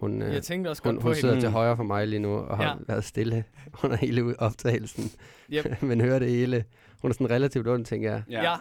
Hun, 0.00 0.22
øh, 0.22 0.34
jeg 0.34 0.42
tænkte 0.42 0.68
også 0.68 0.82
godt 0.82 0.94
hun, 0.94 1.02
på 1.02 1.08
hun 1.08 1.14
sidder 1.14 1.34
hende. 1.34 1.46
til 1.46 1.50
højre 1.52 1.76
for 1.76 1.82
mig 1.84 2.06
lige 2.08 2.20
nu 2.20 2.36
og 2.36 2.56
har 2.56 2.64
Ja. 2.64 2.74
været 2.86 3.04
stille 3.04 3.44
under 3.84 3.96
hele 3.96 4.40
optagelsen. 4.40 5.10
Yep. 5.52 5.82
Men 5.82 6.00
hører 6.00 6.18
det 6.18 6.30
hele. 6.30 6.64
Hun 7.02 7.10
er 7.10 7.12
sådan 7.14 7.30
relativt 7.30 7.68
ond, 7.68 7.84
tænker 7.84 8.10
jeg. 8.10 8.22
Ja. 8.30 8.42
ja. 8.50 8.56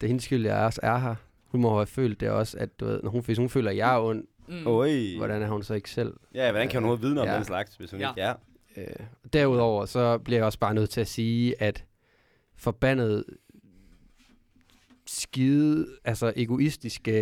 Det 0.00 0.06
er 0.06 0.08
hendes 0.08 0.24
skyld, 0.24 0.46
jeg 0.46 0.56
også 0.64 0.80
er 0.82 0.98
her. 0.98 1.14
Hun 1.46 1.60
må 1.60 1.76
have 1.76 1.86
følt 1.86 2.20
det 2.20 2.30
også, 2.30 2.58
at 2.58 2.80
du 2.80 2.84
ved, 2.84 3.00
når 3.02 3.10
hun, 3.10 3.22
hvis 3.24 3.38
hun 3.38 3.48
føler, 3.48 3.70
at 3.70 3.76
jeg 3.76 3.94
er 3.94 4.00
ond, 4.00 4.24
Mm. 4.50 4.66
Oj. 4.66 4.90
hvordan 5.16 5.42
er 5.42 5.48
hun 5.48 5.62
så 5.62 5.74
ikke 5.74 5.90
selv? 5.90 6.14
Ja, 6.34 6.50
hvordan 6.50 6.68
kan 6.68 6.76
hun 6.80 6.84
overhovedet 6.84 7.02
vidne 7.08 7.20
om 7.20 7.26
Ja. 7.28 7.36
den 7.36 7.44
slags, 7.44 7.76
hvis 7.76 7.90
hun 7.90 8.00
Ja. 8.00 8.10
ikke 8.10 8.20
er? 8.20 8.34
Øh, 8.76 9.06
derudover 9.32 9.86
så 9.86 10.18
bliver 10.18 10.38
jeg 10.38 10.44
også 10.46 10.58
bare 10.58 10.74
nødt 10.74 10.90
til 10.90 11.00
at 11.00 11.06
sige, 11.08 11.62
at 11.62 11.84
forbandet 12.56 13.24
skide, 15.06 15.86
altså 16.04 16.32
egoistiske 16.36 17.12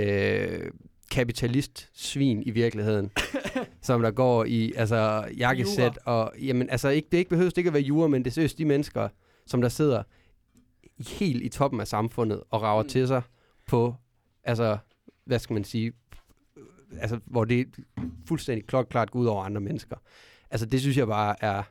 øh, 0.51 0.71
kapitalist-svin 1.11 2.43
i 2.43 2.51
virkeligheden, 2.51 3.11
som 3.83 4.03
der 4.03 4.11
går 4.11 4.45
i 4.45 4.73
altså 4.77 5.29
jakkesæt 5.37 5.99
og, 6.05 6.33
jamen 6.43 6.71
altså 6.71 6.89
ikke, 6.89 7.09
det 7.13 7.19
ikke 7.19 7.31
behøves 7.31 7.53
det 7.53 7.59
ikke 7.59 7.69
at 7.69 7.75
være 7.75 7.83
jure, 7.83 8.09
men 8.09 8.25
det 8.25 8.31
er 8.31 8.35
seriøst 8.35 8.59
de 8.59 8.65
mennesker, 8.65 9.09
som 9.47 9.61
der 9.61 9.69
sidder 9.69 10.03
helt 10.99 11.43
i 11.43 11.49
toppen 11.49 11.81
af 11.81 11.89
samfundet 11.89 12.43
og 12.51 12.63
rager 12.63 12.83
mm. 12.83 12.89
til 12.89 13.07
sig 13.07 13.23
på, 13.67 13.95
altså, 14.45 14.79
hvad 15.25 15.39
skal 15.39 15.55
man 15.55 15.65
sige, 15.65 15.93
altså, 17.01 17.21
hvor 17.25 17.45
det 17.45 17.67
fuldstændig 18.29 18.67
klokklart 18.67 19.11
går 19.11 19.21
ud 19.21 19.27
over 19.27 19.45
andre 19.45 19.61
mennesker. 19.61 19.97
Altså, 20.51 20.67
det 20.67 20.81
synes 20.81 20.97
jeg 20.97 21.07
bare 21.07 21.45
er 21.45 21.63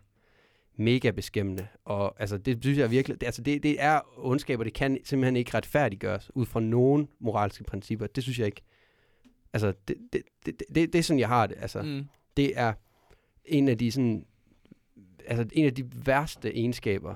mega 0.77 1.11
beskæmmende. 1.11 1.67
Og 1.85 2.21
altså, 2.21 2.37
det 2.37 2.57
synes 2.61 2.77
jeg 2.77 2.91
virkelig, 2.91 3.21
det, 3.21 3.25
altså, 3.25 3.41
det, 3.41 3.63
det 3.63 3.75
er 3.79 3.99
ondskab, 4.17 4.59
og 4.59 4.65
det 4.65 4.73
kan 4.73 4.99
simpelthen 5.03 5.35
ikke 5.35 5.53
retfærdiggøres 5.53 6.31
ud 6.35 6.45
fra 6.45 6.59
nogen 6.59 7.07
moralske 7.19 7.63
principper. 7.63 8.07
Det 8.07 8.23
synes 8.23 8.39
jeg 8.39 8.45
ikke. 8.45 8.61
Altså, 9.55 9.73
det, 9.87 9.97
det, 10.13 10.21
det, 10.45 10.59
det, 10.75 10.93
det 10.93 10.99
er 10.99 11.03
sådan, 11.03 11.19
jeg 11.19 11.27
har 11.27 11.47
det. 11.47 11.57
Altså, 11.59 11.81
mm. 11.81 12.05
Det 12.37 12.59
er 12.59 12.73
en 13.45 13.67
af 13.67 13.77
de 13.77 13.91
sådan, 13.91 14.25
altså 15.25 15.47
en 15.51 15.65
af 15.65 15.75
de 15.75 16.05
værste 16.05 16.57
egenskaber, 16.57 17.15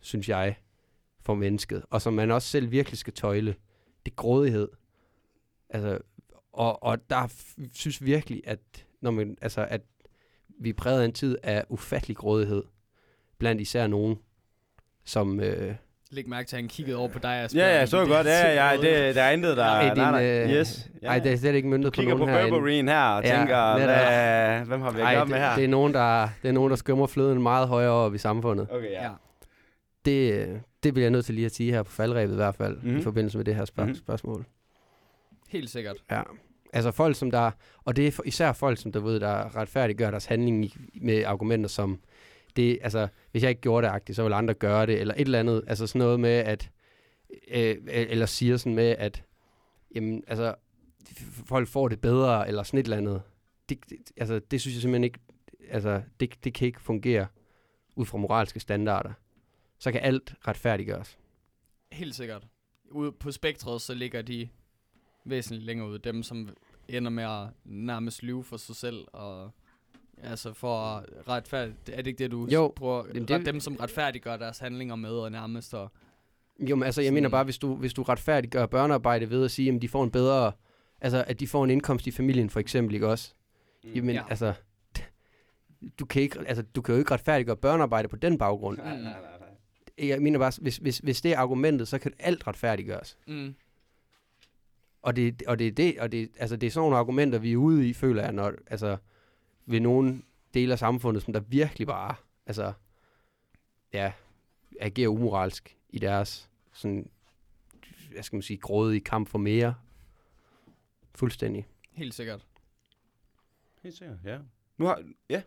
synes 0.00 0.28
jeg, 0.28 0.56
for 1.20 1.34
mennesket, 1.34 1.84
og 1.90 2.02
som 2.02 2.14
man 2.14 2.30
også 2.30 2.48
selv 2.48 2.70
virkelig 2.70 2.98
skal 2.98 3.12
tøjle, 3.12 3.54
det 4.04 4.12
er 4.12 4.14
grådighed. 4.14 4.68
Altså, 5.68 5.98
og, 6.52 6.82
og 6.82 7.10
der 7.10 7.32
synes 7.72 8.04
virkelig, 8.04 8.42
at 8.46 8.86
når 9.00 9.10
man, 9.10 9.36
altså, 9.40 9.66
at 9.70 9.82
vi 10.48 10.68
er 10.68 10.74
præget 10.74 11.00
af 11.00 11.04
en 11.04 11.12
tid 11.12 11.38
af 11.42 11.64
ufattelig 11.68 12.16
grådighed, 12.16 12.64
blandt 13.38 13.60
især 13.60 13.86
nogen, 13.86 14.18
som... 15.04 15.40
Øh, 15.40 15.74
Læg 16.12 16.28
mærke 16.28 16.48
til, 16.48 16.56
at 16.56 16.62
han 16.62 16.68
kiggede 16.68 16.96
over 16.96 17.08
på 17.08 17.18
dig. 17.18 17.44
og 17.44 17.54
Ja, 17.54 17.78
ja, 17.78 17.86
så 17.86 18.06
godt. 18.06 18.26
Ja, 18.26 18.64
ja, 18.70 18.76
det, 18.76 19.14
der 19.14 19.22
er 19.22 19.30
intet, 19.30 19.56
der... 19.56 19.64
er 19.64 19.94
nej, 19.94 20.10
nej. 20.10 20.42
din, 20.44 20.50
øh, 20.50 20.56
Yes. 20.58 20.88
Ja. 21.02 21.06
Ej, 21.08 21.18
det 21.18 21.32
er 21.32 21.36
slet 21.36 21.54
ikke 21.54 21.68
myndet 21.68 21.92
på 21.92 21.96
Kigger 21.96 22.14
nogen 22.14 22.28
på 22.28 22.32
herinde. 22.32 22.50
Burberryen 22.50 22.88
her 22.88 23.02
og 23.02 23.24
Ja, 23.24 23.38
tænker, 23.38 23.76
hvad, 23.78 24.66
hvem 24.66 24.80
har 24.80 24.90
vi 24.90 25.00
Ej, 25.00 25.14
gøre 25.14 25.26
med 25.26 25.38
her? 25.38 25.54
det, 25.54 25.64
er 25.64 25.68
nogen, 25.68 25.94
der, 25.94 26.28
det 26.42 26.48
er 26.48 26.52
nogen, 26.52 26.70
der 26.70 26.76
skømmer 26.76 27.06
fløden 27.06 27.42
meget 27.42 27.68
højere 27.68 27.90
op 27.90 28.14
i 28.14 28.18
samfundet. 28.18 28.66
Okay, 28.70 28.90
ja. 28.90 29.02
Ja. 29.04 29.10
Det, 30.04 30.32
øh, 30.32 30.48
det 30.82 30.94
bliver 30.94 31.04
jeg 31.04 31.10
nødt 31.10 31.24
til 31.24 31.34
lige 31.34 31.44
at 31.46 31.54
sige 31.54 31.72
her 31.72 31.82
på 31.82 31.92
faldrebet 31.92 32.32
i 32.32 32.36
hvert 32.36 32.54
fald, 32.54 32.74
mm-hmm. 32.74 32.90
Mhm. 32.90 32.98
i 32.98 33.02
forbindelse 33.02 33.38
med 33.38 33.44
det 33.44 33.54
her 33.54 33.64
spørg- 33.64 33.84
Mhm. 33.84 33.88
mm-hmm. 33.90 34.04
spørgsmål. 34.04 34.44
Helt 35.48 35.70
sikkert. 35.70 35.96
Ja. 36.10 36.22
Altså 36.72 36.90
folk, 36.90 37.16
som 37.16 37.30
der, 37.30 37.50
og 37.84 37.96
det 37.96 38.06
er 38.06 38.20
især 38.24 38.52
folk, 38.52 38.78
som 38.78 38.92
der 38.92 39.00
ved, 39.00 39.20
der 39.20 39.56
retfærdiggør 39.56 40.10
deres 40.10 40.24
handling 40.26 40.72
med 41.02 41.24
argumenter 41.24 41.68
som, 41.70 41.98
det, 42.56 42.78
altså, 42.82 43.08
hvis 43.30 43.42
jeg 43.42 43.50
ikke 43.50 43.60
gjorde 43.60 43.86
det 43.86 43.92
agtigt, 43.92 44.16
så 44.16 44.22
ville 44.22 44.36
andre 44.36 44.54
gøre 44.54 44.86
det, 44.86 45.00
eller 45.00 45.14
et 45.14 45.20
eller 45.20 45.38
andet, 45.38 45.64
altså 45.66 45.86
sådan 45.86 45.98
noget 45.98 46.20
med, 46.20 46.30
at, 46.30 46.70
øh, 47.48 47.70
øh, 47.70 47.76
eller 47.88 48.26
siger 48.26 48.56
sådan 48.56 48.74
med, 48.74 48.96
at, 48.98 49.24
jamen, 49.94 50.24
altså, 50.26 50.54
folk 51.46 51.68
får 51.68 51.88
det 51.88 52.00
bedre, 52.00 52.48
eller 52.48 52.62
sådan 52.62 52.80
et 52.80 52.84
eller 52.84 52.96
andet. 52.96 53.22
Det, 53.68 53.78
det, 53.90 53.98
altså, 54.16 54.38
det 54.38 54.60
synes 54.60 54.74
jeg 54.74 54.82
simpelthen 54.82 55.04
ikke, 55.04 55.18
altså, 55.68 56.02
det, 56.20 56.44
det 56.44 56.54
kan 56.54 56.66
ikke 56.66 56.80
fungere 56.80 57.26
ud 57.96 58.06
fra 58.06 58.18
moralske 58.18 58.60
standarder. 58.60 59.12
Så 59.78 59.92
kan 59.92 60.00
alt 60.00 60.34
retfærdiggøres. 60.48 61.18
Helt 61.92 62.14
sikkert. 62.14 62.46
Ude 62.90 63.12
på 63.12 63.32
spektret, 63.32 63.80
så 63.80 63.94
ligger 63.94 64.22
de 64.22 64.48
væsentligt 65.24 65.64
længere 65.64 65.88
ude. 65.88 65.98
Dem, 65.98 66.22
som 66.22 66.48
ender 66.88 67.10
med 67.10 67.24
at 67.24 67.48
nærmest 67.64 68.22
lyve 68.22 68.44
for 68.44 68.56
sig 68.56 68.76
selv. 68.76 69.06
Og 69.12 69.50
altså 70.22 70.52
for 70.52 70.76
at 70.78 71.04
retfærdig... 71.28 71.74
Er 71.92 71.96
det 71.96 72.06
ikke 72.06 72.18
det, 72.18 72.30
du 72.30 72.48
Jo, 72.52 72.72
prøver? 72.76 73.04
jamen 73.14 73.28
Det... 73.28 73.46
Dem, 73.46 73.60
som 73.60 73.76
retfærdiggør 73.76 74.36
deres 74.36 74.58
handlinger 74.58 74.96
med 74.96 75.10
og 75.10 75.32
nærmest. 75.32 75.74
Og, 75.74 75.92
Jo, 76.70 76.76
men 76.76 76.82
altså, 76.82 77.02
jeg 77.02 77.12
mener 77.12 77.28
bare, 77.28 77.44
hvis 77.44 77.58
du, 77.58 77.74
hvis 77.74 77.94
du 77.94 78.02
retfærdiggør 78.02 78.66
børnearbejde 78.66 79.30
ved 79.30 79.44
at 79.44 79.50
sige, 79.50 79.72
at 79.74 79.82
de 79.82 79.88
får 79.88 80.04
en 80.04 80.10
bedre, 80.10 80.52
altså, 81.00 81.24
at 81.26 81.40
de 81.40 81.48
får 81.48 81.64
en 81.64 81.70
indkomst 81.70 82.06
i 82.06 82.10
familien, 82.10 82.50
for 82.50 82.60
eksempel, 82.60 82.94
ikke 82.94 83.08
også? 83.08 83.34
Mm, 83.84 83.90
Jamen, 83.94 84.14
Ja. 84.14 84.20
ja. 84.20 84.26
altså, 84.30 84.52
du 85.98 86.04
kan, 86.06 86.22
ikke, 86.22 86.38
altså, 86.46 86.62
du 86.62 86.82
kan 86.82 86.94
jo 86.94 86.98
ikke 86.98 87.10
retfærdiggøre 87.14 87.56
børnearbejde 87.56 88.08
på 88.08 88.16
den 88.16 88.38
baggrund. 88.38 88.76
Nej, 88.78 88.86
nej, 88.86 89.02
nej, 89.02 89.12
nej. 89.98 90.08
Jeg 90.08 90.22
mener 90.22 90.38
bare, 90.38 90.52
hvis, 90.60 90.76
hvis, 90.76 90.98
hvis 90.98 91.20
det 91.20 91.32
er 91.32 91.38
argumentet, 91.38 91.88
så 91.88 91.98
kan 91.98 92.12
alt 92.18 92.46
retfærdiggøres. 92.46 93.18
mm, 93.26 93.54
Og 95.02 95.16
det, 95.16 95.42
og 95.46 95.58
det 95.58 95.66
er 95.66 95.72
det, 95.72 95.98
og 96.00 96.12
det, 96.12 96.30
altså, 96.38 96.56
det 96.56 96.66
er 96.66 96.70
sådan 96.70 96.84
nogle 96.84 96.96
argumenter, 96.96 97.38
vi 97.38 97.52
er 97.52 97.56
ude 97.56 97.88
i, 97.88 97.92
føler 97.92 98.22
jeg, 98.22 98.32
når, 98.32 98.52
altså, 98.66 98.96
ved 99.70 99.80
nogle 99.80 100.22
dele 100.54 100.72
af 100.72 100.78
samfundet, 100.78 101.22
som 101.22 101.32
der 101.32 101.40
virkelig 101.40 101.86
bare, 101.86 102.14
altså, 102.46 102.72
ja, 103.92 104.12
agerer 104.80 105.08
umoralsk 105.08 105.76
i 105.90 105.98
deres, 105.98 106.50
sådan, 106.72 107.10
hvad 108.12 108.22
skal 108.22 108.36
man 108.36 108.42
sige, 108.42 108.56
grådige 108.56 109.00
kamp 109.00 109.28
for 109.28 109.38
mere. 109.38 109.74
Fuldstændig. 111.14 111.66
helt 111.92 112.14
sikkert. 112.14 112.46
Helt 113.82 113.96
sikkert, 113.96 114.18
ja. 114.24 114.38
Nu 114.78 114.86
har, 114.86 115.02
ja. 115.30 115.42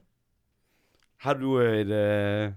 Har 1.18 1.34
du 1.34 1.60
øh, 1.60 1.80
et, 1.80 1.88
øh... 1.88 2.54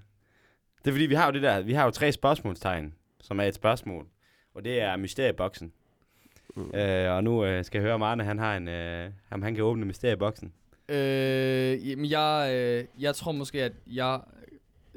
Det 0.85 0.91
er 0.91 0.95
fordi, 0.95 1.07
vi 1.07 1.15
har 1.15 1.27
jo 1.27 1.33
det 1.33 1.43
der, 1.43 1.61
vi 1.61 1.73
har 1.73 1.85
jo 1.85 1.91
tre 1.91 2.13
spørgsmålstegn, 2.13 2.95
som 3.21 3.41
er 3.41 3.45
et 3.45 3.55
spørgsmål. 3.55 4.09
Og 4.55 4.65
det 4.65 4.81
er 4.81 4.97
mysterieboksen. 4.97 5.73
Mm. 6.57 6.75
Øh, 6.75 7.13
og 7.13 7.25
nu 7.25 7.45
øh, 7.45 7.65
skal 7.65 7.79
jeg 7.79 7.83
høre, 7.83 7.95
om 7.95 8.03
Arne, 8.03 8.25
han 8.25 8.39
har 8.39 8.57
en, 8.57 8.69
øh, 8.69 9.13
ham, 9.29 9.43
han 9.43 9.55
kan 9.55 9.65
åbne 9.65 9.87
mysterieboksen. 9.87 10.53
Øh, 10.89 11.89
jamen, 11.91 12.11
jeg, 12.11 12.51
øh, 12.55 13.03
jeg 13.03 13.15
tror 13.15 13.33
måske, 13.33 13.63
at 13.63 13.73
jeg, 13.87 14.21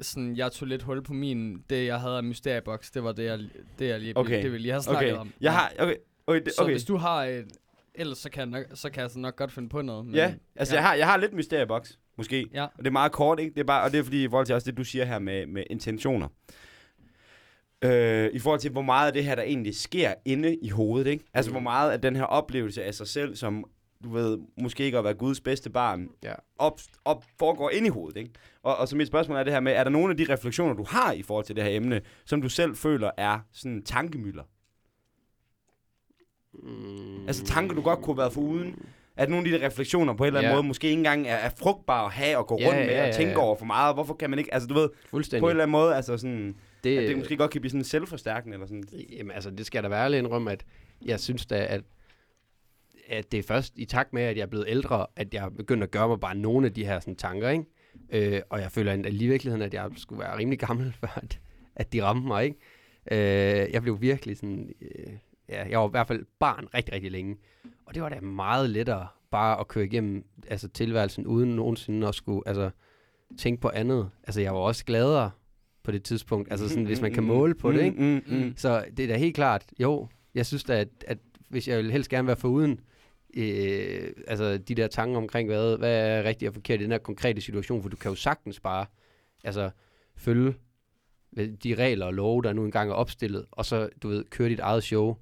sådan, 0.00 0.36
jeg 0.36 0.52
tog 0.52 0.68
lidt 0.68 0.82
hul 0.82 1.02
på 1.02 1.12
min, 1.12 1.64
det 1.70 1.86
jeg 1.86 2.00
havde 2.00 2.16
af 2.16 2.24
mysterieboks, 2.24 2.90
det 2.90 3.04
var 3.04 3.12
det, 3.12 3.24
jeg, 3.24 3.38
det, 3.78 3.88
jeg 3.88 4.00
lige, 4.00 4.16
Okay. 4.16 4.42
det 4.42 4.52
vil 4.52 4.64
jeg 4.64 4.74
have 4.74 4.82
snakket 4.82 5.12
Okay, 5.12 5.20
om. 5.20 5.32
jeg 5.40 5.52
har, 5.52 5.72
okay, 5.78 5.94
okay, 6.26 6.40
det, 6.44 6.52
Så 6.56 6.62
okay. 6.62 6.72
hvis 6.72 6.84
du 6.84 6.96
har 6.96 7.24
et, 7.24 7.46
ellers 7.94 8.18
så 8.18 8.30
kan, 8.30 8.40
jeg 8.40 8.46
nok, 8.60 8.66
så 8.74 8.90
kan 8.90 9.02
jeg 9.02 9.10
så 9.10 9.18
nok 9.18 9.36
godt 9.36 9.52
finde 9.52 9.68
på 9.68 9.82
noget. 9.82 10.06
Men, 10.06 10.14
Ja, 10.14 10.34
altså 10.56 10.74
Jeg, 10.74 10.82
har, 10.84 10.94
jeg 10.94 11.06
har 11.06 11.16
lidt 11.16 11.32
mysterieboks, 11.32 11.98
måske. 12.16 12.46
Ja. 12.54 12.62
Og 12.64 12.78
det 12.78 12.86
er 12.86 12.90
meget 12.90 13.12
kort, 13.12 13.40
ikke? 13.40 13.54
Det 13.54 13.60
er 13.60 13.64
bare, 13.64 13.84
og 13.84 13.92
det 13.92 14.00
er 14.00 14.04
fordi, 14.04 14.24
i 14.24 14.28
forhold 14.28 14.46
til 14.46 14.54
også 14.54 14.70
det, 14.70 14.78
du 14.78 14.84
siger 14.84 15.04
her 15.04 15.18
med, 15.18 15.46
med 15.46 15.64
intentioner. 15.70 16.28
Øh, 17.84 18.30
I 18.32 18.38
forhold 18.38 18.60
til, 18.60 18.70
hvor 18.70 18.82
meget 18.82 19.06
af 19.06 19.12
det 19.12 19.24
her, 19.24 19.34
der 19.34 19.42
egentlig 19.42 19.76
sker 19.76 20.14
inde 20.24 20.56
i 20.56 20.68
hovedet, 20.68 21.10
ikke? 21.10 21.24
Altså, 21.34 21.50
Mm. 21.50 21.52
hvor 21.54 21.60
meget 21.60 21.90
af 21.90 22.00
den 22.00 22.16
her 22.16 22.22
oplevelse 22.24 22.84
af 22.84 22.94
sig 22.94 23.06
selv, 23.06 23.36
som, 23.36 23.64
du 24.04 24.10
ved, 24.10 24.38
måske 24.62 24.84
ikke 24.84 24.98
at 24.98 25.04
være 25.04 25.14
Guds 25.14 25.40
bedste 25.40 25.70
barn, 25.70 26.08
Ja. 26.22 26.32
op, 26.58 26.80
op, 27.04 27.24
foregår 27.38 27.70
inde 27.70 27.86
i 27.86 27.90
hovedet, 27.90 28.16
ikke? 28.16 28.30
Og, 28.62 28.76
og 28.76 28.88
så 28.88 28.96
mit 28.96 29.06
spørgsmål 29.06 29.36
er 29.38 29.42
det 29.44 29.52
her 29.52 29.60
med, 29.60 29.72
er 29.72 29.84
der 29.84 29.90
nogle 29.90 30.10
af 30.10 30.16
de 30.16 30.32
refleksioner, 30.32 30.74
du 30.74 30.84
har 30.88 31.12
i 31.12 31.22
forhold 31.22 31.44
til 31.44 31.56
det 31.56 31.64
her 31.64 31.70
emne, 31.76 32.00
som 32.24 32.42
du 32.42 32.48
selv 32.48 32.76
føler 32.76 33.10
er 33.16 33.38
sådan 33.52 33.82
tankemøller? 33.82 34.42
Mm. 36.54 37.26
Altså 37.26 37.44
tanker, 37.44 37.74
du 37.74 37.82
godt 37.82 38.02
kunne 38.02 38.16
været 38.18 38.32
for 38.32 38.40
uden. 38.40 38.74
At 39.16 39.30
nogle 39.30 39.52
af 39.52 39.58
de 39.60 39.66
refleksioner 39.66 40.14
på 40.14 40.24
en 40.24 40.26
eller 40.26 40.40
anden 40.40 40.50
Ja. 40.50 40.56
måde 40.56 40.66
måske 40.66 40.86
ikke 40.88 40.98
engang 40.98 41.26
er, 41.26 41.34
er 41.34 41.50
frugtbare 41.58 42.04
at 42.04 42.12
have 42.12 42.38
og 42.38 42.46
gå 42.46 42.56
Ja, 42.60 42.66
rundt 42.66 42.78
med 42.80 42.86
ja, 42.94 43.00
og 43.02 43.06
ja, 43.06 43.12
tænke 43.12 43.30
ja. 43.32 43.38
over 43.38 43.56
for 43.56 43.64
meget. 43.64 43.96
Hvorfor 43.96 44.14
kan 44.14 44.30
man 44.30 44.38
ikke, 44.38 44.54
altså 44.54 44.66
du 44.66 44.74
ved, 44.74 44.88
på 45.10 45.16
en 45.16 45.22
eller 45.32 45.50
anden 45.50 45.70
måde, 45.70 45.96
altså 45.96 46.16
sådan, 46.16 46.56
det, 46.84 46.98
at 46.98 47.08
det 47.08 47.18
måske 47.18 47.36
godt 47.36 47.50
kan 47.50 47.60
blive 47.60 47.70
sådan 47.70 47.84
selvforstærkende 47.84 48.54
eller 48.54 48.66
sådan. 48.66 48.84
Jamen 49.12 49.30
altså, 49.30 49.50
det 49.50 49.66
skal 49.66 49.82
da 49.82 49.88
være 49.88 50.04
ærlig 50.04 50.18
indrømme, 50.18 50.52
at 50.52 50.64
jeg 51.04 51.20
synes 51.20 51.46
da, 51.46 51.66
at, 51.68 51.82
at 53.10 53.32
det 53.32 53.38
er 53.38 53.42
først 53.42 53.72
i 53.76 53.84
takt 53.84 54.12
med, 54.12 54.22
at 54.22 54.36
jeg 54.36 54.42
er 54.42 54.46
blevet 54.46 54.64
ældre, 54.68 55.06
at 55.16 55.34
jeg 55.34 55.44
er 55.44 55.48
begyndt 55.48 55.82
at 55.82 55.90
gøre 55.90 56.08
mig 56.08 56.20
bare 56.20 56.34
nogle 56.34 56.66
af 56.66 56.74
de 56.74 56.84
her 56.84 57.00
sådan, 57.00 57.16
tanker, 57.16 57.48
ikke? 57.48 57.64
Øh, 58.10 58.42
og 58.50 58.60
jeg 58.60 58.72
føler 58.72 58.92
i 58.92 59.26
virkeligheden, 59.26 59.62
at 59.62 59.74
jeg 59.74 59.90
skulle 59.96 60.20
være 60.20 60.38
rimelig 60.38 60.58
gammel, 60.58 60.92
før 61.00 61.20
at, 61.22 61.40
at 61.76 61.92
de 61.92 62.04
ramte 62.04 62.26
mig, 62.26 62.44
ikke? 62.44 62.56
Øh, 63.10 63.72
jeg 63.72 63.82
blev 63.82 64.00
virkelig 64.00 64.36
sådan... 64.36 64.72
Øh, 64.80 65.12
ja, 65.48 65.68
jeg 65.68 65.78
var 65.78 65.88
i 65.88 65.90
hvert 65.90 66.06
fald 66.06 66.24
barn 66.38 66.66
rigtig, 66.74 66.94
rigtig 66.94 67.10
længe. 67.10 67.36
Og 67.86 67.94
det 67.94 68.02
var 68.02 68.08
da 68.08 68.20
meget 68.20 68.70
lettere 68.70 69.06
bare 69.30 69.60
at 69.60 69.68
køre 69.68 69.84
igennem 69.84 70.24
altså, 70.48 70.68
tilværelsen, 70.68 71.26
uden 71.26 71.56
nogensinde 71.56 72.08
at 72.08 72.14
skulle 72.14 72.42
altså, 72.46 72.70
tænke 73.38 73.60
på 73.60 73.70
andet. 73.74 74.10
Altså, 74.24 74.40
jeg 74.40 74.54
var 74.54 74.60
også 74.60 74.84
gladere 74.84 75.30
på 75.82 75.90
det 75.90 76.02
tidspunkt, 76.02 76.50
altså 76.50 76.68
sådan, 76.68 76.84
hvis 76.84 77.00
man 77.00 77.12
kan 77.12 77.24
måle 77.24 77.54
på 77.54 77.72
det, 77.72 77.84
ikke? 77.84 78.02
Mm, 78.02 78.22
mm, 78.36 78.44
mm. 78.44 78.54
Så 78.56 78.84
det 78.96 79.02
er 79.02 79.06
da 79.08 79.16
helt 79.16 79.34
klart, 79.34 79.66
jo, 79.80 80.08
jeg 80.34 80.46
synes 80.46 80.64
da, 80.64 80.80
at, 80.80 80.88
at 81.06 81.18
hvis 81.48 81.68
jeg 81.68 81.78
vil 81.78 81.92
helst 81.92 82.10
gerne 82.10 82.26
være 82.26 82.36
foruden 82.36 82.80
øh, 83.36 84.12
altså 84.26 84.58
de 84.58 84.74
der 84.74 84.86
tanker 84.86 85.16
omkring, 85.16 85.48
hvad, 85.48 85.78
hvad 85.78 86.18
er 86.18 86.24
rigtigt 86.24 86.48
og 86.48 86.54
forkert 86.54 86.80
i 86.80 86.82
den 86.82 86.90
her 86.90 86.98
konkrete 86.98 87.40
situation, 87.40 87.82
for 87.82 87.88
du 87.88 87.96
kan 87.96 88.10
jo 88.10 88.14
sagtens 88.14 88.60
bare 88.60 88.86
altså, 89.44 89.70
følge 90.16 90.54
de 91.36 91.74
regler 91.74 92.06
og 92.06 92.14
love, 92.14 92.42
der 92.42 92.52
nu 92.52 92.64
engang 92.64 92.90
er 92.90 92.94
opstillet, 92.94 93.46
og 93.50 93.66
så, 93.66 93.88
du 94.02 94.08
ved, 94.08 94.24
køre 94.24 94.48
dit 94.48 94.60
eget 94.60 94.82
show, 94.82 95.16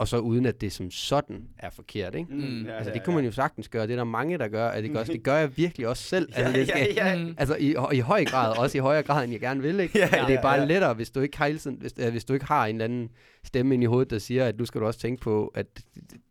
og 0.00 0.08
så 0.08 0.18
uden 0.18 0.46
at 0.46 0.60
det 0.60 0.72
som 0.72 0.90
sådan 0.90 1.48
er 1.58 1.70
forkert, 1.70 2.14
ikke? 2.14 2.34
Mm. 2.34 2.64
ja, 2.66 2.72
Altså, 2.72 2.90
ja, 2.90 2.94
det 2.94 3.04
kunne 3.04 3.14
man 3.14 3.24
jo 3.24 3.32
sagtens 3.32 3.68
gøre. 3.68 3.86
Det 3.86 3.92
er 3.92 3.96
der 3.96 4.04
mange, 4.04 4.38
der 4.38 4.48
gør. 4.48 4.68
At 4.68 4.82
det, 4.82 4.92
gør, 4.92 5.04
det 5.04 5.22
gør 5.22 5.36
jeg 5.36 5.56
virkelig 5.56 5.88
også 5.88 6.02
selv. 6.02 6.28
Ja, 6.36 6.42
altså, 6.42 6.74
det 6.76 6.96
ja, 6.96 7.10
ja. 7.10 7.24
Mm. 7.24 7.34
Altså 7.38 7.56
i, 7.56 7.74
i 7.92 8.00
høj 8.00 8.24
grad, 8.24 8.58
også 8.58 8.78
i 8.78 8.80
højere 8.80 9.02
grad, 9.02 9.24
end 9.24 9.32
jeg 9.32 9.40
gerne 9.40 9.62
vil, 9.62 9.80
ikke? 9.80 9.98
Ja, 9.98 10.08
Men 10.10 10.20
det 10.20 10.28
er 10.28 10.32
ja, 10.32 10.42
bare 10.42 10.58
ja. 10.60 10.64
lettere, 10.64 10.94
hvis 10.94 11.10
du 11.10 11.20
ikke 11.20 11.38
har 11.38 11.46
hele 11.46 11.58
tiden, 11.58 11.76
hvis, 11.80 11.94
øh, 11.98 12.10
hvis 12.10 12.24
du 12.24 12.32
ikke 12.32 12.46
har 12.46 12.66
en 12.66 12.74
eller 12.74 12.84
anden 12.84 13.10
stemme 13.44 13.74
ind 13.74 13.82
i 13.82 13.86
hovedet, 13.86 14.10
der 14.10 14.18
siger, 14.18 14.46
at 14.46 14.58
nu 14.58 14.64
skal 14.64 14.80
du 14.80 14.86
også 14.86 15.00
tænke 15.00 15.22
på, 15.22 15.52
at 15.54 15.66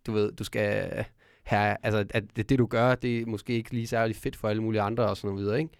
du 0.07 0.11
ved, 0.11 0.31
du 0.31 0.43
skal 0.43 1.05
have, 1.43 1.77
altså, 1.83 2.05
at 2.09 2.23
det, 2.35 2.49
det 2.49 2.59
du 2.59 2.65
gør, 2.65 2.95
det 2.95 3.19
er 3.21 3.25
måske 3.25 3.53
ikke 3.53 3.71
lige 3.73 3.87
særlig 3.87 4.15
fedt 4.15 4.35
for 4.35 4.49
alle 4.49 4.63
mulige 4.63 4.81
andre 4.81 5.09
og 5.09 5.17
sådan 5.17 5.27
noget 5.27 5.43
videre, 5.43 5.59
ikke? 5.59 5.73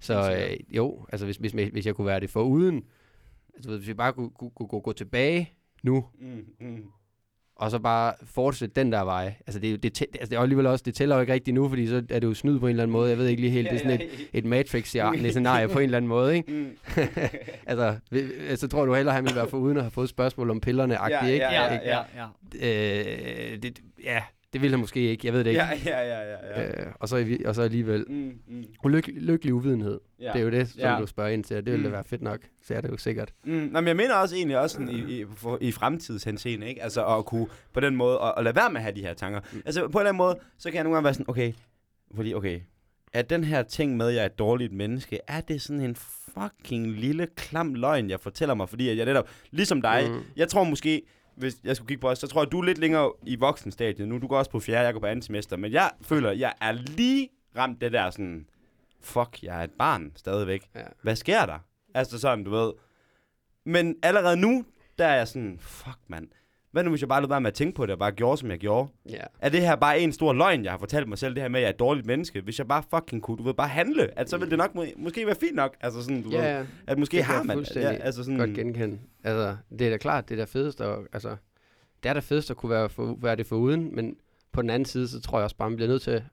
Så 0.00 0.32
øh, 0.32 0.76
jo, 0.76 1.06
altså 1.12 1.26
hvis, 1.26 1.36
hvis, 1.36 1.52
hvis 1.52 1.86
jeg 1.86 1.94
kunne 1.94 2.06
være 2.06 2.20
det 2.20 2.30
for 2.30 2.42
uden, 2.42 2.84
altså, 3.54 3.76
hvis 3.76 3.88
vi 3.88 3.94
bare 3.94 4.12
kunne, 4.12 4.30
kunne, 4.30 4.50
kunne, 4.50 4.68
kunne 4.68 4.80
gå 4.80 4.92
tilbage 4.92 5.52
nu, 5.82 6.04
Mm, 6.20 6.44
mm. 6.60 6.84
Og 7.56 7.70
så 7.70 7.78
bare 7.78 8.14
fortsætte 8.24 8.74
den 8.74 8.92
der 8.92 9.04
vej. 9.04 9.34
Altså 9.46 9.60
det, 9.60 9.82
det, 9.82 10.00
altså 10.00 10.30
det 10.30 10.36
er 10.36 10.40
alligevel 10.40 10.66
også, 10.66 10.82
det 10.86 10.94
tæller 10.94 11.14
jo 11.14 11.20
ikke 11.20 11.32
rigtigt 11.32 11.54
nu, 11.54 11.68
fordi 11.68 11.86
så 11.86 11.96
er 11.96 12.18
det 12.18 12.24
jo 12.24 12.34
snyd 12.34 12.58
på 12.58 12.66
en 12.66 12.70
eller 12.70 12.82
anden 12.82 12.92
måde. 12.92 13.10
Jeg 13.10 13.18
ved 13.18 13.26
ikke 13.26 13.40
lige 13.40 13.50
helt, 13.50 13.70
det 13.70 13.74
er 13.74 13.78
sådan 13.78 14.00
et, 14.00 14.28
et 14.32 14.44
Matrix-scenarie 14.44 15.68
på 15.72 15.78
en 15.78 15.84
eller 15.84 15.96
anden 15.96 16.08
måde, 16.08 16.36
ikke? 16.36 16.52
Mm. 16.52 16.76
altså, 17.66 17.96
så 18.56 18.68
tror 18.68 18.84
du 18.84 18.94
hellere, 18.94 19.14
han 19.14 19.24
vil 19.24 19.34
være 19.34 19.48
for 19.48 19.58
uden 19.58 19.76
at 19.76 19.82
have 19.82 19.90
fået 19.90 20.08
spørgsmål 20.08 20.50
om 20.50 20.60
pillerne, 20.60 20.94
Ja, 20.94 21.24
ja, 21.24 21.32
ikke? 21.32 21.44
Ja, 21.44 21.74
ja, 21.74 21.78
ja, 21.84 22.26
ja. 22.62 23.52
Øh, 23.52 23.62
det, 23.62 23.78
ja, 24.04 24.22
det 24.52 24.62
vil 24.62 24.70
han 24.70 24.78
måske 24.80 25.00
ikke, 25.00 25.26
jeg 25.26 25.34
ved 25.34 25.44
det 25.44 25.50
ikke. 25.50 25.62
Ja, 25.62 25.68
ja, 25.86 26.00
ja, 26.06 26.30
ja. 26.32 26.60
ja. 26.62 26.68
Øh, 26.86 26.92
og, 27.00 27.08
så, 27.08 27.36
og 27.46 27.54
så 27.54 27.62
alligevel, 27.62 28.04
Mm, 28.08 28.32
mm. 28.48 28.64
ulykkelig, 28.84 29.22
lykkelig 29.22 29.54
uvidenhed. 29.54 30.00
Ja. 30.20 30.32
Det 30.32 30.38
er 30.40 30.44
jo 30.44 30.50
det, 30.50 30.68
som 30.68 30.80
Ja. 30.80 30.96
du 31.00 31.06
spørger 31.06 31.30
ind 31.30 31.44
til, 31.44 31.56
det 31.56 31.72
ville 31.72 31.86
Mm. 31.86 31.92
være 31.92 32.04
fedt 32.04 32.22
nok. 32.22 32.38
Så 32.62 32.74
er 32.74 32.80
det 32.80 32.88
jo 32.88 32.96
sikkert. 32.96 33.32
Mm, 33.44 33.52
nå, 33.52 33.80
men 33.80 33.88
jeg 33.88 33.96
mener 33.96 34.14
også 34.14 34.36
egentlig 34.36 34.58
også 34.58 34.74
sådan 34.74 34.88
i, 34.88 35.20
i, 35.20 35.24
for, 35.36 35.58
i 35.60 35.72
fremtidshenseende, 35.72 36.68
ikke? 36.68 36.82
Altså 36.82 37.06
at 37.06 37.24
kunne 37.24 37.46
på 37.72 37.80
den 37.80 37.96
måde, 37.96 38.18
at, 38.22 38.34
at 38.36 38.44
lade 38.44 38.56
være 38.56 38.70
med 38.70 38.76
at 38.76 38.82
have 38.82 38.94
de 38.94 39.00
her 39.02 39.14
tanker. 39.14 39.40
Mm. 39.52 39.62
Altså 39.66 39.80
på 39.88 39.98
en 39.98 40.00
eller 40.00 40.08
anden 40.08 40.18
måde, 40.18 40.38
så 40.58 40.68
kan 40.70 40.74
jeg 40.76 40.84
nogle 40.84 40.94
gange 40.96 41.04
være 41.04 41.14
sådan, 41.14 41.28
okay, 41.30 41.52
fordi 42.14 42.34
okay, 42.34 42.60
er 43.12 43.22
den 43.22 43.44
her 43.44 43.62
ting 43.62 43.96
med, 43.96 44.08
at 44.08 44.14
jeg 44.14 44.22
er 44.22 44.26
et 44.26 44.38
dårligt 44.38 44.72
menneske, 44.72 45.18
er 45.28 45.40
det 45.40 45.62
sådan 45.62 45.80
en 45.80 45.96
fucking 46.34 46.86
lille 46.90 47.28
klam 47.36 47.74
løgn, 47.74 48.10
jeg 48.10 48.20
fortæller 48.20 48.54
mig, 48.54 48.68
fordi 48.68 48.88
at 48.88 48.96
jeg 48.96 49.04
netop, 49.06 49.28
ligesom 49.50 49.82
dig, 49.82 50.04
mm. 50.10 50.18
jeg 50.36 50.48
tror 50.48 50.64
måske, 50.64 51.02
hvis 51.34 51.56
jeg 51.64 51.76
skulle 51.76 51.88
kigge 51.88 52.00
på 52.00 52.10
os, 52.10 52.18
så 52.18 52.26
tror 52.26 52.42
jeg, 52.42 52.52
du 52.52 52.60
er 52.60 52.64
lidt 52.64 52.78
længere 52.78 53.12
i 53.26 53.36
voksenstadiet 53.36 54.08
nu. 54.08 54.18
Du 54.18 54.26
går 54.26 54.38
også 54.38 54.50
på 54.50 54.60
fjerde, 54.60 54.84
jeg 54.84 54.92
går 54.92 55.00
på 55.00 55.06
andet 55.06 55.24
semester, 55.24 55.56
men 55.56 55.72
jeg 55.72 55.90
føler, 56.02 56.30
jeg 56.30 56.52
er 56.60 56.72
lige 56.72 57.28
ramt 57.56 57.80
det 57.80 57.92
der 57.92 58.10
sådan, 58.10 58.46
fuck, 59.00 59.42
jeg 59.42 59.60
er 59.60 59.64
et 59.64 59.72
barn 59.78 60.12
stadigvæk. 60.16 60.70
Ja. 60.74 60.80
Hvad 61.02 61.16
sker 61.16 61.46
der? 61.46 61.58
Altså 61.94 62.18
sådan, 62.18 62.44
du 62.44 62.50
ved. 62.50 62.72
Men 63.64 63.96
allerede 64.02 64.36
nu, 64.36 64.64
der 64.98 65.06
er 65.06 65.16
jeg 65.16 65.28
sådan, 65.28 65.58
fuck 65.60 65.98
mand. 66.08 66.28
Hvad 66.72 66.84
nu, 66.84 66.90
hvis 66.90 67.00
jeg 67.00 67.08
bare 67.08 67.20
lød 67.20 67.28
være 67.28 67.40
med 67.40 67.48
at 67.48 67.54
tænke 67.54 67.74
på 67.74 67.86
det, 67.86 67.92
og 67.92 67.98
bare 67.98 68.12
gjorde, 68.12 68.36
som 68.38 68.50
jeg 68.50 68.58
gjorde? 68.58 68.88
Ja. 69.10 69.22
Er 69.38 69.48
det 69.48 69.60
her 69.60 69.76
bare 69.76 70.00
en 70.00 70.12
stor 70.12 70.32
løgn, 70.32 70.64
jeg 70.64 70.72
har 70.72 70.78
fortalt 70.78 71.08
mig 71.08 71.18
selv, 71.18 71.34
det 71.34 71.42
her 71.42 71.48
med, 71.48 71.60
at 71.60 71.62
jeg 71.62 71.68
er 71.68 71.72
et 71.72 71.78
dårligt 71.78 72.06
menneske? 72.06 72.40
Hvis 72.40 72.58
jeg 72.58 72.68
bare 72.68 72.82
fucking 72.90 73.22
kunne, 73.22 73.36
du 73.36 73.42
ved, 73.42 73.54
bare 73.54 73.68
handle, 73.68 74.18
at 74.18 74.30
så 74.30 74.38
ville 74.38 74.50
det 74.50 74.58
nok 74.58 74.74
må, 74.74 74.84
måske 74.96 75.26
være 75.26 75.34
fint 75.34 75.54
nok. 75.54 75.76
Altså 75.80 76.02
sådan, 76.02 76.22
du 76.22 76.28
ved, 76.30 76.38
Ja, 76.38 76.58
ja. 76.58 76.66
at 76.86 76.98
måske 76.98 77.16
det 77.16 77.24
har 77.24 77.42
man 77.42 77.66
ja, 77.74 77.80
altså 77.80 78.24
sådan, 78.24 78.38
godt 78.38 78.54
genkende. 78.54 78.98
Altså, 79.24 79.56
det 79.78 79.86
er 79.86 79.90
da 79.90 79.96
klart, 79.96 80.28
det 80.28 80.34
er 80.34 80.38
da 80.38 80.44
fedest, 80.44 80.80
og, 80.80 81.06
altså, 81.12 81.36
det 82.02 82.08
er 82.08 82.12
da 82.12 82.20
fedest 82.20 82.50
at 82.50 82.56
kunne 82.56 82.70
være, 82.70 82.88
for, 82.88 83.16
være 83.20 83.36
det 83.36 83.46
for 83.46 83.56
uden, 83.56 83.94
men 83.96 84.16
på 84.52 84.62
den 84.62 84.70
anden 84.70 84.86
side, 84.86 85.08
så 85.08 85.20
tror 85.20 85.38
jeg 85.38 85.44
også 85.44 85.56
bare, 85.56 85.70
man 85.70 85.76
bliver 85.76 85.88
nødt 85.88 86.02
til, 86.02 86.24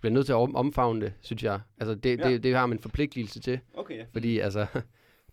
bliver 0.00 0.12
nødt 0.14 0.26
til 0.26 0.32
at 0.32 0.36
om, 0.36 0.56
omfavne 0.56 1.00
det, 1.00 1.12
synes 1.20 1.42
jeg. 1.42 1.60
Altså, 1.80 1.94
det, 1.94 2.18
ja. 2.20 2.28
det, 2.28 2.42
det 2.42 2.54
har 2.56 2.66
man 2.66 2.76
en 2.78 2.82
forpligtelse 2.82 3.40
til, 3.40 3.60
Okay, 3.74 3.96
ja. 3.98 4.04
fordi 4.12 4.38
altså, 4.38 4.66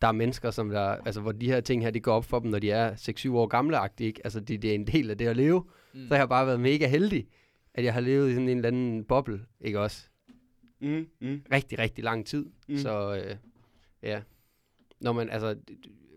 der 0.02 0.08
er 0.08 0.12
mennesker, 0.12 0.52
som 0.52 0.70
der, 0.70 0.82
altså, 0.82 1.22
hvor 1.22 1.32
de 1.32 1.46
her 1.46 1.62
ting 1.62 1.84
her, 1.84 1.92
de 1.92 2.00
går 2.00 2.14
op 2.14 2.26
for 2.26 2.40
dem, 2.40 2.52
når 2.52 2.60
de 2.60 2.72
er 2.72 2.94
6-7 2.94 3.32
år 3.32 3.48
gamle 3.48 3.78
ikke? 4.00 4.22
Altså, 4.24 4.40
det, 4.40 4.62
det 4.62 4.72
er 4.72 4.76
en 4.76 4.88
del 4.88 5.10
af 5.10 5.18
det 5.18 5.28
at 5.28 5.38
leve. 5.38 5.64
Mm. 5.94 6.08
Så 6.08 6.14
har 6.14 6.22
jeg 6.22 6.30
bare 6.30 6.48
været 6.48 6.60
mega 6.60 6.88
heldig, 6.88 7.28
at 7.74 7.84
jeg 7.84 7.94
har 7.94 8.02
levet 8.02 8.30
i 8.30 8.34
sådan 8.34 8.50
en 8.50 8.58
eller 8.58 8.68
anden 8.68 9.04
boble, 9.04 9.46
ikke 9.62 9.80
også? 9.80 10.08
Mm, 10.82 11.08
mm. 11.22 11.42
rigtig, 11.52 11.80
rigtig 11.80 12.04
lang 12.04 12.26
tid. 12.26 12.46
Mm. 12.68 12.78
Så 12.78 13.16
øh, 13.16 13.36
ja, 14.04 14.22
når 15.00 15.14
man, 15.14 15.30
altså, 15.30 15.56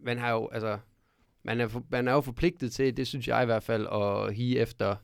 man 0.02 0.18
har 0.18 0.32
jo, 0.32 0.48
altså, 0.48 0.78
man 1.42 1.60
er, 1.60 1.68
for, 1.68 1.84
man 1.90 2.08
er 2.08 2.12
jo 2.12 2.20
forpligtet 2.20 2.72
til, 2.72 2.96
det 2.96 3.06
synes 3.06 3.28
jeg 3.28 3.42
i 3.42 3.46
hvert 3.46 3.62
fald, 3.62 3.86
at 3.92 4.34
hige 4.34 4.58
efter 4.58 4.96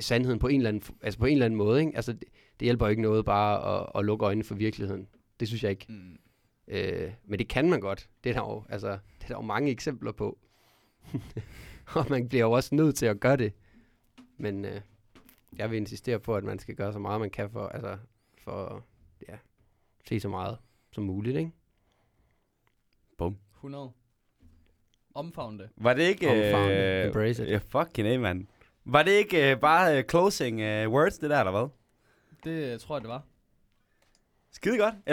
sandheden 0.00 0.38
på 0.38 0.48
en 0.48 0.56
eller 0.60 0.68
anden, 0.68 0.96
altså 1.02 1.18
på 1.18 1.26
en 1.26 1.32
eller 1.32 1.44
anden 1.44 1.58
måde, 1.58 1.80
ikke? 1.80 1.92
Altså, 1.96 2.12
det, 2.12 2.24
det 2.60 2.66
hjælper 2.66 2.86
jo 2.86 2.90
ikke 2.90 3.02
noget 3.02 3.24
bare 3.24 3.80
at, 3.80 3.86
at 3.94 4.04
lukke 4.04 4.24
øjnene 4.24 4.44
for 4.44 4.54
virkeligheden. 4.54 5.08
Det 5.40 5.48
synes 5.48 5.62
jeg 5.62 5.70
ikke. 5.70 5.86
Mm. 5.88 6.18
Øh, 6.68 7.12
men 7.24 7.38
det 7.38 7.48
kan 7.48 7.70
man 7.70 7.80
godt. 7.80 8.08
Det 8.24 8.30
er 8.30 8.34
der 8.34 8.40
jo, 8.40 8.64
altså, 8.68 8.88
det 8.88 9.24
er 9.24 9.28
der 9.28 9.34
jo 9.34 9.40
mange 9.40 9.70
eksempler 9.70 10.12
på. 10.12 10.38
og 11.96 12.06
man 12.10 12.28
bliver 12.28 12.44
jo 12.44 12.52
også 12.52 12.74
nødt 12.74 12.96
til 12.96 13.06
at 13.06 13.20
gøre 13.20 13.36
det. 13.36 13.52
Men 14.36 14.64
øh, 14.64 14.80
jeg 15.56 15.70
vil 15.70 15.76
insistere 15.76 16.20
på, 16.20 16.36
at 16.36 16.44
man 16.44 16.58
skal 16.58 16.74
gøre 16.74 16.92
så 16.92 16.98
meget, 16.98 17.20
man 17.20 17.30
kan 17.30 17.50
for, 17.50 17.66
altså, 17.66 17.98
for 18.44 18.84
ja, 19.28 19.36
se 20.08 20.20
så 20.20 20.28
meget 20.28 20.58
som 20.92 21.04
muligt, 21.04 21.36
ikke? 21.36 21.52
100. 23.58 23.92
Omfavn 25.14 25.58
det. 25.58 25.68
Var 25.76 25.94
det 25.94 26.02
ikke... 26.02 26.28
Omfavne 26.28 26.74
det. 26.74 27.06
Embrace 27.06 27.42
it. 27.42 27.48
Ja, 27.48 27.60
fucking 27.68 28.08
A, 28.08 28.18
man. 28.18 28.48
Var 28.84 29.02
det 29.02 29.10
ikke 29.10 29.52
uh, 29.54 29.60
bare 29.60 29.98
uh, 29.98 30.04
closing 30.04 30.60
uh, 30.60 30.92
words, 30.92 31.18
det 31.18 31.30
der, 31.30 31.38
eller 31.38 31.50
hvad? 31.50 31.68
Det 32.44 32.80
tror 32.80 32.96
jeg, 32.96 33.02
det 33.02 33.08
var. 33.08 33.22
Skide 34.50 34.78
godt. 34.78 34.94